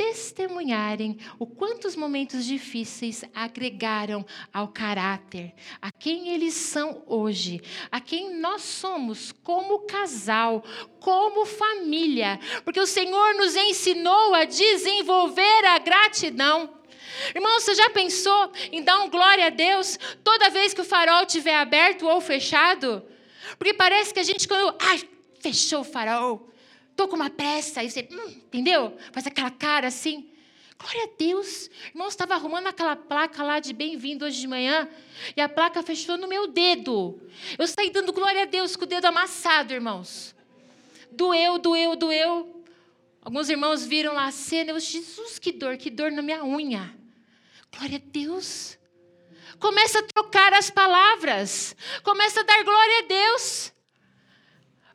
testemunharem 0.00 1.18
o 1.38 1.46
quanto 1.46 1.86
os 1.86 1.94
momentos 1.94 2.46
difíceis 2.46 3.22
agregaram 3.34 4.24
ao 4.50 4.68
caráter, 4.68 5.52
a 5.78 5.92
quem 5.92 6.30
eles 6.30 6.54
são 6.54 7.02
hoje, 7.06 7.60
a 7.92 8.00
quem 8.00 8.34
nós 8.36 8.62
somos 8.62 9.30
como 9.30 9.80
casal, 9.80 10.64
como 11.00 11.44
família, 11.44 12.40
porque 12.64 12.80
o 12.80 12.86
Senhor 12.86 13.34
nos 13.34 13.54
ensinou 13.54 14.34
a 14.34 14.46
desenvolver 14.46 15.66
a 15.66 15.78
gratidão. 15.78 16.80
Irmão, 17.34 17.60
você 17.60 17.74
já 17.74 17.90
pensou 17.90 18.52
em 18.72 18.82
dar 18.82 19.00
um 19.00 19.10
glória 19.10 19.48
a 19.48 19.50
Deus 19.50 19.98
toda 20.24 20.48
vez 20.48 20.72
que 20.72 20.80
o 20.80 20.84
farol 20.84 21.24
estiver 21.24 21.56
aberto 21.56 22.08
ou 22.08 22.22
fechado? 22.22 23.04
Porque 23.58 23.74
parece 23.74 24.14
que 24.14 24.20
a 24.20 24.22
gente, 24.22 24.48
quando. 24.48 24.74
Ai, 24.80 25.02
fechou 25.40 25.80
o 25.82 25.84
farol. 25.84 26.50
Estou 26.90 27.08
com 27.08 27.16
uma 27.16 27.30
pressa. 27.30 27.80
Aí 27.80 27.90
você, 27.90 28.08
hum, 28.10 28.28
entendeu? 28.28 28.96
Faz 29.12 29.26
aquela 29.26 29.50
cara 29.50 29.88
assim. 29.88 30.30
Glória 30.78 31.04
a 31.04 31.08
Deus. 31.18 31.70
Irmão, 31.88 32.08
estava 32.08 32.34
arrumando 32.34 32.66
aquela 32.66 32.96
placa 32.96 33.42
lá 33.42 33.60
de 33.60 33.72
bem-vindo 33.74 34.24
hoje 34.24 34.40
de 34.40 34.48
manhã 34.48 34.88
e 35.36 35.40
a 35.40 35.48
placa 35.48 35.82
fechou 35.82 36.16
no 36.16 36.26
meu 36.26 36.46
dedo. 36.46 37.20
Eu 37.58 37.66
saí 37.66 37.90
dando 37.90 38.12
glória 38.12 38.42
a 38.42 38.46
Deus 38.46 38.76
com 38.76 38.84
o 38.84 38.86
dedo 38.86 39.04
amassado, 39.04 39.74
irmãos. 39.74 40.34
Doeu, 41.12 41.58
doeu, 41.58 41.96
doeu. 41.96 42.64
Alguns 43.20 43.50
irmãos 43.50 43.84
viram 43.84 44.14
lá 44.14 44.26
a 44.26 44.32
cena. 44.32 44.70
Eu, 44.70 44.80
Jesus, 44.80 45.38
que 45.38 45.52
dor, 45.52 45.76
que 45.76 45.90
dor 45.90 46.10
na 46.10 46.22
minha 46.22 46.42
unha. 46.42 46.94
Glória 47.76 47.98
a 47.98 48.10
Deus. 48.10 48.78
Começa 49.58 49.98
a 49.98 50.02
trocar 50.02 50.54
as 50.54 50.70
palavras. 50.70 51.76
Começa 52.02 52.40
a 52.40 52.44
dar 52.44 52.64
glória 52.64 52.98
a 53.00 53.02
Deus. 53.02 53.72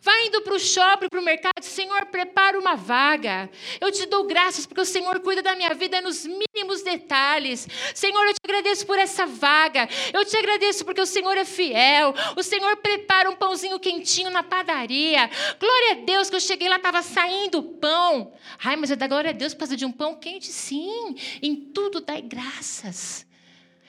Vai 0.06 0.28
indo 0.28 0.40
para 0.44 0.54
o 0.54 0.60
shopping, 0.60 1.10
para 1.10 1.20
o 1.20 1.24
mercado, 1.24 1.64
Senhor, 1.64 2.06
prepara 2.06 2.60
uma 2.60 2.76
vaga. 2.76 3.50
Eu 3.82 3.92
te 3.92 4.06
dou 4.06 4.24
graças 4.28 4.64
porque 4.64 4.82
o 4.82 4.86
Senhor 4.86 5.20
cuida 5.20 5.42
da 5.42 5.56
minha 5.56 5.74
vida 5.74 6.00
nos 6.00 6.28
mínimos 6.28 6.84
detalhes. 6.84 7.68
Senhor, 7.96 8.24
eu 8.28 8.34
te 8.36 8.40
agradeço 8.44 8.86
por 8.86 9.00
essa 9.00 9.26
vaga. 9.26 9.90
Eu 10.14 10.24
te 10.24 10.38
agradeço 10.38 10.86
porque 10.86 11.02
o 11.02 11.08
Senhor 11.08 11.36
é 11.36 11.44
fiel. 11.44 12.14
O 12.38 12.44
Senhor 12.44 12.78
prepara 12.78 13.32
um 13.32 13.36
pãozinho 13.36 13.80
quentinho 13.80 14.30
na 14.30 14.44
padaria. 14.44 15.28
Glória 15.60 15.94
a 15.94 16.06
Deus 16.06 16.30
que 16.30 16.36
eu 16.36 16.40
cheguei 16.40 16.70
lá, 16.70 16.76
estava 16.76 17.02
saindo 17.02 17.64
pão. 17.64 18.32
Ai, 18.64 18.76
mas 18.76 18.92
é 18.92 18.96
da 18.96 19.08
glória 19.08 19.32
a 19.32 19.34
Deus 19.34 19.56
por 19.56 19.68
de 19.76 19.86
um 19.86 19.92
pão 19.92 20.14
quente? 20.14 20.52
Sim, 20.52 21.16
em 21.42 21.56
tudo 21.56 22.00
dai 22.00 22.22
graças. 22.22 23.26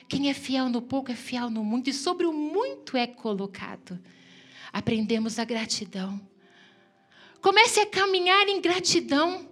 Quem 0.09 0.31
é 0.31 0.35
fiel 0.35 0.71
no 0.71 0.81
pouco 0.81 1.13
é 1.13 1.15
fiel 1.15 1.51
no 1.51 1.63
muito, 1.63 1.91
e 1.91 1.93
sobre 1.93 2.25
o 2.25 2.33
muito 2.33 2.97
é 2.97 3.07
colocado 3.07 4.01
aprendemos 4.77 5.39
a 5.39 5.45
gratidão. 5.47 6.21
Comece 7.41 7.81
a 7.81 7.87
caminhar 7.87 8.47
em 8.47 8.61
gratidão. 8.61 9.51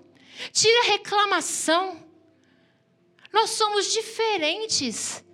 Tira 0.53 0.81
a 0.81 0.91
reclamação. 0.93 2.07
Nós 3.33 3.49
somos 3.51 3.91
diferentes. 3.91 5.25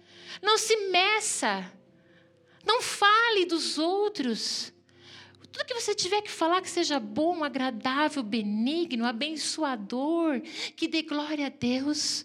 Não 0.40 0.56
se 0.56 0.76
meça. 0.90 1.68
Não 2.64 2.80
fale 2.80 3.46
dos 3.46 3.78
outros. 3.78 4.72
Tudo 5.50 5.66
que 5.66 5.74
você 5.74 5.92
tiver 5.92 6.22
que 6.22 6.30
falar 6.30 6.62
que 6.62 6.70
seja 6.70 7.00
bom, 7.00 7.42
agradável, 7.42 8.22
benigno, 8.22 9.04
abençoador, 9.04 10.40
que 10.76 10.86
dê 10.86 11.02
glória 11.02 11.46
a 11.46 11.50
Deus. 11.50 12.24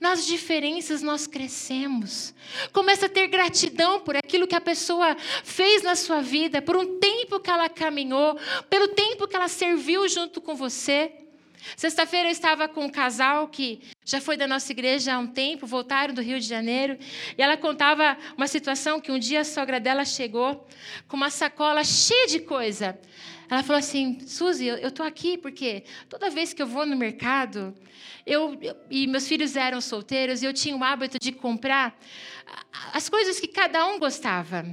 Nas 0.00 0.26
diferenças 0.26 1.02
nós 1.02 1.26
crescemos. 1.26 2.34
Começa 2.72 3.06
a 3.06 3.08
ter 3.08 3.26
gratidão 3.28 4.00
por 4.00 4.16
aquilo 4.16 4.46
que 4.46 4.54
a 4.54 4.60
pessoa 4.60 5.16
fez 5.44 5.82
na 5.82 5.94
sua 5.94 6.20
vida, 6.20 6.60
por 6.60 6.76
um 6.76 6.98
tempo 6.98 7.40
que 7.40 7.50
ela 7.50 7.68
caminhou, 7.68 8.36
pelo 8.68 8.88
tempo 8.88 9.28
que 9.28 9.36
ela 9.36 9.48
serviu 9.48 10.08
junto 10.08 10.40
com 10.40 10.54
você. 10.54 11.21
Sexta-feira 11.76 12.28
eu 12.28 12.32
estava 12.32 12.68
com 12.68 12.84
um 12.84 12.90
casal 12.90 13.48
que 13.48 13.80
já 14.04 14.20
foi 14.20 14.36
da 14.36 14.46
nossa 14.46 14.72
igreja 14.72 15.14
há 15.14 15.18
um 15.18 15.26
tempo, 15.26 15.66
voltaram 15.66 16.12
do 16.12 16.20
Rio 16.20 16.38
de 16.40 16.46
Janeiro, 16.46 16.98
e 17.36 17.42
ela 17.42 17.56
contava 17.56 18.16
uma 18.36 18.46
situação 18.46 19.00
que 19.00 19.12
um 19.12 19.18
dia 19.18 19.40
a 19.40 19.44
sogra 19.44 19.78
dela 19.78 20.04
chegou 20.04 20.66
com 21.08 21.16
uma 21.16 21.30
sacola 21.30 21.84
cheia 21.84 22.26
de 22.26 22.40
coisa. 22.40 22.98
Ela 23.48 23.62
falou 23.62 23.78
assim: 23.78 24.18
Suzy, 24.26 24.66
eu 24.66 24.88
estou 24.88 25.04
aqui 25.04 25.36
porque 25.36 25.84
toda 26.08 26.30
vez 26.30 26.52
que 26.52 26.62
eu 26.62 26.66
vou 26.66 26.86
no 26.86 26.96
mercado, 26.96 27.74
eu, 28.26 28.58
eu, 28.60 28.76
e 28.90 29.06
meus 29.06 29.28
filhos 29.28 29.56
eram 29.56 29.80
solteiros, 29.80 30.42
e 30.42 30.46
eu 30.46 30.52
tinha 30.52 30.76
o 30.76 30.82
hábito 30.82 31.18
de 31.20 31.32
comprar 31.32 31.98
as 32.92 33.08
coisas 33.08 33.38
que 33.38 33.48
cada 33.48 33.86
um 33.86 33.98
gostava. 33.98 34.66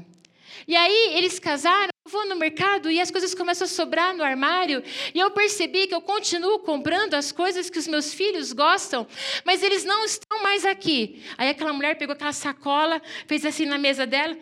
E 0.68 0.76
aí 0.76 1.18
eles 1.18 1.40
casaram, 1.40 1.90
vou 2.10 2.28
no 2.28 2.36
mercado 2.36 2.90
e 2.92 3.00
as 3.00 3.12
coisas 3.12 3.34
começam 3.34 3.66
a 3.66 3.68
sobrar 3.70 4.16
no 4.16 4.24
armário, 4.24 4.84
e 5.14 5.20
eu 5.20 5.32
percebi 5.32 5.88
que 5.88 5.96
eu 5.96 6.02
continuo 6.02 6.60
comprando 6.60 7.14
as 7.14 7.32
coisas 7.32 7.70
que 7.70 7.80
os 7.80 7.88
meus 7.88 8.14
filhos 8.14 8.52
gostam, 8.52 9.08
mas 9.46 9.64
eles 9.64 9.86
não 9.86 10.04
estão 10.04 10.42
mais 10.44 10.66
aqui. 10.66 11.24
Aí 11.38 11.50
aquela 11.50 11.72
mulher 11.72 11.98
pegou 11.98 12.14
aquela 12.14 12.34
sacola, 12.34 13.02
fez 13.28 13.46
assim 13.46 13.66
na 13.66 13.78
mesa 13.78 14.06
dela, 14.06 14.38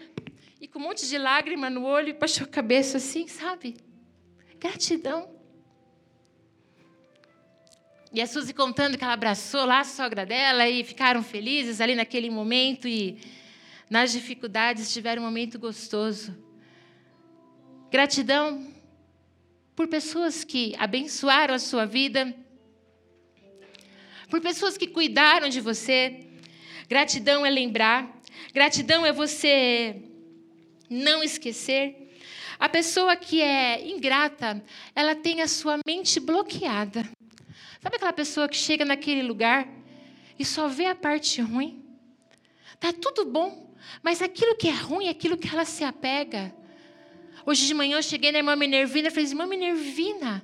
e 0.60 0.68
com 0.68 0.80
um 0.80 0.84
monte 0.84 1.08
de 1.08 1.18
lágrima 1.18 1.70
no 1.70 1.86
olho, 1.86 2.18
baixou 2.18 2.46
a 2.46 2.50
cabeça 2.50 2.98
assim, 2.98 3.28
sabe? 3.28 3.78
Gratidão. 4.60 5.36
E 8.12 8.22
a 8.22 8.26
Suzy 8.26 8.54
contando 8.54 8.98
que 8.98 9.04
ela 9.04 9.14
abraçou 9.14 9.66
lá 9.66 9.82
a 9.82 9.84
sogra 9.84 10.26
dela 10.26 10.68
e 10.68 10.84
ficaram 10.84 11.22
felizes 11.22 11.82
ali 11.82 11.94
naquele 11.94 12.30
momento 12.30 12.88
e 12.88 13.20
nas 13.90 14.12
dificuldades 14.12 14.92
tiveram 14.92 15.22
um 15.22 15.26
momento 15.26 15.60
gostoso. 15.60 16.47
Gratidão 17.90 18.68
por 19.74 19.88
pessoas 19.88 20.44
que 20.44 20.76
abençoaram 20.78 21.54
a 21.54 21.60
sua 21.60 21.86
vida, 21.86 22.36
por 24.30 24.42
pessoas 24.42 24.78
que 24.78 24.88
cuidaram 24.88 25.48
de 25.48 25.62
você. 25.62 26.28
Gratidão 26.90 27.46
é 27.46 27.50
lembrar, 27.50 28.14
gratidão 28.54 29.06
é 29.06 29.14
você 29.14 30.02
não 30.90 31.24
esquecer. 31.24 32.12
A 32.60 32.68
pessoa 32.68 33.16
que 33.16 33.42
é 33.42 33.88
ingrata, 33.88 34.62
ela 34.94 35.16
tem 35.16 35.42
a 35.42 35.48
sua 35.48 35.80
mente 35.88 36.20
bloqueada. 36.20 37.08
Sabe 37.82 37.96
aquela 37.96 38.12
pessoa 38.12 38.50
que 38.50 38.58
chega 38.58 38.84
naquele 38.84 39.22
lugar 39.22 39.66
e 40.38 40.44
só 40.44 40.68
vê 40.68 40.88
a 40.88 40.96
parte 40.96 41.40
ruim? 41.40 41.86
Tá 42.82 42.92
tudo 42.92 43.24
bom, 43.24 43.74
mas 44.04 44.22
aquilo 44.22 44.58
que 44.58 44.68
é 44.68 44.74
ruim 44.74 45.08
aquilo 45.08 45.38
que 45.38 45.48
ela 45.48 45.64
se 45.64 45.86
apega. 45.86 46.54
Hoje 47.50 47.66
de 47.66 47.74
manhã 47.74 47.96
eu 47.96 48.04
cheguei 48.04 48.30
na 48.30 48.40
irmã 48.40 48.58
Minervina 48.58 49.08
e 49.08 49.10
falei: 49.10 49.30
Irmã 49.30 49.48
Minervina, 49.48 50.44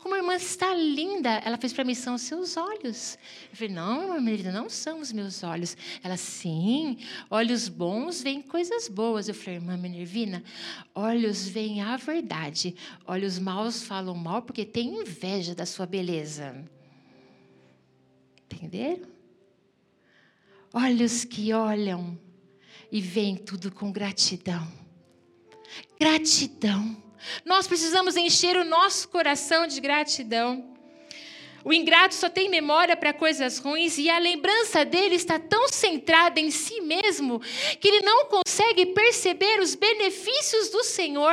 como 0.00 0.16
a 0.16 0.18
irmã 0.18 0.34
está 0.34 0.74
linda. 0.74 1.40
Ela 1.44 1.56
fez 1.56 1.72
para 1.72 1.84
mim: 1.84 1.94
São 1.94 2.16
os 2.16 2.22
seus 2.22 2.56
olhos. 2.56 3.16
Eu 3.52 3.56
falei: 3.56 3.72
Não, 3.72 4.02
irmã 4.02 4.14
Minervina, 4.16 4.50
não 4.50 4.68
são 4.68 4.98
os 4.98 5.12
meus 5.12 5.44
olhos. 5.44 5.76
Ela, 6.02 6.16
sim, 6.16 6.98
olhos 7.30 7.68
bons 7.68 8.20
veem 8.20 8.42
coisas 8.42 8.88
boas. 8.88 9.28
Eu 9.28 9.34
falei: 9.34 9.60
Irmã 9.60 9.76
Minervina, 9.76 10.42
olhos 10.92 11.46
veem 11.46 11.82
a 11.82 11.96
verdade. 11.96 12.74
Olhos 13.06 13.38
maus 13.38 13.84
falam 13.84 14.16
mal 14.16 14.42
porque 14.42 14.64
têm 14.64 15.02
inveja 15.02 15.54
da 15.54 15.64
sua 15.64 15.86
beleza. 15.86 16.68
Entenderam? 18.50 19.08
Olhos 20.72 21.24
que 21.24 21.52
olham 21.52 22.18
e 22.90 23.00
veem 23.00 23.36
tudo 23.36 23.70
com 23.70 23.92
gratidão. 23.92 24.79
Gratidão. 25.98 26.96
Nós 27.44 27.66
precisamos 27.66 28.16
encher 28.16 28.56
o 28.56 28.64
nosso 28.64 29.08
coração 29.08 29.66
de 29.66 29.80
gratidão. 29.80 30.70
O 31.62 31.72
ingrato 31.72 32.14
só 32.14 32.30
tem 32.30 32.48
memória 32.48 32.96
para 32.96 33.12
coisas 33.12 33.58
ruins 33.58 33.98
e 33.98 34.08
a 34.08 34.18
lembrança 34.18 34.84
dele 34.84 35.16
está 35.16 35.38
tão 35.38 35.68
centrada 35.68 36.40
em 36.40 36.50
si 36.50 36.80
mesmo 36.80 37.38
que 37.78 37.88
ele 37.88 38.00
não 38.00 38.26
consegue 38.26 38.86
perceber 38.86 39.60
os 39.60 39.74
benefícios 39.74 40.70
do 40.70 40.82
Senhor. 40.82 41.32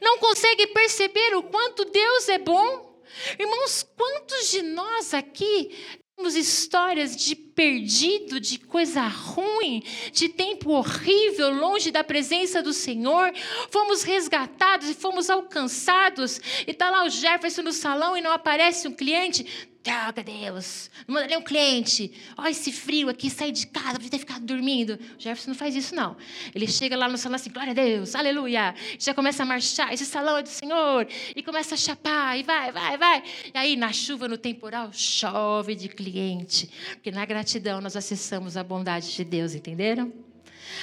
Não 0.00 0.18
consegue 0.18 0.66
perceber 0.68 1.36
o 1.36 1.44
quanto 1.44 1.84
Deus 1.84 2.28
é 2.28 2.38
bom. 2.38 3.00
Irmãos, 3.38 3.86
quantos 3.96 4.50
de 4.50 4.62
nós 4.62 5.14
aqui 5.14 5.70
temos 6.16 6.34
histórias 6.34 7.14
de 7.14 7.36
perdido, 7.36 8.40
de 8.40 8.58
coisa 8.58 9.02
ruim, 9.02 9.82
de 10.12 10.30
tempo 10.30 10.70
horrível, 10.70 11.52
longe 11.52 11.90
da 11.90 12.02
presença 12.02 12.62
do 12.62 12.72
Senhor. 12.72 13.30
Fomos 13.70 14.02
resgatados 14.02 14.88
e 14.88 14.94
fomos 14.94 15.28
alcançados. 15.28 16.40
E 16.66 16.70
está 16.70 16.88
lá 16.88 17.04
o 17.04 17.10
Jefferson 17.10 17.60
no 17.60 17.72
salão 17.72 18.16
e 18.16 18.22
não 18.22 18.32
aparece 18.32 18.88
um 18.88 18.94
cliente. 18.94 19.68
Droga, 19.86 20.24
Deus, 20.24 20.90
não 21.06 21.14
manda 21.14 21.28
nem 21.28 21.38
um 21.38 21.42
cliente. 21.42 22.10
Olha 22.36 22.50
esse 22.50 22.72
frio 22.72 23.08
aqui, 23.08 23.30
sai 23.30 23.52
de 23.52 23.68
casa, 23.68 23.92
podia 23.92 24.10
ter 24.10 24.18
ficado 24.18 24.44
dormindo. 24.44 24.98
O 25.16 25.20
Jefferson 25.20 25.50
não 25.50 25.54
faz 25.56 25.76
isso, 25.76 25.94
não. 25.94 26.16
Ele 26.52 26.66
chega 26.66 26.96
lá 26.96 27.08
no 27.08 27.16
salão 27.16 27.36
assim, 27.36 27.50
glória 27.50 27.70
a 27.70 27.74
Deus, 27.74 28.16
aleluia. 28.16 28.74
Já 28.98 29.14
começa 29.14 29.44
a 29.44 29.46
marchar, 29.46 29.92
esse 29.94 30.04
salão 30.04 30.38
é 30.38 30.42
do 30.42 30.48
Senhor. 30.48 31.06
E 31.36 31.40
começa 31.40 31.76
a 31.76 31.78
chapar, 31.78 32.36
e 32.36 32.42
vai, 32.42 32.72
vai, 32.72 32.98
vai. 32.98 33.22
E 33.54 33.56
aí, 33.56 33.76
na 33.76 33.92
chuva, 33.92 34.26
no 34.26 34.36
temporal, 34.36 34.92
chove 34.92 35.76
de 35.76 35.88
cliente. 35.88 36.68
Porque 36.94 37.12
na 37.12 37.24
gratidão 37.24 37.80
nós 37.80 37.94
acessamos 37.94 38.56
a 38.56 38.64
bondade 38.64 39.14
de 39.14 39.24
Deus, 39.24 39.54
entenderam? 39.54 40.12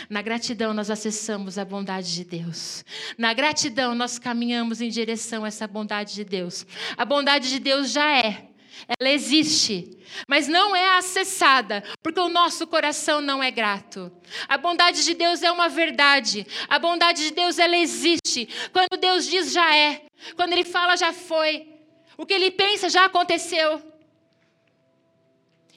Na 0.10 0.22
gratidão, 0.22 0.74
nós 0.74 0.90
acessamos 0.90 1.58
a 1.58 1.66
bondade 1.66 2.14
de 2.14 2.24
Deus. 2.24 2.86
Na 3.18 3.34
gratidão, 3.34 3.94
nós 3.94 4.18
caminhamos 4.18 4.80
em 4.80 4.88
direção 4.88 5.44
a 5.44 5.50
essa 5.50 5.68
bondade 5.68 6.14
de 6.14 6.24
Deus. 6.24 6.66
A 6.96 7.04
bondade 7.04 7.50
de 7.50 7.60
Deus 7.60 7.92
já 7.92 8.10
é 8.10 8.53
ela 9.00 9.10
existe, 9.10 9.98
mas 10.28 10.48
não 10.48 10.76
é 10.76 10.98
acessada, 10.98 11.84
porque 12.02 12.20
o 12.20 12.30
nosso 12.30 12.68
coração 12.68 13.22
não 13.22 13.42
é 13.42 13.50
grato. 13.52 14.12
A 14.48 14.58
bondade 14.58 15.04
de 15.04 15.14
Deus 15.14 15.42
é 15.42 15.52
uma 15.52 15.70
verdade. 15.70 16.46
A 16.68 16.78
bondade 16.80 17.24
de 17.24 17.32
Deus 17.32 17.58
ela 17.60 17.78
existe. 17.78 18.48
Quando 18.72 19.00
Deus 19.00 19.26
diz 19.26 19.52
já 19.52 19.76
é, 19.76 20.04
quando 20.36 20.54
ele 20.54 20.64
fala 20.64 20.96
já 20.96 21.14
foi. 21.14 21.68
O 22.18 22.26
que 22.26 22.34
ele 22.34 22.52
pensa 22.52 22.90
já 22.90 23.06
aconteceu. 23.06 23.82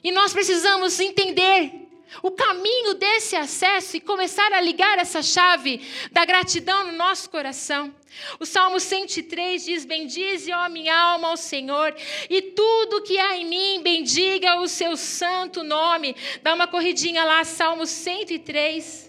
E 0.03 0.11
nós 0.11 0.31
precisamos 0.31 0.99
entender 0.99 1.86
o 2.21 2.31
caminho 2.31 2.93
desse 2.93 3.35
acesso 3.35 3.97
e 3.97 4.01
começar 4.01 4.51
a 4.53 4.61
ligar 4.61 4.97
essa 4.97 5.21
chave 5.21 5.81
da 6.11 6.25
gratidão 6.25 6.87
no 6.87 6.93
nosso 6.93 7.29
coração. 7.29 7.93
O 8.39 8.45
Salmo 8.45 8.79
103 8.79 9.65
diz: 9.65 9.85
Bendize, 9.85 10.51
ó 10.51 10.69
minha 10.69 10.95
alma, 10.95 11.29
ao 11.29 11.37
Senhor, 11.37 11.95
e 12.29 12.41
tudo 12.41 13.03
que 13.03 13.17
há 13.17 13.37
em 13.37 13.45
mim, 13.45 13.81
bendiga 13.83 14.59
o 14.59 14.67
seu 14.67 14.97
santo 14.97 15.63
nome. 15.63 16.15
Dá 16.41 16.53
uma 16.53 16.67
corridinha 16.67 17.23
lá, 17.23 17.43
Salmo 17.43 17.85
103. 17.85 19.06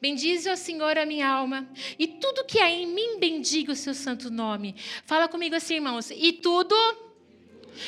Bendize, 0.00 0.48
ó 0.48 0.54
Senhor, 0.54 0.96
a 0.96 1.04
minha 1.04 1.28
alma, 1.28 1.68
e 1.98 2.06
tudo 2.06 2.44
que 2.44 2.60
há 2.60 2.70
em 2.70 2.86
mim 2.86 3.18
bendiga 3.18 3.72
o 3.72 3.76
seu 3.76 3.94
santo 3.94 4.30
nome. 4.30 4.76
Fala 5.04 5.26
comigo 5.26 5.56
assim, 5.56 5.74
irmãos. 5.74 6.10
E 6.10 6.32
tudo 6.32 6.74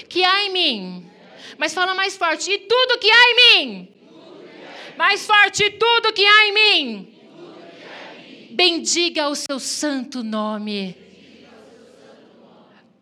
que 0.08 0.24
há 0.24 0.44
em 0.44 0.50
mim. 0.50 1.10
Mas 1.56 1.72
fala 1.72 1.94
mais 1.94 2.16
forte. 2.16 2.50
E 2.50 2.58
tudo 2.58 2.98
que 2.98 3.10
há 3.10 3.30
em 3.30 3.36
mim. 3.36 3.88
Mais 4.96 5.24
forte. 5.24 5.64
E 5.64 5.70
tudo 5.70 6.12
que 6.12 6.24
há 6.24 6.46
em 6.46 6.52
mim. 6.52 7.14
Bendiga 8.50 9.28
o 9.28 9.34
seu 9.34 9.60
santo 9.60 10.22
nome 10.22 11.09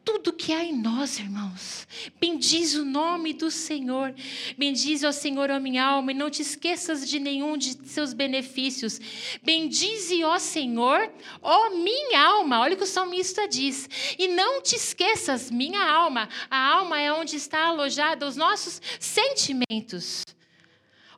tudo 0.08 0.32
que 0.32 0.54
há 0.54 0.64
em 0.64 0.74
nós, 0.74 1.18
irmãos. 1.18 1.86
Bendiz 2.18 2.74
o 2.74 2.82
nome 2.82 3.34
do 3.34 3.50
Senhor. 3.50 4.14
Bendize 4.56 5.04
ao 5.04 5.12
Senhor 5.12 5.50
a 5.50 5.60
minha 5.60 5.84
alma 5.84 6.12
e 6.12 6.14
não 6.14 6.30
te 6.30 6.40
esqueças 6.40 7.06
de 7.06 7.20
nenhum 7.20 7.58
de 7.58 7.76
seus 7.86 8.14
benefícios. 8.14 8.98
Bendize, 9.42 10.24
ó 10.24 10.38
Senhor, 10.38 11.12
ó 11.42 11.70
minha 11.76 12.22
alma. 12.22 12.60
Olha 12.60 12.72
o 12.72 12.78
que 12.78 12.84
o 12.84 12.86
salmista 12.86 13.46
diz. 13.46 13.86
E 14.18 14.28
não 14.28 14.62
te 14.62 14.76
esqueças, 14.76 15.50
minha 15.50 15.84
alma. 15.86 16.26
A 16.50 16.58
alma 16.58 16.98
é 16.98 17.12
onde 17.12 17.36
está 17.36 17.66
alojada 17.66 18.26
os 18.26 18.34
nossos 18.34 18.80
sentimentos. 18.98 20.24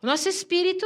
O 0.02 0.06
nosso 0.06 0.28
espírito 0.28 0.84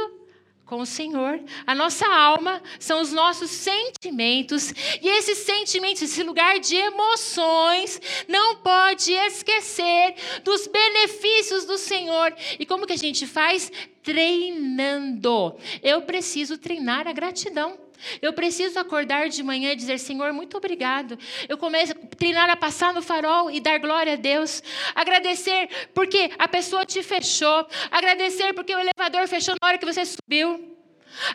com 0.65 0.81
o 0.81 0.85
Senhor. 0.85 1.39
A 1.65 1.75
nossa 1.75 2.07
alma 2.07 2.61
são 2.79 3.01
os 3.01 3.11
nossos 3.11 3.51
sentimentos. 3.51 4.73
E 5.01 5.07
esses 5.07 5.39
sentimentos, 5.39 6.01
esse 6.01 6.23
lugar 6.23 6.59
de 6.59 6.75
emoções, 6.75 8.01
não 8.27 8.57
pode 8.57 9.11
esquecer 9.13 10.15
dos 10.43 10.67
benefícios 10.67 11.65
do 11.65 11.77
Senhor. 11.77 12.35
E 12.59 12.65
como 12.65 12.87
que 12.87 12.93
a 12.93 12.97
gente 12.97 13.27
faz? 13.27 13.71
Treinando. 14.01 15.55
Eu 15.81 16.01
preciso 16.01 16.57
treinar 16.57 17.07
a 17.07 17.13
gratidão. 17.13 17.84
Eu 18.21 18.33
preciso 18.33 18.79
acordar 18.79 19.29
de 19.29 19.41
manhã 19.43 19.71
e 19.71 19.75
dizer: 19.75 19.99
Senhor, 19.99 20.31
muito 20.33 20.57
obrigado. 20.57 21.17
Eu 21.47 21.57
começo 21.57 21.93
a 21.93 21.95
treinar 22.15 22.49
a 22.49 22.55
passar 22.55 22.93
no 22.93 23.01
farol 23.01 23.49
e 23.49 23.59
dar 23.59 23.79
glória 23.79 24.13
a 24.13 24.15
Deus. 24.15 24.63
Agradecer 24.93 25.69
porque 25.93 26.31
a 26.37 26.47
pessoa 26.47 26.85
te 26.85 27.01
fechou. 27.03 27.67
Agradecer 27.91 28.53
porque 28.53 28.73
o 28.73 28.79
elevador 28.79 29.27
fechou 29.27 29.55
na 29.61 29.67
hora 29.67 29.77
que 29.77 29.85
você 29.85 30.03
subiu. 30.05 30.75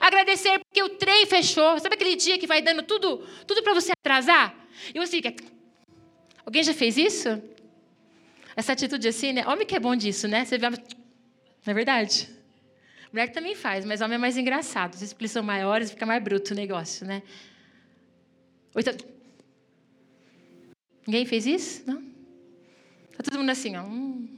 Agradecer 0.01 0.59
porque 0.61 0.83
o 0.83 0.91
trem 0.91 1.27
fechou. 1.27 1.79
Sabe 1.79 1.95
aquele 1.95 2.17
dia 2.17 2.39
que 2.39 2.47
vai 2.47 2.61
dando 2.61 2.83
tudo, 2.83 3.19
tudo 3.47 3.63
para 3.63 3.75
você 3.75 3.93
atrasar? 3.93 4.55
E 4.95 4.99
você 4.99 5.21
fica. 5.21 5.35
Alguém 6.45 6.63
já 6.63 6.75
fez 6.75 6.97
isso? 6.97 7.43
Essa 8.57 8.73
atitude 8.73 9.09
assim, 9.09 9.33
né? 9.33 9.47
Homem 9.47 9.67
que 9.67 9.77
é 9.77 9.81
bom 9.81 9.95
disso, 9.97 10.29
né? 10.29 10.45
Você 10.45 10.59
vê. 10.59 10.69
Não 10.69 10.79
é 11.67 11.75
verdade? 11.75 12.40
Mulher 13.13 13.33
também 13.33 13.55
faz, 13.55 13.85
mas 13.85 14.01
homem 14.01 14.15
é 14.15 14.19
mais 14.19 14.37
engraçado. 14.37 14.95
Os 14.95 15.03
espíritos 15.03 15.33
são 15.33 15.43
maiores, 15.43 15.91
fica 15.91 16.07
mais 16.07 16.23
bruto 16.23 16.53
o 16.53 16.57
negócio, 16.57 17.07
né? 17.07 17.23
Então... 18.77 18.95
Ninguém 21.07 21.27
fez 21.27 21.47
isso? 21.47 21.83
Não? 21.87 22.03
Tá 23.17 23.25
todo 23.25 23.39
mundo 23.39 23.51
assim, 23.51 23.77
ó. 23.77 23.83
Hum. 23.83 24.29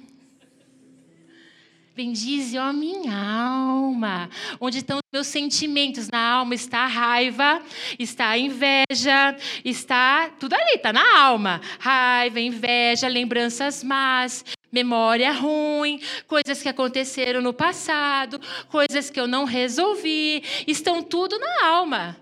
Bendize, 1.95 2.57
ó 2.57 2.73
minha 2.73 3.15
alma. 3.15 4.31
Onde 4.59 4.79
estão 4.79 4.97
os 4.97 5.03
meus 5.13 5.27
sentimentos? 5.27 6.09
Na 6.09 6.19
alma 6.19 6.55
está 6.55 6.81
a 6.81 6.87
raiva, 6.87 7.63
está 7.99 8.31
a 8.31 8.39
inveja, 8.39 9.37
está 9.63 10.31
tudo 10.41 10.55
ali, 10.55 10.77
está 10.77 10.91
na 10.91 11.19
alma. 11.19 11.61
Raiva, 11.79 12.41
inveja, 12.41 13.09
lembranças 13.09 13.85
más, 13.85 14.43
memória 14.73 15.31
ruim, 15.31 16.01
coisas 16.27 16.63
que 16.63 16.69
aconteceram 16.69 17.43
no 17.43 17.53
passado, 17.53 18.41
coisas 18.71 19.11
que 19.11 19.21
eu 19.21 19.29
não 19.29 19.45
resolvi, 19.45 20.43
estão 20.67 21.03
tudo 21.03 21.39
na 21.39 21.67
alma. 21.67 22.17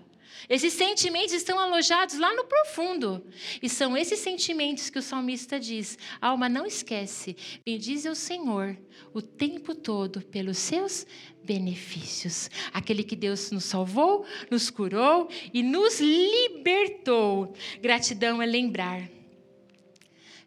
Esses 0.51 0.73
sentimentos 0.73 1.33
estão 1.33 1.57
alojados 1.57 2.17
lá 2.17 2.35
no 2.35 2.43
profundo. 2.43 3.25
E 3.61 3.69
são 3.69 3.95
esses 3.95 4.19
sentimentos 4.19 4.89
que 4.89 4.99
o 4.99 5.01
salmista 5.01 5.57
diz: 5.57 5.97
alma, 6.19 6.49
não 6.49 6.65
esquece, 6.65 7.37
bendize 7.65 8.05
ao 8.05 8.15
Senhor 8.15 8.77
o 9.13 9.21
tempo 9.21 9.73
todo 9.73 10.19
pelos 10.21 10.57
seus 10.57 11.07
benefícios. 11.41 12.49
Aquele 12.73 13.01
que 13.01 13.15
Deus 13.15 13.49
nos 13.51 13.63
salvou, 13.63 14.25
nos 14.49 14.69
curou 14.69 15.29
e 15.53 15.63
nos 15.63 16.01
libertou. 16.01 17.53
Gratidão 17.81 18.41
é 18.41 18.45
lembrar 18.45 19.20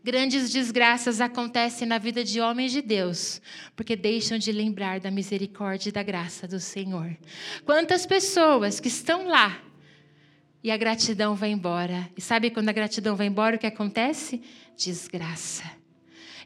Grandes 0.05 0.51
desgraças 0.51 1.19
acontecem 1.19 1.89
na 1.89 1.97
vida 1.97 2.23
de 2.23 2.39
homens 2.39 2.73
de 2.73 2.83
Deus, 2.83 3.41
porque 3.75 3.97
deixam 3.97 4.37
de 4.37 4.53
lembrar 4.53 5.01
da 5.01 5.11
misericórdia 5.11 5.89
e 5.89 5.93
da 5.93 6.03
graça 6.03 6.47
do 6.47 6.61
Senhor. 6.61 7.17
Quantas 7.65 8.05
pessoas 8.05 8.79
que 8.79 8.89
estão 8.89 9.27
lá 9.27 9.63
e 10.63 10.71
a 10.71 10.77
gratidão 10.77 11.35
vai 11.35 11.51
embora. 11.51 12.11
E 12.17 12.21
sabe 12.21 12.51
quando 12.51 12.69
a 12.71 12.73
gratidão 12.73 13.17
vai 13.17 13.27
embora, 13.27 13.57
o 13.57 13.59
que 13.59 13.67
acontece? 13.67 14.43
Desgraça. 14.77 15.65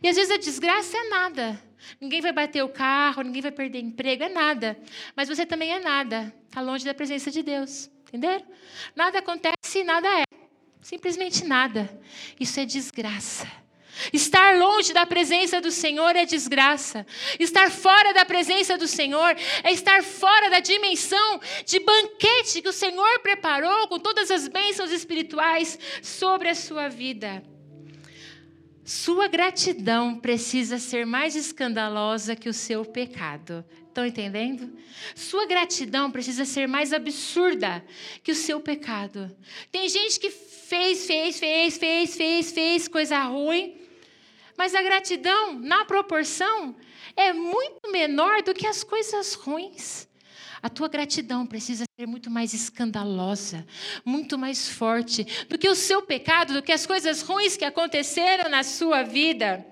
E 0.01 0.09
às 0.09 0.15
vezes 0.15 0.31
a 0.31 0.37
desgraça 0.37 0.97
é 0.97 1.09
nada. 1.09 1.61
Ninguém 2.01 2.21
vai 2.21 2.33
bater 2.33 2.63
o 2.65 2.69
carro, 2.69 3.23
ninguém 3.23 3.43
vai 3.43 3.53
perder 3.53 3.81
emprego, 3.81 4.23
é 4.23 4.29
nada. 4.29 4.77
Mas 5.17 5.29
você 5.29 5.45
também 5.45 5.73
é 5.73 5.81
nada. 5.81 6.33
Está 6.49 6.61
longe 6.61 6.85
da 6.85 6.95
presença 6.95 7.29
de 7.31 7.43
Deus. 7.43 7.91
Entenderam? 8.09 8.45
Nada 8.95 9.19
acontece 9.19 9.81
e 9.81 9.85
nada 9.85 10.09
é. 10.09 10.28
Simplesmente 10.81 11.45
nada. 11.45 11.89
Isso 12.39 12.59
é 12.61 12.65
desgraça. 12.65 13.47
Estar 14.13 14.57
longe 14.57 14.93
da 14.93 15.05
presença 15.05 15.61
do 15.61 15.71
Senhor 15.71 16.15
é 16.15 16.25
desgraça. 16.25 17.07
Estar 17.39 17.71
fora 17.71 18.13
da 18.15 18.25
presença 18.25 18.79
do 18.79 18.87
Senhor 18.87 19.37
é 19.65 19.73
estar 19.73 20.03
fora 20.03 20.49
da 20.51 20.61
dimensão 20.61 21.41
de 21.67 21.81
banquete 21.81 22.63
que 22.63 22.69
o 22.69 22.73
Senhor 22.73 23.19
preparou 23.21 23.89
com 23.89 23.99
todas 23.99 24.31
as 24.31 24.47
bênçãos 24.47 24.93
espirituais 24.93 25.79
sobre 26.01 26.49
a 26.49 26.55
sua 26.55 26.89
vida. 26.89 27.43
Sua 28.89 29.29
gratidão 29.29 30.19
precisa 30.19 30.79
ser 30.79 31.05
mais 31.05 31.37
escandalosa 31.37 32.35
que 32.35 32.49
o 32.49 32.55
seu 32.55 32.87
pecado. 32.87 33.63
Estão 33.87 34.07
entendendo? 34.07 34.75
Sua 35.15 35.45
gratidão 35.45 36.11
precisa 36.11 36.47
ser 36.47 36.67
mais 36.67 36.95
absurda 36.95 37.85
que 38.25 38.33
o 38.33 38.35
seu 38.35 38.63
pecado. 38.63 39.31
Tem 39.71 39.91
gente 39.91 40.19
que 40.19 40.31
fez, 40.31 41.07
fez, 41.07 41.39
fez, 41.39 41.77
fez, 41.77 42.17
fez, 42.17 42.51
fez 42.51 42.89
coisa 42.89 43.23
ruim, 43.25 43.79
mas 44.57 44.75
a 44.75 44.81
gratidão, 44.81 45.53
na 45.53 45.85
proporção, 45.85 46.75
é 47.15 47.31
muito 47.35 47.93
menor 47.93 48.43
do 48.43 48.55
que 48.55 48.67
as 48.67 48.83
coisas 48.83 49.35
ruins. 49.35 50.08
A 50.63 50.69
tua 50.69 50.89
gratidão 50.89 51.47
precisa 51.47 51.85
ser 51.99 52.07
muito 52.07 52.31
mais 52.31 52.53
escandalosa, 52.53 53.67
muito 54.05 54.37
mais 54.37 54.69
forte 54.69 55.25
do 55.49 55.59
que 55.59 55.69
o 55.69 55.75
seu 55.75 56.03
pecado, 56.03 56.55
do 56.55 56.63
que 56.63 56.73
as 56.73 56.87
coisas 56.87 57.23
ruins 57.23 57.57
que 57.57 57.65
aconteceram 57.65 58.49
na 58.49 58.63
sua 58.63 59.03
vida. 59.03 59.65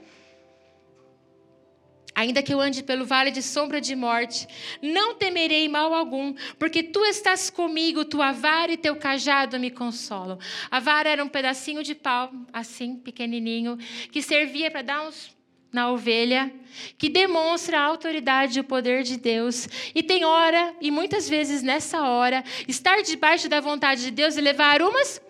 Ainda 2.16 2.42
que 2.42 2.54
eu 2.54 2.58
ande 2.58 2.82
pelo 2.82 3.04
vale 3.04 3.30
de 3.30 3.42
sombra 3.42 3.78
de 3.78 3.94
morte, 3.94 4.48
não 4.80 5.16
temerei 5.16 5.68
mal 5.68 5.92
algum, 5.92 6.34
porque 6.58 6.82
tu 6.82 7.04
estás 7.04 7.50
comigo, 7.50 8.06
tua 8.06 8.32
vara 8.32 8.72
e 8.72 8.76
teu 8.78 8.96
cajado 8.96 9.60
me 9.60 9.70
consolam. 9.70 10.38
A 10.70 10.80
vara 10.80 11.10
era 11.10 11.22
um 11.22 11.28
pedacinho 11.28 11.82
de 11.82 11.94
pau, 11.94 12.32
assim, 12.50 12.96
pequenininho, 12.96 13.76
que 14.10 14.22
servia 14.22 14.70
para 14.70 14.80
dar 14.80 15.06
uns 15.06 15.35
na 15.76 15.90
ovelha, 15.90 16.50
que 16.96 17.10
demonstra 17.10 17.78
a 17.78 17.84
autoridade 17.84 18.58
e 18.58 18.60
o 18.60 18.64
poder 18.64 19.02
de 19.02 19.18
Deus. 19.18 19.68
E 19.94 20.02
tem 20.02 20.24
hora, 20.24 20.74
e 20.80 20.90
muitas 20.90 21.28
vezes 21.28 21.62
nessa 21.62 22.08
hora, 22.08 22.42
estar 22.66 23.02
debaixo 23.02 23.46
da 23.46 23.60
vontade 23.60 24.00
de 24.00 24.10
Deus 24.10 24.38
e 24.38 24.40
levar 24.40 24.80
umas 24.80 25.20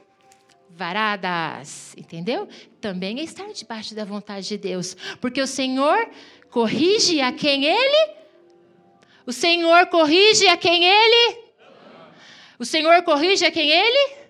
varadas, 0.71 1.97
entendeu? 1.97 2.49
Também 2.81 3.19
é 3.19 3.25
estar 3.25 3.53
debaixo 3.53 3.93
da 3.93 4.05
vontade 4.05 4.47
de 4.47 4.57
Deus, 4.57 4.97
porque 5.21 5.43
o 5.43 5.49
Senhor 5.49 6.09
corrige 6.49 7.21
a 7.21 7.33
quem 7.33 7.65
ele 7.65 8.15
O 9.27 9.33
Senhor 9.33 9.89
corrige 9.89 10.47
a 10.47 10.57
quem 10.57 10.85
ele 10.85 11.39
O 12.57 12.65
Senhor 12.65 13.03
corrige 13.03 13.45
a 13.45 13.51
quem 13.51 13.69
ele 13.69 14.26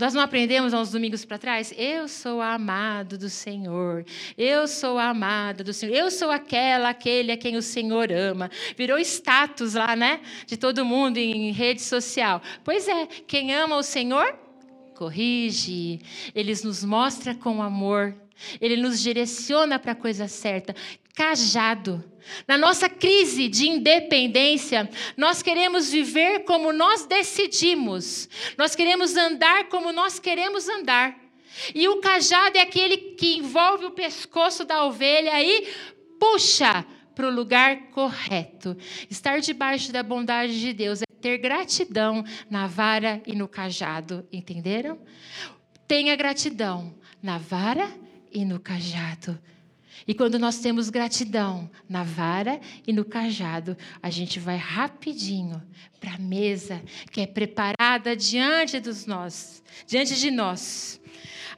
nós 0.00 0.14
não 0.14 0.22
aprendemos 0.22 0.72
há 0.72 0.80
uns 0.80 0.90
domingos 0.90 1.24
para 1.24 1.38
trás? 1.38 1.72
Eu 1.76 2.08
sou 2.08 2.40
amado 2.40 3.18
do 3.18 3.28
Senhor. 3.28 4.04
Eu 4.36 4.66
sou 4.66 4.98
amada 4.98 5.62
do 5.62 5.72
Senhor. 5.72 5.94
Eu 5.94 6.10
sou 6.10 6.30
aquela, 6.30 6.88
aquele 6.88 7.32
a 7.32 7.36
quem 7.36 7.56
o 7.56 7.62
Senhor 7.62 8.10
ama. 8.10 8.50
Virou 8.76 8.98
status 8.98 9.74
lá, 9.74 9.94
né? 9.94 10.20
De 10.46 10.56
todo 10.56 10.84
mundo 10.84 11.18
em 11.18 11.52
rede 11.52 11.82
social. 11.82 12.42
Pois 12.64 12.88
é, 12.88 13.06
quem 13.06 13.54
ama 13.54 13.76
o 13.76 13.82
Senhor, 13.82 14.34
corrige, 14.96 16.00
ele 16.34 16.52
nos 16.64 16.82
mostra 16.82 17.34
com 17.34 17.62
amor, 17.62 18.14
ele 18.60 18.76
nos 18.76 19.00
direciona 19.00 19.78
para 19.78 19.92
a 19.92 19.94
coisa 19.94 20.26
certa. 20.28 20.74
Cajado. 21.14 22.09
Na 22.46 22.56
nossa 22.58 22.88
crise 22.88 23.48
de 23.48 23.68
independência, 23.68 24.88
nós 25.16 25.42
queremos 25.42 25.90
viver 25.90 26.40
como 26.40 26.72
nós 26.72 27.06
decidimos, 27.06 28.28
nós 28.56 28.74
queremos 28.74 29.16
andar 29.16 29.68
como 29.68 29.92
nós 29.92 30.18
queremos 30.18 30.68
andar. 30.68 31.16
E 31.74 31.88
o 31.88 32.00
cajado 32.00 32.56
é 32.56 32.60
aquele 32.60 32.96
que 32.96 33.36
envolve 33.36 33.84
o 33.84 33.90
pescoço 33.90 34.64
da 34.64 34.84
ovelha 34.84 35.42
e 35.42 35.68
puxa 36.18 36.84
para 37.14 37.26
o 37.26 37.34
lugar 37.34 37.90
correto. 37.90 38.76
Estar 39.10 39.40
debaixo 39.40 39.92
da 39.92 40.02
bondade 40.02 40.58
de 40.58 40.72
Deus 40.72 41.02
é 41.02 41.04
ter 41.20 41.38
gratidão 41.38 42.24
na 42.48 42.66
vara 42.66 43.20
e 43.26 43.34
no 43.34 43.46
cajado, 43.46 44.26
entenderam? 44.32 44.98
Tenha 45.86 46.16
gratidão 46.16 46.94
na 47.22 47.36
vara 47.36 47.90
e 48.32 48.44
no 48.44 48.58
cajado. 48.58 49.38
E 50.06 50.14
quando 50.14 50.38
nós 50.38 50.58
temos 50.58 50.90
gratidão 50.90 51.70
na 51.88 52.02
vara 52.02 52.60
e 52.86 52.92
no 52.92 53.04
cajado, 53.04 53.76
a 54.02 54.10
gente 54.10 54.38
vai 54.38 54.56
rapidinho 54.56 55.62
para 55.98 56.14
a 56.14 56.18
mesa 56.18 56.82
que 57.10 57.20
é 57.20 57.26
preparada 57.26 58.16
diante 58.16 58.80
dos 58.80 59.06
nós, 59.06 59.62
diante 59.86 60.16
de 60.16 60.30
nós. 60.30 60.99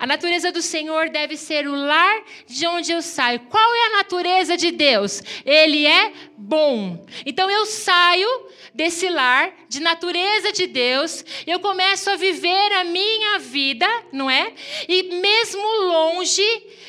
A 0.03 0.07
natureza 0.09 0.51
do 0.51 0.61
Senhor 0.61 1.11
deve 1.11 1.37
ser 1.37 1.69
o 1.69 1.77
lar 1.77 2.25
de 2.49 2.67
onde 2.67 2.91
eu 2.91 3.01
saio. 3.01 3.39
Qual 3.49 3.73
é 3.73 3.87
a 3.87 3.97
natureza 3.99 4.57
de 4.57 4.73
Deus? 4.73 5.23
Ele 5.47 5.87
é 5.87 6.13
bom. 6.37 7.07
Então 7.25 7.49
eu 7.49 7.65
saio 7.65 8.29
desse 8.75 9.09
lar 9.09 9.55
de 9.69 9.79
natureza 9.79 10.51
de 10.53 10.67
Deus, 10.67 11.25
eu 11.47 11.61
começo 11.61 12.11
a 12.11 12.17
viver 12.17 12.73
a 12.73 12.83
minha 12.83 13.39
vida, 13.39 13.87
não 14.13 14.29
é? 14.29 14.53
E 14.89 15.05
mesmo 15.21 15.63
longe, 15.87 16.43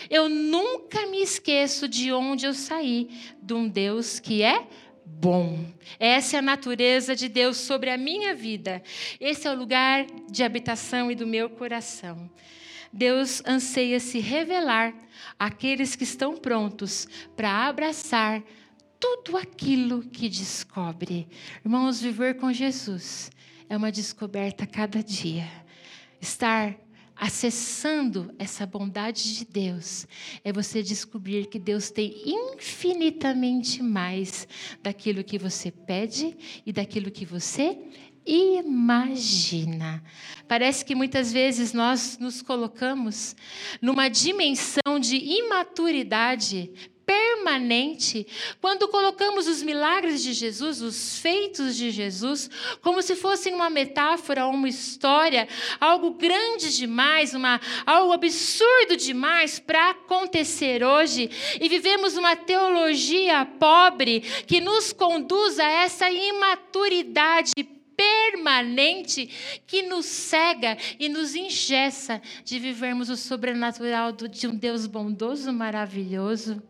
eu 0.09 0.27
nunca 0.27 1.05
me 1.05 1.21
esqueço 1.21 1.87
de 1.87 2.11
onde 2.11 2.47
eu 2.47 2.53
saí, 2.55 3.11
de 3.39 3.53
um 3.53 3.67
Deus 3.69 4.19
que 4.19 4.41
é 4.41 4.65
bom. 5.05 5.63
Essa 5.99 6.37
é 6.37 6.39
a 6.39 6.41
natureza 6.41 7.15
de 7.15 7.29
Deus 7.29 7.57
sobre 7.57 7.91
a 7.91 7.97
minha 7.97 8.33
vida. 8.33 8.81
Esse 9.19 9.47
é 9.47 9.51
o 9.51 9.55
lugar 9.55 10.03
de 10.31 10.43
habitação 10.43 11.11
e 11.11 11.15
do 11.15 11.27
meu 11.27 11.47
coração. 11.47 12.27
Deus 12.93 13.41
anseia 13.45 13.99
se 13.99 14.19
revelar 14.19 14.93
àqueles 15.39 15.95
que 15.95 16.03
estão 16.03 16.37
prontos 16.37 17.07
para 17.35 17.67
abraçar 17.67 18.43
tudo 18.99 19.35
aquilo 19.35 20.03
que 20.03 20.29
descobre. 20.29 21.27
Irmãos, 21.65 21.99
viver 21.99 22.35
com 22.35 22.53
Jesus 22.53 23.31
é 23.67 23.75
uma 23.75 23.91
descoberta 23.91 24.65
a 24.65 24.67
cada 24.67 25.01
dia. 25.01 25.49
Estar 26.21 26.77
acessando 27.15 28.33
essa 28.37 28.65
bondade 28.65 29.35
de 29.37 29.45
Deus 29.45 30.07
é 30.43 30.51
você 30.51 30.83
descobrir 30.83 31.47
que 31.47 31.59
Deus 31.59 31.89
tem 31.89 32.13
infinitamente 32.25 33.81
mais 33.81 34.47
daquilo 34.81 35.23
que 35.23 35.37
você 35.37 35.71
pede 35.71 36.35
e 36.65 36.71
daquilo 36.71 37.11
que 37.11 37.25
você 37.25 37.77
imagina. 38.25 40.03
Parece 40.47 40.83
que 40.85 40.95
muitas 40.95 41.31
vezes 41.31 41.73
nós 41.73 42.17
nos 42.19 42.41
colocamos 42.41 43.35
numa 43.81 44.09
dimensão 44.09 44.99
de 44.99 45.15
imaturidade 45.15 46.71
permanente 47.05 48.25
quando 48.61 48.87
colocamos 48.87 49.47
os 49.47 49.61
milagres 49.61 50.23
de 50.23 50.33
Jesus, 50.33 50.81
os 50.81 51.19
feitos 51.19 51.75
de 51.75 51.91
Jesus, 51.91 52.49
como 52.81 53.01
se 53.01 53.15
fossem 53.15 53.53
uma 53.53 53.69
metáfora, 53.69 54.47
uma 54.47 54.67
história, 54.67 55.47
algo 55.79 56.11
grande 56.11 56.75
demais, 56.75 57.33
uma, 57.33 57.59
algo 57.85 58.13
absurdo 58.13 58.95
demais 58.97 59.59
para 59.59 59.91
acontecer 59.91 60.83
hoje, 60.83 61.29
e 61.59 61.67
vivemos 61.67 62.15
uma 62.17 62.35
teologia 62.35 63.45
pobre 63.45 64.21
que 64.47 64.61
nos 64.61 64.93
conduz 64.93 65.59
a 65.59 65.67
essa 65.67 66.09
imaturidade 66.09 67.51
permanente 67.95 69.61
que 69.65 69.83
nos 69.83 70.05
cega 70.05 70.77
e 70.99 71.09
nos 71.09 71.35
ingessa 71.35 72.21
de 72.43 72.59
vivermos 72.59 73.09
o 73.09 73.17
sobrenatural 73.17 74.11
de 74.11 74.47
um 74.47 74.55
Deus 74.55 74.85
bondoso, 74.85 75.51
maravilhoso. 75.51 76.61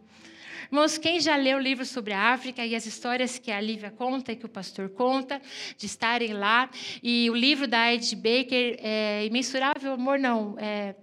Irmãos, 0.73 0.97
quem 0.97 1.19
já 1.19 1.35
leu 1.35 1.59
o 1.59 1.61
livro 1.61 1.85
sobre 1.85 2.13
a 2.13 2.33
África 2.33 2.65
e 2.65 2.75
as 2.75 2.87
histórias 2.87 3.37
que 3.37 3.51
a 3.51 3.61
Lívia 3.61 3.91
conta 3.91 4.31
e 4.31 4.35
que 4.35 4.47
o 4.47 4.49
pastor 4.49 4.89
conta, 4.89 5.39
de 5.77 5.85
estarem 5.85 6.33
lá, 6.33 6.67
e 7.03 7.29
o 7.29 7.35
livro 7.35 7.67
da 7.67 7.93
Ed 7.93 8.15
Baker, 8.15 8.79
é, 8.79 9.23
Imensurável 9.23 9.93
Amor, 9.93 10.17
não, 10.17 10.55
é, 10.57 10.95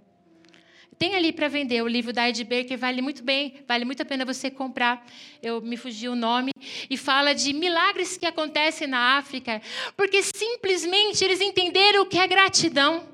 tem 1.00 1.14
ali 1.14 1.32
para 1.32 1.48
vender 1.48 1.80
o 1.82 1.88
livro 1.88 2.12
da 2.12 2.28
Ed 2.28 2.44
Baker, 2.44 2.76
vale 2.76 3.00
muito 3.00 3.22
bem, 3.22 3.64
vale 3.66 3.86
muito 3.86 4.02
a 4.02 4.04
pena 4.04 4.22
você 4.22 4.50
comprar. 4.50 5.02
Eu 5.42 5.62
me 5.62 5.78
fugi 5.78 6.06
o 6.10 6.14
nome. 6.14 6.50
E 6.90 6.96
fala 6.98 7.34
de 7.34 7.54
milagres 7.54 8.18
que 8.18 8.26
acontecem 8.26 8.86
na 8.86 9.16
África, 9.16 9.62
porque 9.96 10.22
simplesmente 10.22 11.24
eles 11.24 11.40
entenderam 11.40 12.02
o 12.02 12.06
que 12.06 12.18
é 12.18 12.26
gratidão. 12.26 13.08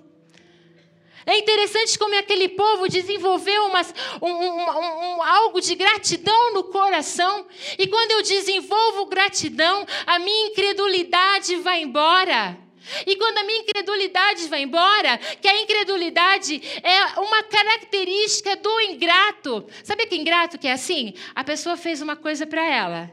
É 1.25 1.39
interessante 1.39 1.97
como 1.97 2.19
aquele 2.19 2.49
povo 2.49 2.89
desenvolveu 2.89 3.67
umas, 3.67 3.95
um, 4.21 4.33
um, 4.33 5.19
um, 5.19 5.23
algo 5.23 5.61
de 5.61 5.77
gratidão 5.77 6.55
no 6.55 6.65
coração. 6.65 7.47
E 7.79 7.87
quando 7.87 8.11
eu 8.11 8.23
desenvolvo 8.23 9.07
gratidão, 9.07 9.87
a 10.05 10.19
minha 10.19 10.49
incredulidade 10.49 11.55
vai 11.59 11.83
embora. 11.83 12.66
E 13.07 13.17
quando 13.17 13.39
a 13.39 13.45
minha 13.45 13.61
incredulidade 13.61 14.49
vai 14.49 14.63
embora, 14.63 15.19
que 15.19 15.49
a 15.49 15.61
incredulidade 15.61 16.61
é 16.83 17.21
uma 17.21 17.43
característica 17.45 18.57
do 18.57 18.81
ingrato. 18.83 19.67
Sabe 19.83 20.07
que 20.07 20.17
ingrato 20.17 20.59
que 20.59 20.69
é 20.69 20.73
assim? 20.73 21.15
A 21.35 21.45
pessoa 21.45 21.77
fez 21.77 22.01
uma 22.01 22.17
coisa 22.17 22.47
para 22.47 22.65
ela. 22.65 23.11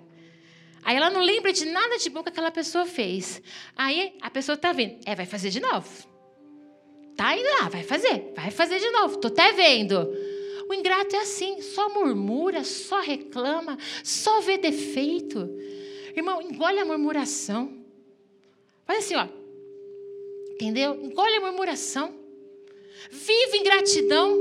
Aí 0.84 0.98
ela 0.98 1.10
não 1.10 1.22
lembra 1.22 1.54
de 1.54 1.66
nada 1.66 1.98
de 1.98 2.10
bom 2.10 2.22
que 2.22 2.30
aquela 2.30 2.52
pessoa 2.52 2.86
fez. 2.86 3.42
Aí 3.76 4.14
a 4.22 4.30
pessoa 4.30 4.56
está 4.56 4.72
vendo, 4.74 5.00
é, 5.06 5.16
vai 5.16 5.26
fazer 5.26 5.50
de 5.50 5.60
novo. 5.60 5.90
Tá 7.16 7.38
indo 7.38 7.48
lá, 7.62 7.70
vai 7.70 7.84
fazer, 7.84 8.34
vai 8.36 8.52
fazer 8.52 8.80
de 8.80 8.90
novo. 8.90 9.18
Tô 9.18 9.28
até 9.28 9.52
vendo. 9.54 9.96
O 10.68 10.74
ingrato 10.74 11.16
é 11.16 11.20
assim, 11.20 11.62
só 11.62 11.90
murmura, 11.90 12.64
só 12.64 13.00
reclama, 13.00 13.78
só 14.04 14.42
vê 14.42 14.58
defeito. 14.58 15.50
Irmão, 16.16 16.42
engole 16.42 16.80
a 16.80 16.86
murmuração. 16.86 17.84
Faz 18.86 19.06
assim, 19.06 19.16
ó. 19.16 19.28
Entendeu? 20.54 21.04
Engole 21.04 21.36
a 21.36 21.42
murmuração. 21.42 22.14
Vive 23.12 23.58
em 23.58 23.64
gratidão. 23.64 24.38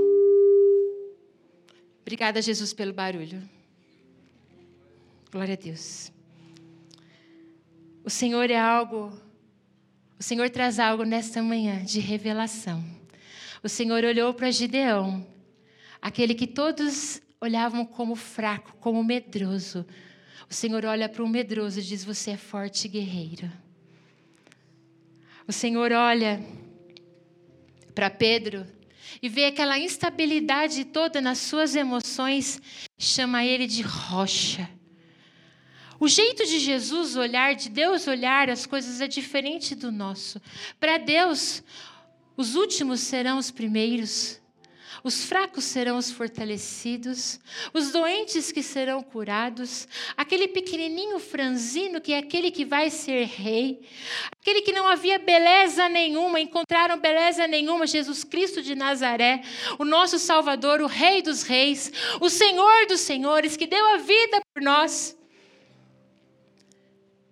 Obrigada, 2.03 2.43
Jesus, 2.43 2.73
pelo 2.73 2.93
barulho. 2.93 3.43
Glória 5.31 5.55
a 5.55 5.57
Deus. 5.57 6.13
O 8.05 8.11
Senhor 8.11 8.51
é 8.51 8.59
algo, 8.59 9.13
o 10.19 10.23
Senhor 10.23 10.51
traz 10.51 10.79
algo 10.79 11.05
nesta 11.05 11.43
manhã 11.43 11.85
de 11.85 12.01
revelação. 12.01 12.85
O 13.63 13.69
Senhor 13.69 14.05
olhou 14.05 14.35
para 14.35 14.51
Gideão, 14.51 15.25
aquele 16.01 16.35
que 16.35 16.47
todos 16.47 17.23
olhavam 17.41 17.87
como 17.87 18.15
fraco, 18.17 18.77
como 18.81 19.03
medroso. 19.05 19.87
O 20.51 20.55
Senhor 20.55 20.85
olha 20.85 21.09
para 21.09 21.23
um 21.23 21.29
medroso 21.29 21.79
e 21.79 21.83
diz: 21.83 22.05
Você 22.05 22.33
é 22.33 22.37
forte 22.37 22.89
guerreiro. 22.89 23.51
O 25.47 25.53
Senhor 25.53 25.93
olha 25.93 26.43
para 27.95 28.11
Pedro 28.11 28.67
e 29.21 29.29
vê 29.29 29.47
aquela 29.47 29.79
instabilidade 29.79 30.85
toda 30.85 31.21
nas 31.21 31.39
suas 31.39 31.77
emoções, 31.77 32.61
chama 32.99 33.45
ele 33.45 33.67
de 33.67 33.83
rocha. 33.83 34.69
O 36.01 36.09
jeito 36.09 36.45
de 36.45 36.59
Jesus 36.59 37.15
olhar, 37.15 37.55
de 37.55 37.69
Deus 37.69 38.09
olhar 38.09 38.51
as 38.51 38.67
coisas 38.67 39.01
é 39.01 39.07
diferente 39.07 39.77
do 39.77 39.93
nosso. 39.93 40.43
Para 40.81 40.99
Deus, 40.99 41.63
os 42.37 42.57
últimos 42.57 42.99
serão 42.99 43.39
os 43.39 43.53
primeiros. 43.53 44.42
Os 45.05 45.25
fracos 45.25 45.65
serão 45.65 45.97
os 45.97 46.13
fortalecidos, 46.13 47.41
os 47.75 47.91
doentes 47.91 48.53
que 48.53 48.63
serão 48.63 49.03
curados, 49.03 49.89
aquele 50.17 50.47
pequenininho 50.47 51.19
franzino 51.19 52.01
que 52.01 52.13
é 52.13 52.19
aquele 52.19 52.53
que 52.53 52.65
vai 52.65 52.89
ser 52.89 53.25
rei, 53.25 53.81
aquele 54.41 54.63
que 54.63 54.71
não 54.71 54.87
havia 54.87 55.19
beleza 55.19 55.89
nenhuma, 55.89 56.39
encontraram 56.39 57.01
beleza 57.01 57.49
nenhuma, 57.49 57.87
Jesus 57.87 58.23
Cristo 58.23 58.63
de 58.63 58.77
Nazaré, 58.77 59.43
o 59.77 59.85
nosso 59.85 60.21
Salvador, 60.21 60.81
o 60.81 60.87
Rei 60.87 61.21
dos 61.21 61.43
Reis, 61.43 61.93
o 62.21 62.31
Senhor 62.31 62.87
dos 62.87 63.01
Senhores, 63.01 63.57
que 63.57 63.67
deu 63.67 63.85
a 63.95 63.97
vida 63.97 64.41
por 64.55 64.63
nós. 64.63 65.19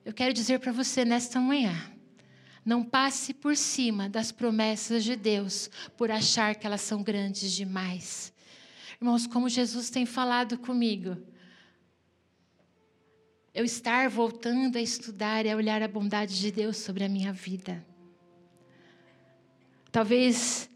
Eu 0.05 0.13
quero 0.13 0.33
dizer 0.33 0.59
para 0.59 0.73
você 0.73 1.05
nesta 1.05 1.39
manhã, 1.39 1.73
não 2.65 2.85
passe 2.85 3.33
por 3.33 3.57
cima 3.57 4.09
das 4.09 4.31
promessas 4.31 5.05
de 5.05 5.17
Deus 5.17 5.71
por 5.97 6.11
achar 6.11 6.55
que 6.55 6.67
elas 6.67 6.81
são 6.81 7.03
grandes 7.03 7.53
demais. 7.53 8.33
Irmãos, 9.01 9.27
como 9.27 9.49
Jesus 9.49 9.89
tem 9.89 10.05
falado 10.05 10.59
comigo, 10.59 11.17
eu 13.55 13.65
estar 13.65 14.09
voltando 14.09 14.77
a 14.77 14.81
estudar 14.81 15.45
e 15.47 15.51
a 15.51 15.57
olhar 15.57 15.83
a 15.83 15.89
bondade 15.89 16.39
de 16.39 16.51
Deus 16.51 16.77
sobre 16.77 17.03
a 17.03 17.09
minha 17.09 17.33
vida. 17.33 17.85
Talvez 19.91 20.71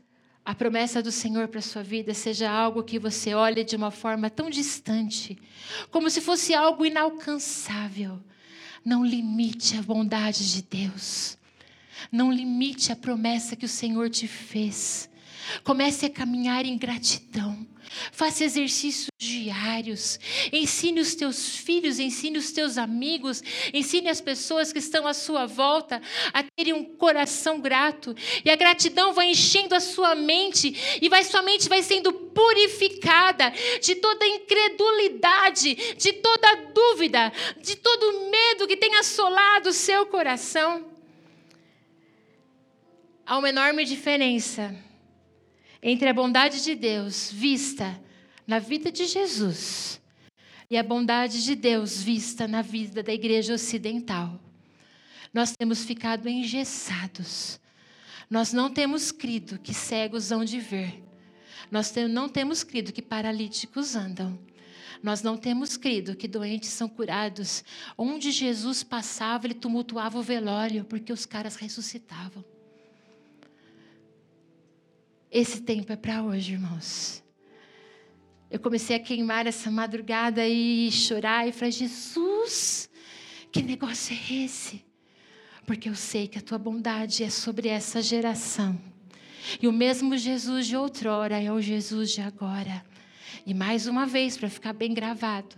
a 0.44 0.54
promessa 0.54 1.02
do 1.02 1.12
Senhor 1.12 1.48
para 1.48 1.60
a 1.60 1.62
sua 1.62 1.82
vida 1.82 2.12
seja 2.12 2.50
algo 2.50 2.82
que 2.82 2.98
você 2.98 3.34
olhe 3.34 3.62
de 3.62 3.76
uma 3.76 3.90
forma 3.90 4.28
tão 4.28 4.50
distante, 4.50 5.38
como 5.90 6.10
se 6.10 6.20
fosse 6.20 6.52
algo 6.52 6.84
inalcançável. 6.84 8.20
Não 8.84 9.04
limite 9.04 9.78
a 9.78 9.82
bondade 9.82 10.52
de 10.52 10.62
Deus. 10.62 11.38
Não 12.10 12.32
limite 12.32 12.92
a 12.92 12.96
promessa 12.96 13.56
que 13.56 13.66
o 13.66 13.68
Senhor 13.68 14.10
te 14.10 14.26
fez. 14.26 15.08
Comece 15.62 16.06
a 16.06 16.10
caminhar 16.10 16.64
em 16.64 16.76
gratidão. 16.78 17.66
Faça 18.10 18.44
exercícios 18.44 19.08
diários. 19.18 20.18
Ensine 20.52 21.00
os 21.00 21.14
teus 21.14 21.56
filhos, 21.56 21.98
ensine 21.98 22.38
os 22.38 22.50
teus 22.50 22.78
amigos, 22.78 23.42
ensine 23.72 24.08
as 24.08 24.20
pessoas 24.20 24.72
que 24.72 24.78
estão 24.78 25.06
à 25.06 25.14
sua 25.14 25.46
volta 25.46 26.00
a 26.32 26.42
terem 26.42 26.72
um 26.72 26.84
coração 26.84 27.60
grato. 27.60 28.14
E 28.44 28.50
a 28.50 28.56
gratidão 28.56 29.12
vai 29.12 29.30
enchendo 29.30 29.74
a 29.74 29.80
sua 29.80 30.14
mente 30.14 30.74
e 31.00 31.08
vai 31.08 31.22
sua 31.24 31.42
mente 31.42 31.68
vai 31.68 31.82
sendo 31.82 32.12
purificada 32.12 33.52
de 33.80 33.94
toda 33.96 34.26
incredulidade, 34.26 35.94
de 35.96 36.12
toda 36.14 36.56
dúvida, 36.74 37.32
de 37.60 37.76
todo 37.76 38.30
medo 38.30 38.66
que 38.66 38.76
tem 38.76 38.96
assolado 38.96 39.68
o 39.68 39.72
seu 39.74 40.06
coração. 40.06 40.93
Há 43.26 43.38
uma 43.38 43.48
enorme 43.48 43.86
diferença 43.86 44.74
entre 45.82 46.08
a 46.08 46.12
bondade 46.12 46.62
de 46.62 46.74
Deus 46.74 47.30
vista 47.32 47.98
na 48.46 48.58
vida 48.58 48.92
de 48.92 49.06
Jesus 49.06 49.98
e 50.70 50.76
a 50.76 50.82
bondade 50.82 51.42
de 51.42 51.54
Deus 51.54 52.02
vista 52.02 52.46
na 52.46 52.60
vida 52.60 53.02
da 53.02 53.14
igreja 53.14 53.54
ocidental. 53.54 54.38
Nós 55.32 55.52
temos 55.56 55.84
ficado 55.84 56.28
engessados. 56.28 57.58
Nós 58.28 58.52
não 58.52 58.70
temos 58.70 59.10
crido 59.10 59.58
que 59.58 59.72
cegos 59.72 60.30
hão 60.30 60.44
de 60.44 60.60
ver. 60.60 61.02
Nós 61.70 61.94
não 62.10 62.28
temos 62.28 62.62
crido 62.62 62.92
que 62.92 63.02
paralíticos 63.02 63.96
andam. 63.96 64.38
Nós 65.02 65.22
não 65.22 65.36
temos 65.36 65.78
crido 65.78 66.14
que 66.14 66.28
doentes 66.28 66.70
são 66.70 66.88
curados. 66.88 67.64
Onde 67.96 68.30
Jesus 68.30 68.82
passava, 68.82 69.46
ele 69.46 69.54
tumultuava 69.54 70.18
o 70.18 70.22
velório, 70.22 70.84
porque 70.84 71.12
os 71.12 71.24
caras 71.26 71.56
ressuscitavam. 71.56 72.44
Esse 75.34 75.60
tempo 75.62 75.92
é 75.92 75.96
para 75.96 76.22
hoje, 76.22 76.52
irmãos. 76.52 77.20
Eu 78.48 78.60
comecei 78.60 78.94
a 78.94 79.00
queimar 79.00 79.48
essa 79.48 79.68
madrugada 79.68 80.46
e 80.46 80.88
chorar 80.92 81.48
e 81.48 81.50
falei: 81.50 81.72
Jesus, 81.72 82.88
que 83.50 83.60
negócio 83.60 84.16
é 84.16 84.44
esse? 84.44 84.84
Porque 85.66 85.88
eu 85.88 85.96
sei 85.96 86.28
que 86.28 86.38
a 86.38 86.40
tua 86.40 86.56
bondade 86.56 87.24
é 87.24 87.30
sobre 87.30 87.66
essa 87.66 88.00
geração. 88.00 88.80
E 89.60 89.66
o 89.66 89.72
mesmo 89.72 90.16
Jesus 90.16 90.68
de 90.68 90.76
outrora 90.76 91.42
é 91.42 91.50
o 91.50 91.60
Jesus 91.60 92.12
de 92.12 92.20
agora. 92.20 92.84
E 93.44 93.52
mais 93.52 93.88
uma 93.88 94.06
vez, 94.06 94.36
para 94.36 94.48
ficar 94.48 94.72
bem 94.72 94.94
gravado, 94.94 95.56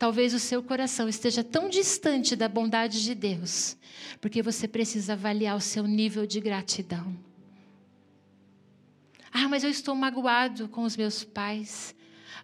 talvez 0.00 0.34
o 0.34 0.40
seu 0.40 0.64
coração 0.64 1.08
esteja 1.08 1.44
tão 1.44 1.68
distante 1.68 2.34
da 2.34 2.48
bondade 2.48 3.04
de 3.04 3.14
Deus, 3.14 3.76
porque 4.20 4.42
você 4.42 4.66
precisa 4.66 5.12
avaliar 5.12 5.56
o 5.56 5.60
seu 5.60 5.84
nível 5.86 6.26
de 6.26 6.40
gratidão. 6.40 7.35
Ah, 9.38 9.48
mas 9.48 9.62
eu 9.62 9.68
estou 9.68 9.94
magoado 9.94 10.66
com 10.66 10.82
os 10.82 10.96
meus 10.96 11.22
pais. 11.22 11.94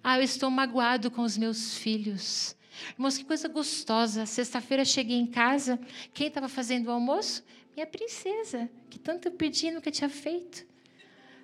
Ah, 0.04 0.18
eu 0.18 0.22
estou 0.22 0.50
magoado 0.50 1.10
com 1.10 1.22
os 1.22 1.38
meus 1.38 1.78
filhos. 1.78 2.54
Irmãos, 2.92 3.16
que 3.16 3.24
coisa 3.24 3.48
gostosa. 3.48 4.26
Sexta-feira 4.26 4.84
cheguei 4.84 5.16
em 5.16 5.24
casa. 5.24 5.80
Quem 6.12 6.26
estava 6.26 6.50
fazendo 6.50 6.88
o 6.88 6.90
almoço? 6.90 7.42
Minha 7.74 7.86
princesa, 7.86 8.68
que 8.90 8.98
tanto 8.98 9.28
eu 9.28 9.32
pedi 9.32 9.70
nunca 9.70 9.90
tinha 9.90 10.10
feito. 10.10 10.66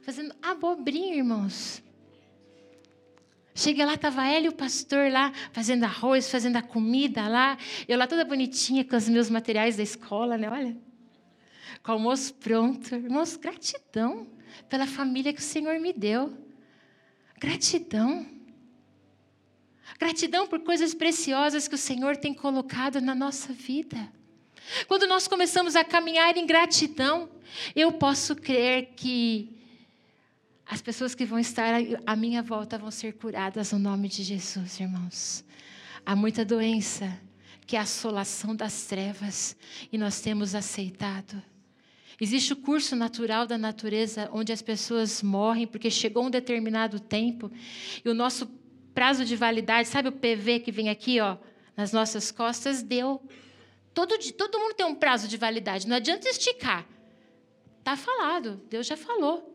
Fazendo 0.02 0.34
abobrinha, 0.42 1.16
irmãos. 1.16 1.82
Cheguei 3.54 3.86
lá, 3.86 3.94
estava 3.94 4.26
ela 4.26 4.44
e 4.44 4.48
o 4.50 4.54
pastor 4.54 5.10
lá, 5.10 5.32
fazendo 5.50 5.84
arroz, 5.84 6.30
fazendo 6.30 6.56
a 6.56 6.62
comida 6.62 7.26
lá. 7.26 7.56
Eu 7.88 7.96
lá 7.96 8.06
toda 8.06 8.22
bonitinha 8.22 8.84
com 8.84 8.96
os 8.96 9.08
meus 9.08 9.30
materiais 9.30 9.78
da 9.78 9.82
escola, 9.82 10.36
né? 10.36 10.50
Olha. 10.50 10.76
Com 11.82 11.92
o 11.92 11.94
almoço 11.94 12.34
pronto. 12.34 12.94
Irmãos, 12.94 13.34
gratidão 13.36 14.36
pela 14.68 14.86
família 14.86 15.32
que 15.32 15.40
o 15.40 15.44
Senhor 15.44 15.78
me 15.80 15.92
deu. 15.92 16.36
Gratidão. 17.38 18.26
Gratidão 19.98 20.46
por 20.46 20.60
coisas 20.60 20.94
preciosas 20.94 21.66
que 21.66 21.74
o 21.74 21.78
Senhor 21.78 22.16
tem 22.16 22.34
colocado 22.34 23.00
na 23.00 23.14
nossa 23.14 23.52
vida. 23.52 24.12
Quando 24.86 25.06
nós 25.06 25.26
começamos 25.26 25.76
a 25.76 25.84
caminhar 25.84 26.36
em 26.36 26.46
gratidão, 26.46 27.28
eu 27.74 27.92
posso 27.92 28.36
crer 28.36 28.92
que 28.96 29.56
as 30.66 30.82
pessoas 30.82 31.14
que 31.14 31.24
vão 31.24 31.38
estar 31.38 31.74
à 32.06 32.14
minha 32.14 32.42
volta 32.42 32.76
vão 32.76 32.90
ser 32.90 33.14
curadas 33.14 33.72
no 33.72 33.78
nome 33.78 34.08
de 34.08 34.22
Jesus, 34.22 34.78
irmãos. 34.78 35.44
Há 36.04 36.14
muita 36.14 36.44
doença 36.44 37.18
que 37.66 37.76
é 37.76 37.78
a 37.78 37.82
assolação 37.82 38.54
das 38.54 38.84
trevas 38.84 39.56
e 39.90 39.98
nós 39.98 40.20
temos 40.20 40.54
aceitado. 40.54 41.42
Existe 42.20 42.52
o 42.52 42.56
curso 42.56 42.96
natural 42.96 43.46
da 43.46 43.56
natureza 43.56 44.28
onde 44.32 44.52
as 44.52 44.60
pessoas 44.60 45.22
morrem 45.22 45.66
porque 45.66 45.90
chegou 45.90 46.24
um 46.26 46.30
determinado 46.30 46.98
tempo 46.98 47.50
e 48.04 48.08
o 48.08 48.14
nosso 48.14 48.46
prazo 48.92 49.24
de 49.24 49.36
validade, 49.36 49.86
sabe 49.86 50.08
o 50.08 50.12
PV 50.12 50.60
que 50.60 50.72
vem 50.72 50.88
aqui, 50.88 51.20
ó, 51.20 51.36
nas 51.76 51.92
nossas 51.92 52.32
costas, 52.32 52.82
deu. 52.82 53.22
Todo, 53.94 54.18
todo 54.32 54.58
mundo 54.58 54.74
tem 54.74 54.84
um 54.84 54.94
prazo 54.94 55.28
de 55.28 55.36
validade, 55.36 55.86
não 55.86 55.96
adianta 55.96 56.28
esticar. 56.28 56.84
Está 57.78 57.96
falado, 57.96 58.60
Deus 58.68 58.86
já 58.86 58.96
falou. 58.96 59.54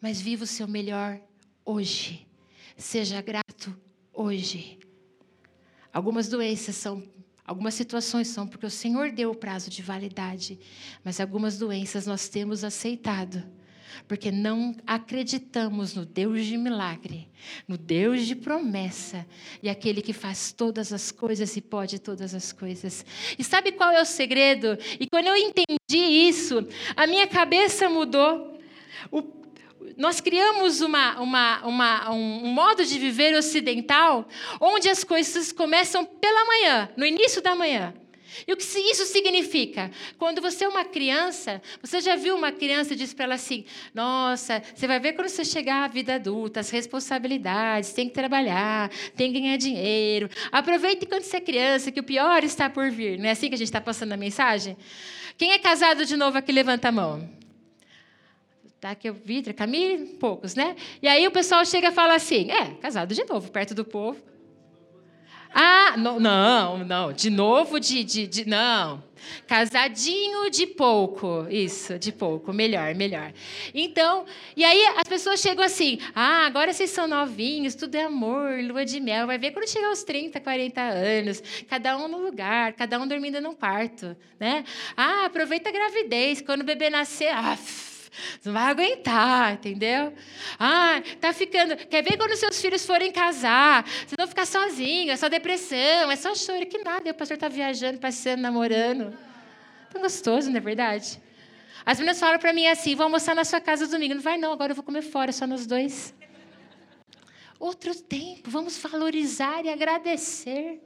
Mas 0.00 0.20
viva 0.20 0.44
o 0.44 0.46
seu 0.46 0.66
melhor 0.66 1.20
hoje. 1.64 2.26
Seja 2.76 3.20
grato 3.20 3.76
hoje. 4.12 4.78
Algumas 5.92 6.28
doenças 6.28 6.74
são 6.74 7.06
Algumas 7.44 7.74
situações 7.74 8.28
são 8.28 8.46
porque 8.46 8.66
o 8.66 8.70
Senhor 8.70 9.10
deu 9.10 9.30
o 9.30 9.34
prazo 9.34 9.68
de 9.68 9.82
validade, 9.82 10.58
mas 11.04 11.20
algumas 11.20 11.58
doenças 11.58 12.06
nós 12.06 12.28
temos 12.28 12.62
aceitado, 12.62 13.42
porque 14.06 14.30
não 14.30 14.76
acreditamos 14.86 15.94
no 15.94 16.06
Deus 16.06 16.46
de 16.46 16.56
milagre, 16.56 17.28
no 17.66 17.76
Deus 17.76 18.26
de 18.26 18.36
promessa 18.36 19.26
e 19.60 19.68
aquele 19.68 20.00
que 20.00 20.12
faz 20.12 20.52
todas 20.52 20.92
as 20.92 21.10
coisas 21.10 21.56
e 21.56 21.60
pode 21.60 21.98
todas 21.98 22.32
as 22.32 22.52
coisas. 22.52 23.04
E 23.36 23.42
sabe 23.42 23.72
qual 23.72 23.90
é 23.90 24.00
o 24.00 24.06
segredo? 24.06 24.78
E 25.00 25.08
quando 25.08 25.26
eu 25.26 25.36
entendi 25.36 25.98
isso, 26.28 26.66
a 26.96 27.08
minha 27.08 27.26
cabeça 27.26 27.88
mudou. 27.88 28.56
O 29.10 29.41
nós 29.96 30.20
criamos 30.20 30.80
uma, 30.80 31.20
uma, 31.20 31.66
uma, 31.66 32.10
um, 32.12 32.46
modo 32.46 32.84
de 32.84 32.98
viver 32.98 33.34
ocidental 33.34 34.26
onde 34.60 34.88
as 34.88 35.04
coisas 35.04 35.52
começam 35.52 36.04
pela 36.04 36.44
manhã, 36.44 36.88
no 36.96 37.04
início 37.06 37.42
da 37.42 37.54
manhã. 37.54 37.94
E 38.46 38.52
o 38.52 38.56
que 38.56 38.64
isso 38.64 39.04
significa? 39.04 39.90
Quando 40.18 40.40
você 40.40 40.64
é 40.64 40.68
uma 40.68 40.84
criança, 40.84 41.60
você 41.80 42.00
já 42.00 42.16
viu 42.16 42.34
uma 42.34 42.50
criança 42.50 42.94
e 42.94 42.96
diz 42.96 43.12
para 43.12 43.26
ela 43.26 43.34
assim: 43.34 43.64
Nossa, 43.94 44.62
você 44.74 44.86
vai 44.86 44.98
ver 44.98 45.12
quando 45.12 45.28
você 45.28 45.44
chegar 45.44 45.84
à 45.84 45.88
vida 45.88 46.14
adulta, 46.14 46.60
as 46.60 46.70
responsabilidades, 46.70 47.92
tem 47.92 48.08
que 48.08 48.14
trabalhar, 48.14 48.90
tem 49.14 49.32
que 49.32 49.40
ganhar 49.40 49.56
dinheiro. 49.56 50.30
Aproveite 50.50 51.06
quando 51.06 51.22
você 51.22 51.36
é 51.36 51.40
criança, 51.40 51.92
que 51.92 52.00
o 52.00 52.04
pior 52.04 52.42
está 52.42 52.70
por 52.70 52.90
vir. 52.90 53.18
Não 53.18 53.26
é 53.26 53.32
assim 53.32 53.48
que 53.48 53.54
a 53.54 53.58
gente 53.58 53.68
está 53.68 53.80
passando 53.80 54.12
a 54.12 54.16
mensagem? 54.16 54.76
Quem 55.36 55.52
é 55.52 55.58
casado 55.58 56.04
de 56.04 56.16
novo 56.16 56.38
aqui, 56.38 56.52
levanta 56.52 56.88
a 56.88 56.92
mão. 56.92 57.41
Tá, 58.82 58.96
que 58.96 59.08
eu 59.08 59.14
vi, 59.14 59.44
Camille, 59.54 60.16
poucos, 60.18 60.56
né? 60.56 60.74
E 61.00 61.06
aí 61.06 61.24
o 61.24 61.30
pessoal 61.30 61.64
chega 61.64 61.90
e 61.90 61.92
fala 61.92 62.16
assim: 62.16 62.50
é, 62.50 62.72
casado 62.80 63.14
de 63.14 63.24
novo, 63.26 63.48
perto 63.48 63.76
do 63.76 63.84
povo. 63.84 64.20
Ah, 65.54 65.94
não, 65.96 66.18
não, 66.18 66.78
não, 66.78 67.12
de 67.12 67.30
novo, 67.30 67.78
de, 67.78 68.02
de, 68.02 68.26
de, 68.26 68.44
não. 68.44 69.00
Casadinho 69.46 70.50
de 70.50 70.66
pouco, 70.66 71.46
isso, 71.48 71.96
de 71.96 72.10
pouco, 72.10 72.52
melhor, 72.52 72.92
melhor. 72.96 73.32
Então, 73.72 74.26
e 74.56 74.64
aí 74.64 74.84
as 74.96 75.06
pessoas 75.06 75.38
chegam 75.38 75.64
assim: 75.64 76.00
ah, 76.12 76.44
agora 76.44 76.72
vocês 76.72 76.90
são 76.90 77.06
novinhos, 77.06 77.76
tudo 77.76 77.94
é 77.94 78.02
amor, 78.02 78.60
lua 78.64 78.84
de 78.84 78.98
mel. 78.98 79.28
Vai 79.28 79.38
ver 79.38 79.52
quando 79.52 79.68
chegar 79.68 79.90
aos 79.90 80.02
30, 80.02 80.40
40 80.40 80.80
anos, 80.80 81.40
cada 81.68 81.96
um 81.96 82.08
no 82.08 82.18
lugar, 82.18 82.72
cada 82.72 82.98
um 82.98 83.06
dormindo 83.06 83.40
num 83.40 83.54
quarto, 83.54 84.16
né? 84.40 84.64
Ah, 84.96 85.26
aproveita 85.26 85.68
a 85.68 85.72
gravidez, 85.72 86.40
quando 86.40 86.62
o 86.62 86.64
bebê 86.64 86.90
nascer, 86.90 87.28
ah, 87.28 87.56
não 88.44 88.52
vai 88.52 88.64
aguentar, 88.64 89.54
entendeu? 89.54 90.12
Ah, 90.58 91.02
tá 91.20 91.32
ficando. 91.32 91.76
Quer 91.76 92.02
ver 92.02 92.16
quando 92.16 92.36
seus 92.36 92.60
filhos 92.60 92.84
forem 92.84 93.10
casar? 93.10 93.84
Vocês 93.84 94.14
vão 94.16 94.26
ficar 94.26 94.46
sozinhos, 94.46 95.14
é 95.14 95.16
só 95.16 95.28
depressão, 95.28 96.10
é 96.10 96.16
só 96.16 96.34
choro. 96.34 96.66
Que 96.66 96.78
nada, 96.78 97.10
o 97.10 97.14
pastor 97.14 97.36
tá 97.36 97.48
viajando, 97.48 97.98
passeando, 97.98 98.42
namorando. 98.42 99.16
Tão 99.90 100.02
gostoso, 100.02 100.50
não 100.50 100.56
é 100.56 100.60
verdade? 100.60 101.20
As 101.84 101.98
meninas 101.98 102.20
falam 102.20 102.38
para 102.38 102.52
mim 102.52 102.66
assim: 102.66 102.94
vou 102.94 103.04
almoçar 103.04 103.34
na 103.34 103.44
sua 103.44 103.60
casa 103.60 103.86
domingo. 103.86 104.14
Não 104.14 104.22
vai, 104.22 104.36
não, 104.38 104.52
agora 104.52 104.72
eu 104.72 104.76
vou 104.76 104.84
comer 104.84 105.02
fora, 105.02 105.32
só 105.32 105.46
nos 105.46 105.66
dois. 105.66 106.14
Outro 107.58 107.94
tempo, 107.94 108.50
vamos 108.50 108.76
valorizar 108.78 109.64
e 109.64 109.68
agradecer. 109.68 110.80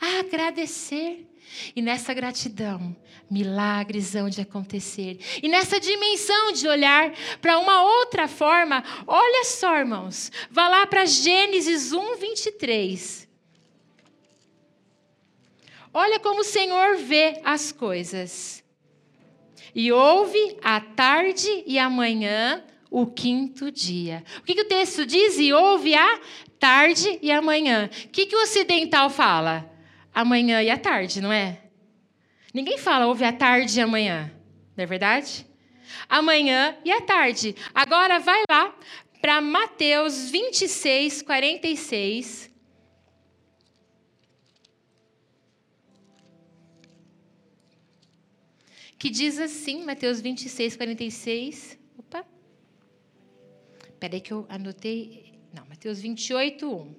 Agradecer. 0.00 1.26
E 1.74 1.82
nessa 1.82 2.14
gratidão, 2.14 2.96
milagres 3.30 4.14
hão 4.14 4.28
de 4.28 4.40
acontecer. 4.40 5.18
E 5.42 5.48
nessa 5.48 5.80
dimensão 5.80 6.52
de 6.52 6.68
olhar 6.68 7.12
para 7.40 7.58
uma 7.58 7.82
outra 7.82 8.28
forma, 8.28 8.84
olha 9.06 9.44
só, 9.44 9.78
irmãos, 9.78 10.30
vá 10.50 10.68
lá 10.68 10.86
para 10.86 11.04
Gênesis 11.04 11.92
1, 11.92 12.16
23. 12.16 13.28
Olha 15.92 16.20
como 16.20 16.42
o 16.42 16.44
Senhor 16.44 16.96
vê 16.98 17.40
as 17.44 17.72
coisas. 17.72 18.62
E 19.74 19.90
houve 19.90 20.56
a 20.62 20.80
tarde 20.80 21.64
e 21.66 21.78
a 21.78 21.90
manhã 21.90 22.64
o 22.90 23.06
quinto 23.06 23.70
dia. 23.70 24.24
O 24.38 24.42
que, 24.42 24.54
que 24.54 24.62
o 24.62 24.68
texto 24.68 25.06
diz? 25.06 25.38
E 25.38 25.52
houve 25.52 25.94
a 25.94 26.20
tarde 26.60 27.18
e 27.22 27.32
a 27.32 27.40
manhã. 27.40 27.90
O 28.04 28.08
que, 28.08 28.26
que 28.26 28.36
o 28.36 28.42
ocidental 28.42 29.08
fala? 29.10 29.68
Amanhã 30.14 30.62
e 30.62 30.70
a 30.70 30.78
tarde, 30.78 31.20
não 31.20 31.32
é? 31.32 31.58
Ninguém 32.52 32.76
fala 32.78 33.06
houve 33.06 33.24
a 33.24 33.32
tarde 33.32 33.78
e 33.78 33.82
a 33.82 33.86
manhã, 33.86 34.30
não 34.76 34.84
é 34.84 34.86
verdade? 34.86 35.46
Amanhã 36.08 36.76
e 36.84 36.92
a 36.92 37.00
tarde. 37.00 37.56
Agora 37.74 38.18
vai 38.18 38.42
lá 38.50 38.74
para 39.20 39.40
Mateus 39.40 40.30
26, 40.30 41.22
46. 41.22 42.50
Que 48.98 49.08
diz 49.08 49.38
assim, 49.38 49.84
Mateus 49.84 50.20
26, 50.20 50.76
46. 50.76 51.78
Opa. 51.96 52.26
Peraí 53.98 54.20
que 54.20 54.32
eu 54.32 54.44
anotei. 54.48 55.29
Mateus 55.80 55.98
28, 56.02 56.70
1. 56.70 56.94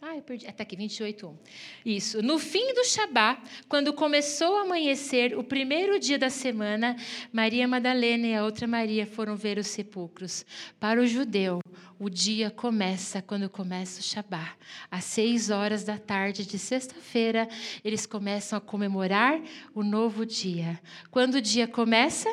Ah, 0.00 0.14
eu 0.14 0.22
perdi. 0.22 0.46
Está 0.46 0.62
aqui, 0.62 0.76
28, 0.76 1.26
1. 1.26 1.38
Isso. 1.84 2.22
No 2.22 2.38
fim 2.38 2.72
do 2.72 2.84
Shabá, 2.84 3.42
quando 3.68 3.92
começou 3.92 4.58
a 4.58 4.62
amanhecer, 4.62 5.36
o 5.36 5.42
primeiro 5.42 5.98
dia 5.98 6.16
da 6.16 6.30
semana, 6.30 6.94
Maria 7.32 7.66
Madalena 7.66 8.24
e 8.24 8.34
a 8.36 8.44
outra 8.44 8.68
Maria 8.68 9.04
foram 9.04 9.34
ver 9.34 9.58
os 9.58 9.66
sepulcros. 9.66 10.46
Para 10.78 11.00
o 11.00 11.08
judeu, 11.08 11.58
o 11.98 12.08
dia 12.08 12.48
começa 12.48 13.20
quando 13.20 13.50
começa 13.50 13.98
o 13.98 14.04
Shabá. 14.04 14.54
Às 14.88 15.02
seis 15.06 15.50
horas 15.50 15.82
da 15.82 15.98
tarde 15.98 16.46
de 16.46 16.56
sexta-feira, 16.56 17.48
eles 17.84 18.06
começam 18.06 18.56
a 18.56 18.60
comemorar 18.60 19.42
o 19.74 19.82
novo 19.82 20.24
dia. 20.24 20.80
Quando 21.10 21.34
o 21.34 21.42
dia 21.42 21.66
começa? 21.66 22.32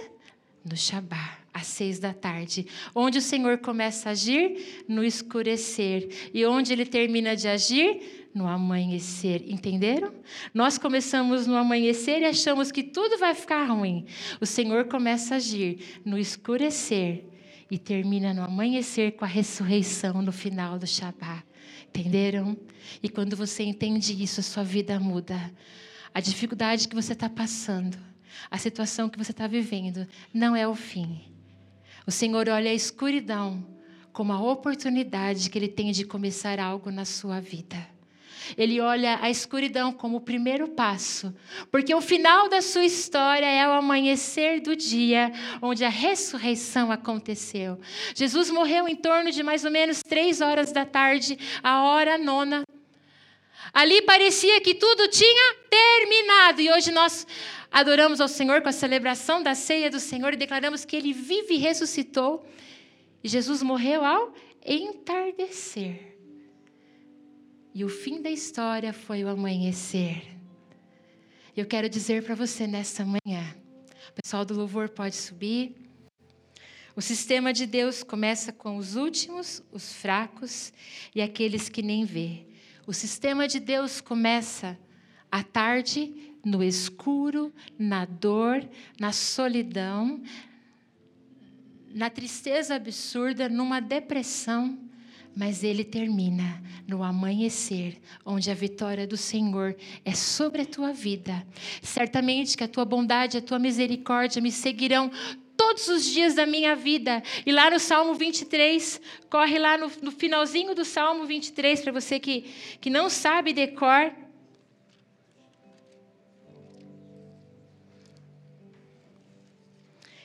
No 0.64 0.78
Shabá 0.78 1.43
às 1.54 1.68
seis 1.68 2.00
da 2.00 2.14
tarde. 2.14 2.66
Onde 2.96 3.20
o 3.20 3.22
Senhor 3.22 3.60
começa 3.60 4.10
a 4.10 4.12
agir? 4.14 4.84
No 4.88 5.04
escurecer. 5.04 6.32
E 6.34 6.44
onde 6.46 6.74
ele 6.74 6.86
termina 6.86 7.36
de 7.36 7.48
agir? 7.48 8.30
No 8.34 8.48
amanhecer. 8.48 9.44
Entenderam? 9.48 10.12
Nós 10.54 10.78
começamos 10.78 11.46
no 11.46 11.56
amanhecer 11.56 12.22
e 12.22 12.26
achamos 12.26 12.72
que 12.72 12.82
tudo 12.82 13.20
vai 13.20 13.36
ficar 13.36 13.66
ruim. 13.66 14.06
O 14.42 14.46
Senhor 14.46 14.86
começa 14.86 15.36
a 15.36 15.38
agir 15.38 16.02
no 16.04 16.18
escurecer 16.18 17.26
e 17.70 17.78
termina 17.78 18.34
no 18.34 18.44
amanhecer 18.44 19.12
com 19.12 19.24
a 19.24 19.28
ressurreição 19.28 20.22
no 20.22 20.32
final 20.32 20.80
do 20.80 20.88
Shabá. 20.88 21.44
Entenderam? 21.88 22.58
E 23.04 23.08
quando 23.08 23.36
você 23.36 23.64
entende 23.64 24.22
isso, 24.22 24.40
a 24.40 24.44
sua 24.44 24.64
vida 24.64 25.00
muda. 25.00 25.54
A 26.12 26.20
dificuldade 26.20 26.88
que 26.88 26.96
você 26.96 27.14
está 27.14 27.30
passando, 27.30 27.98
a 28.50 28.58
situação 28.58 29.08
que 29.08 29.18
você 29.18 29.32
está 29.32 29.46
vivendo, 29.46 30.08
não 30.34 30.56
é 30.56 30.68
o 30.68 30.74
fim 30.74 31.33
o 32.06 32.12
Senhor 32.12 32.50
olha 32.50 32.72
a 32.72 32.74
escuridão 32.74 33.66
como 34.12 34.32
a 34.32 34.42
oportunidade 34.42 35.50
que 35.50 35.58
Ele 35.58 35.68
tem 35.68 35.92
de 35.92 36.06
começar 36.06 36.60
algo 36.60 36.92
na 36.92 37.06
sua 37.06 37.40
vida. 37.40 37.94
Ele 38.58 38.80
olha 38.82 39.20
a 39.22 39.30
escuridão 39.30 39.92
como 39.92 40.18
o 40.18 40.22
primeiro 40.22 40.68
passo, 40.68 41.34
porque 41.72 41.96
o 41.96 42.02
final 42.02 42.50
da 42.50 42.62
sua 42.62 42.84
história 42.84 43.46
é 43.46 43.68
o 43.68 43.72
amanhecer 43.72 44.60
do 44.60 44.76
dia 44.76 45.32
onde 45.62 45.84
a 45.84 45.90
ressurreição 45.90 46.92
aconteceu. 46.92 47.80
Jesus 48.14 48.50
morreu 48.50 48.88
em 48.88 48.96
torno 48.96 49.32
de 49.32 49.42
mais 49.42 49.64
ou 49.64 49.72
menos 49.72 50.02
três 50.04 50.42
horas 50.42 50.72
da 50.72 50.86
tarde, 50.86 51.38
a 51.64 51.84
hora 51.84 52.18
nona. 52.18 52.64
Ali 53.74 54.02
parecia 54.04 54.60
que 54.62 54.76
tudo 54.76 55.08
tinha 55.08 55.56
terminado 55.70 56.62
e 56.62 56.72
hoje 56.72 56.92
nós 56.92 57.26
adoramos 57.74 58.22
ao 58.22 58.28
Senhor 58.28 58.62
com 58.62 58.70
a 58.70 58.72
celebração 58.72 59.42
da 59.42 59.56
ceia 59.56 59.90
do 59.90 60.00
Senhor 60.00 60.34
e 60.34 60.38
declaramos 60.38 60.86
que 60.86 60.96
Ele 60.96 61.12
vive 61.12 61.56
e 61.56 61.58
ressuscitou. 61.58 62.48
Jesus 63.24 63.64
morreu 63.64 64.06
ao 64.06 64.32
entardecer. 64.64 66.16
E 67.74 67.84
o 67.84 67.90
fim 67.90 68.22
da 68.22 68.30
história 68.30 68.94
foi 68.94 69.24
o 69.24 69.28
amanhecer. 69.28 70.22
Eu 71.58 71.66
quero 71.66 71.90
dizer 71.90 72.24
para 72.24 72.36
você 72.36 72.68
nessa 72.68 73.04
manhã, 73.04 73.56
o 74.10 74.14
pessoal 74.22 74.46
do 74.46 74.54
louvor 74.54 74.90
pode 74.90 75.16
subir. 75.16 75.76
O 76.96 77.02
sistema 77.02 77.52
de 77.52 77.66
Deus 77.66 78.04
começa 78.04 78.54
com 78.54 78.78
os 78.78 78.96
últimos, 78.96 79.64
os 79.72 79.94
fracos 79.94 80.72
e 81.16 81.22
aqueles 81.24 81.70
que 81.70 81.82
nem 81.82 82.06
vê. 82.06 82.46
O 82.86 82.94
sistema 82.94 83.48
de 83.48 83.60
Deus 83.60 84.00
começa 84.00 84.78
à 85.32 85.42
tarde 85.42 86.33
no 86.44 86.64
escuro, 86.64 87.54
na 87.78 88.06
dor, 88.06 88.68
na 89.00 89.12
solidão, 89.12 90.22
na 91.94 92.10
tristeza 92.10 92.76
absurda, 92.76 93.48
numa 93.48 93.80
depressão, 93.80 94.78
mas 95.36 95.64
ele 95.64 95.84
termina 95.84 96.62
no 96.88 97.04
amanhecer, 97.04 98.00
onde 98.26 98.52
a 98.52 98.54
vitória 98.54 99.08
do 99.08 99.18
Senhor 99.18 99.76
é 100.04 100.14
sobre 100.14 100.64
a 100.64 100.66
tua 100.66 100.92
vida. 100.92 101.46
Certamente 101.82 102.58
que 102.58 102.64
a 102.64 102.68
tua 102.68 102.86
bondade, 102.86 103.38
a 103.38 103.42
tua 103.42 103.58
misericórdia 103.58 104.42
me 104.42 104.52
seguirão 104.52 105.12
todos 105.56 105.88
os 105.88 106.06
dias 106.06 106.36
da 106.36 106.46
minha 106.46 106.76
vida. 106.76 107.24
E 107.46 107.52
lá 107.52 107.70
no 107.70 107.80
Salmo 107.80 108.14
23, 108.14 109.02
corre 109.30 109.58
lá 109.58 109.78
no, 109.78 109.92
no 110.02 110.12
finalzinho 110.12 110.76
do 110.76 110.84
Salmo 110.84 111.26
23, 111.26 111.82
para 111.82 111.92
você 111.92 112.20
que, 112.20 112.42
que 112.82 112.90
não 112.90 113.10
sabe 113.10 113.54
decor, 113.54 114.12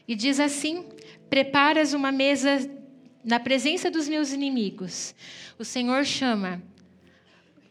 E 0.09 0.17
diz 0.17 0.41
assim: 0.41 0.87
Preparas 1.29 1.93
uma 1.93 2.11
mesa 2.11 2.69
na 3.23 3.39
presença 3.39 3.91
dos 3.91 4.09
meus 4.09 4.33
inimigos. 4.33 5.15
O 5.59 5.65
Senhor 5.65 6.05
chama 6.07 6.63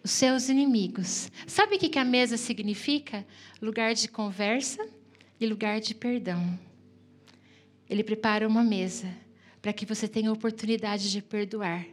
os 0.03 0.11
seus 0.11 0.47
inimigos. 0.47 1.31
Sabe 1.47 1.75
o 1.75 1.79
que 1.79 1.97
a 1.97 2.05
mesa 2.05 2.37
significa? 2.37 3.25
Lugar 3.59 3.95
de 3.95 4.07
conversa 4.07 4.87
e 5.39 5.47
lugar 5.47 5.81
de 5.81 5.95
perdão. 5.95 6.57
Ele 7.89 8.03
prepara 8.03 8.47
uma 8.47 8.63
mesa 8.63 9.11
para 9.61 9.73
que 9.73 9.85
você 9.85 10.07
tenha 10.07 10.29
a 10.29 10.33
oportunidade 10.33 11.11
de 11.11 11.21
perdoar. 11.21 11.85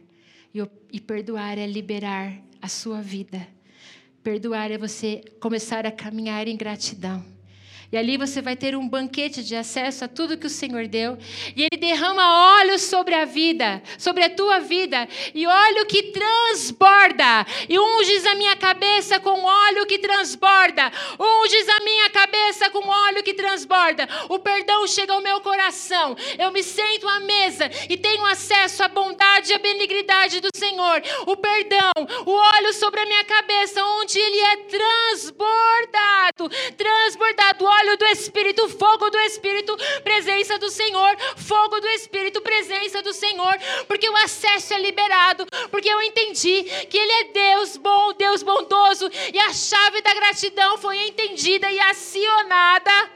E, 0.91 1.01
perdoar 1.01 1.57
é 1.57 1.67
liberar 1.67 2.41
a 2.61 2.67
sua 2.67 3.01
vida. 3.01 3.45
Perdoar 4.23 4.71
é 4.71 4.77
você 4.77 5.21
começar 5.39 5.85
a 5.85 5.91
caminhar 5.91 6.47
em 6.47 6.55
gratidão. 6.55 7.34
E 7.91 7.97
ali 7.97 8.17
você 8.17 8.41
vai 8.41 8.55
ter 8.55 8.75
um 8.75 8.87
banquete 8.87 9.43
de 9.43 9.55
acesso 9.55 10.05
a 10.05 10.07
tudo 10.07 10.37
que 10.37 10.47
o 10.47 10.49
Senhor 10.49 10.87
deu. 10.87 11.17
E 11.55 11.63
Ele 11.63 11.79
derrama 11.79 12.57
óleo 12.59 12.77
sobre 12.79 13.15
a 13.15 13.25
vida, 13.25 13.81
sobre 13.97 14.23
a 14.23 14.29
tua 14.29 14.59
vida. 14.59 15.07
E 15.33 15.45
óleo 15.45 15.85
que 15.85 16.03
transborda. 16.03 17.45
E 17.69 17.79
unges 17.79 18.25
a 18.25 18.35
minha 18.35 18.55
cabeça 18.55 19.19
com 19.19 19.43
óleo 19.43 19.85
que 19.85 19.99
transborda. 19.99 20.91
Unges 21.19 21.69
a 21.69 21.79
minha 21.81 22.09
cabeça 22.09 22.69
com 22.69 22.87
óleo 22.87 23.23
que 23.23 23.33
transborda. 23.33 24.07
O 24.29 24.39
perdão 24.39 24.85
chega 24.87 25.13
ao 25.13 25.21
meu 25.21 25.39
coração. 25.41 26.15
Eu 26.37 26.51
me 26.51 26.63
sento 26.63 27.07
à 27.07 27.19
mesa 27.19 27.69
e 27.89 27.97
tenho 27.97 28.25
acesso 28.25 28.83
à 28.83 28.87
bondade 28.87 29.51
e 29.51 29.55
à 29.55 29.59
benignidade 29.59 30.39
do 30.39 30.49
Senhor. 30.55 31.01
O 31.25 31.35
perdão, 31.35 31.91
o 32.25 32.31
óleo 32.31 32.73
sobre 32.73 32.99
a 33.01 33.05
minha 33.05 33.23
cabeça, 33.23 33.83
onde 33.83 34.19
ele 34.19 34.39
é 34.39 34.57
transbordado. 34.57 36.49
Transbordado 36.77 37.65
óleo 37.75 37.97
do 37.97 38.05
Espírito, 38.05 38.69
fogo 38.69 39.09
do 39.09 39.17
Espírito, 39.19 39.75
presença 40.03 40.57
do 40.57 40.69
Senhor, 40.69 41.17
fogo 41.37 41.79
do 41.79 41.87
Espírito, 41.89 42.41
presença 42.41 43.01
do 43.01 43.13
Senhor, 43.13 43.57
porque 43.87 44.09
o 44.09 44.17
acesso 44.17 44.73
é 44.73 44.79
liberado, 44.79 45.45
porque 45.69 45.89
eu 45.89 46.01
entendi 46.01 46.63
que 46.89 46.97
Ele 46.97 47.11
é 47.11 47.23
Deus 47.25 47.77
bom, 47.77 48.13
Deus 48.13 48.43
bondoso, 48.43 49.09
e 49.33 49.39
a 49.39 49.53
chave 49.53 50.01
da 50.01 50.13
gratidão 50.13 50.77
foi 50.77 51.07
entendida 51.07 51.69
e 51.71 51.79
acionada. 51.79 53.15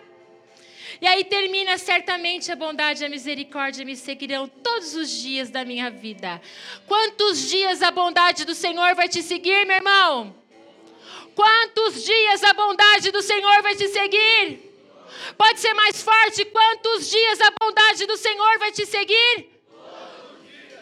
E 1.02 1.08
aí 1.08 1.24
termina 1.24 1.78
certamente 1.78 2.52
a 2.52 2.58
bondade 2.58 3.06
a 3.06 3.10
misericórdia 3.10 3.86
me 3.86 3.96
seguirão 3.96 4.50
todos 4.50 4.96
os 4.96 5.10
dias 5.10 5.50
da 5.50 5.64
minha 5.64 5.90
vida. 5.90 6.42
Quantos 6.86 7.48
dias 7.50 7.82
a 7.82 7.90
bondade 7.90 8.44
do 8.44 8.54
Senhor 8.54 8.96
vai 8.96 9.08
te 9.08 9.24
seguir, 9.24 9.66
meu 9.66 9.78
irmão? 9.78 10.39
Quantos 11.40 12.04
dias 12.04 12.44
a 12.44 12.54
bondade 12.54 13.12
do 13.12 13.22
Senhor 13.22 13.62
vai 13.62 13.74
te 13.74 13.88
seguir? 13.88 14.60
Pode 15.38 15.62
ser 15.62 15.74
mais 15.74 16.04
forte. 16.04 16.44
Quantos 16.44 17.10
dias 17.10 17.40
a 17.40 17.50
bondade 17.58 18.06
do 18.06 18.18
Senhor 18.18 18.60
vai 18.60 18.74
te 18.74 18.86
seguir? 18.86 19.48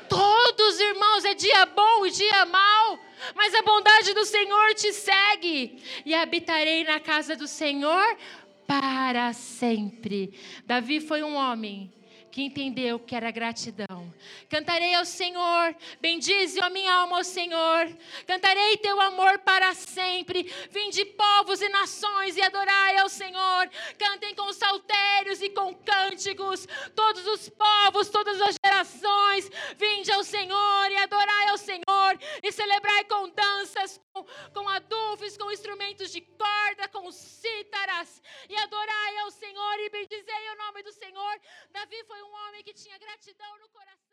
Todos, 0.10 0.80
irmãos, 0.80 1.26
é 1.26 1.36
dia 1.36 1.64
bom 1.68 2.08
e 2.08 2.10
dia 2.10 2.44
mau, 2.46 3.00
mas 3.36 3.54
a 3.54 3.62
bondade 3.62 4.16
do 4.16 4.26
Senhor 4.26 4.74
te 4.74 4.92
segue. 4.94 5.80
E 6.04 6.16
habitarei 6.16 6.84
na 6.84 7.00
casa 7.00 7.36
do 7.36 7.48
Senhor 7.48 8.18
para 8.66 9.34
sempre. 9.34 10.34
Davi 10.66 11.00
foi 11.00 11.22
um 11.22 11.36
homem 11.36 11.94
que 12.32 12.42
entendeu 12.42 12.98
que 12.98 13.16
era 13.16 13.30
gratidão. 13.30 14.07
Cantarei 14.50 14.94
ao 14.94 15.04
Senhor, 15.04 15.76
bendize 16.00 16.60
a 16.62 16.70
minha 16.70 16.94
alma 16.94 17.18
ao 17.18 17.24
Senhor. 17.24 17.88
Cantarei 18.28 18.78
teu 18.78 19.00
amor 19.02 19.40
para 19.40 19.74
sempre. 19.74 20.44
Vinde 20.70 21.04
povos 21.06 21.62
e 21.62 21.70
nações 21.70 22.38
e 22.38 22.42
adorai 22.42 22.98
ao 22.98 23.10
Senhor. 23.10 23.70
Cantem 23.98 24.36
com 24.36 24.54
saltérios 24.54 25.42
e 25.42 25.50
com 25.50 25.74
cânticos. 25.74 26.68
Todos 26.96 27.26
os 27.26 27.50
povos, 27.50 28.10
todas 28.10 28.40
as 28.42 28.56
gerações, 28.64 29.50
vinde 29.76 30.12
ao 30.12 30.24
Senhor 30.24 30.92
e 30.92 30.98
adorai 30.98 31.50
ao 31.50 31.58
Senhor 31.58 32.20
e 32.44 32.52
celebrai 32.52 33.04
com 33.06 33.30
danças, 33.30 34.00
com, 34.14 34.24
com 34.54 34.70
adufes, 34.70 35.38
com 35.38 35.52
instrumentos 35.52 36.12
de 36.12 36.22
corda, 36.22 36.88
com 36.90 37.12
cítaras 37.12 38.22
e 38.48 38.56
adorai 38.56 39.18
ao 39.20 39.32
Senhor 39.32 39.80
e 39.80 39.90
bendizei 39.90 40.50
o 40.54 40.58
nome 40.58 40.84
do 40.84 40.92
Senhor. 40.92 41.42
Davi 41.72 42.04
foi 42.06 42.22
um 42.22 42.28
um 42.28 42.48
homem 42.48 42.64
que 42.64 42.74
tinha 42.74 42.98
gratidão 42.98 43.58
no 43.60 43.70
coração. 43.70 44.07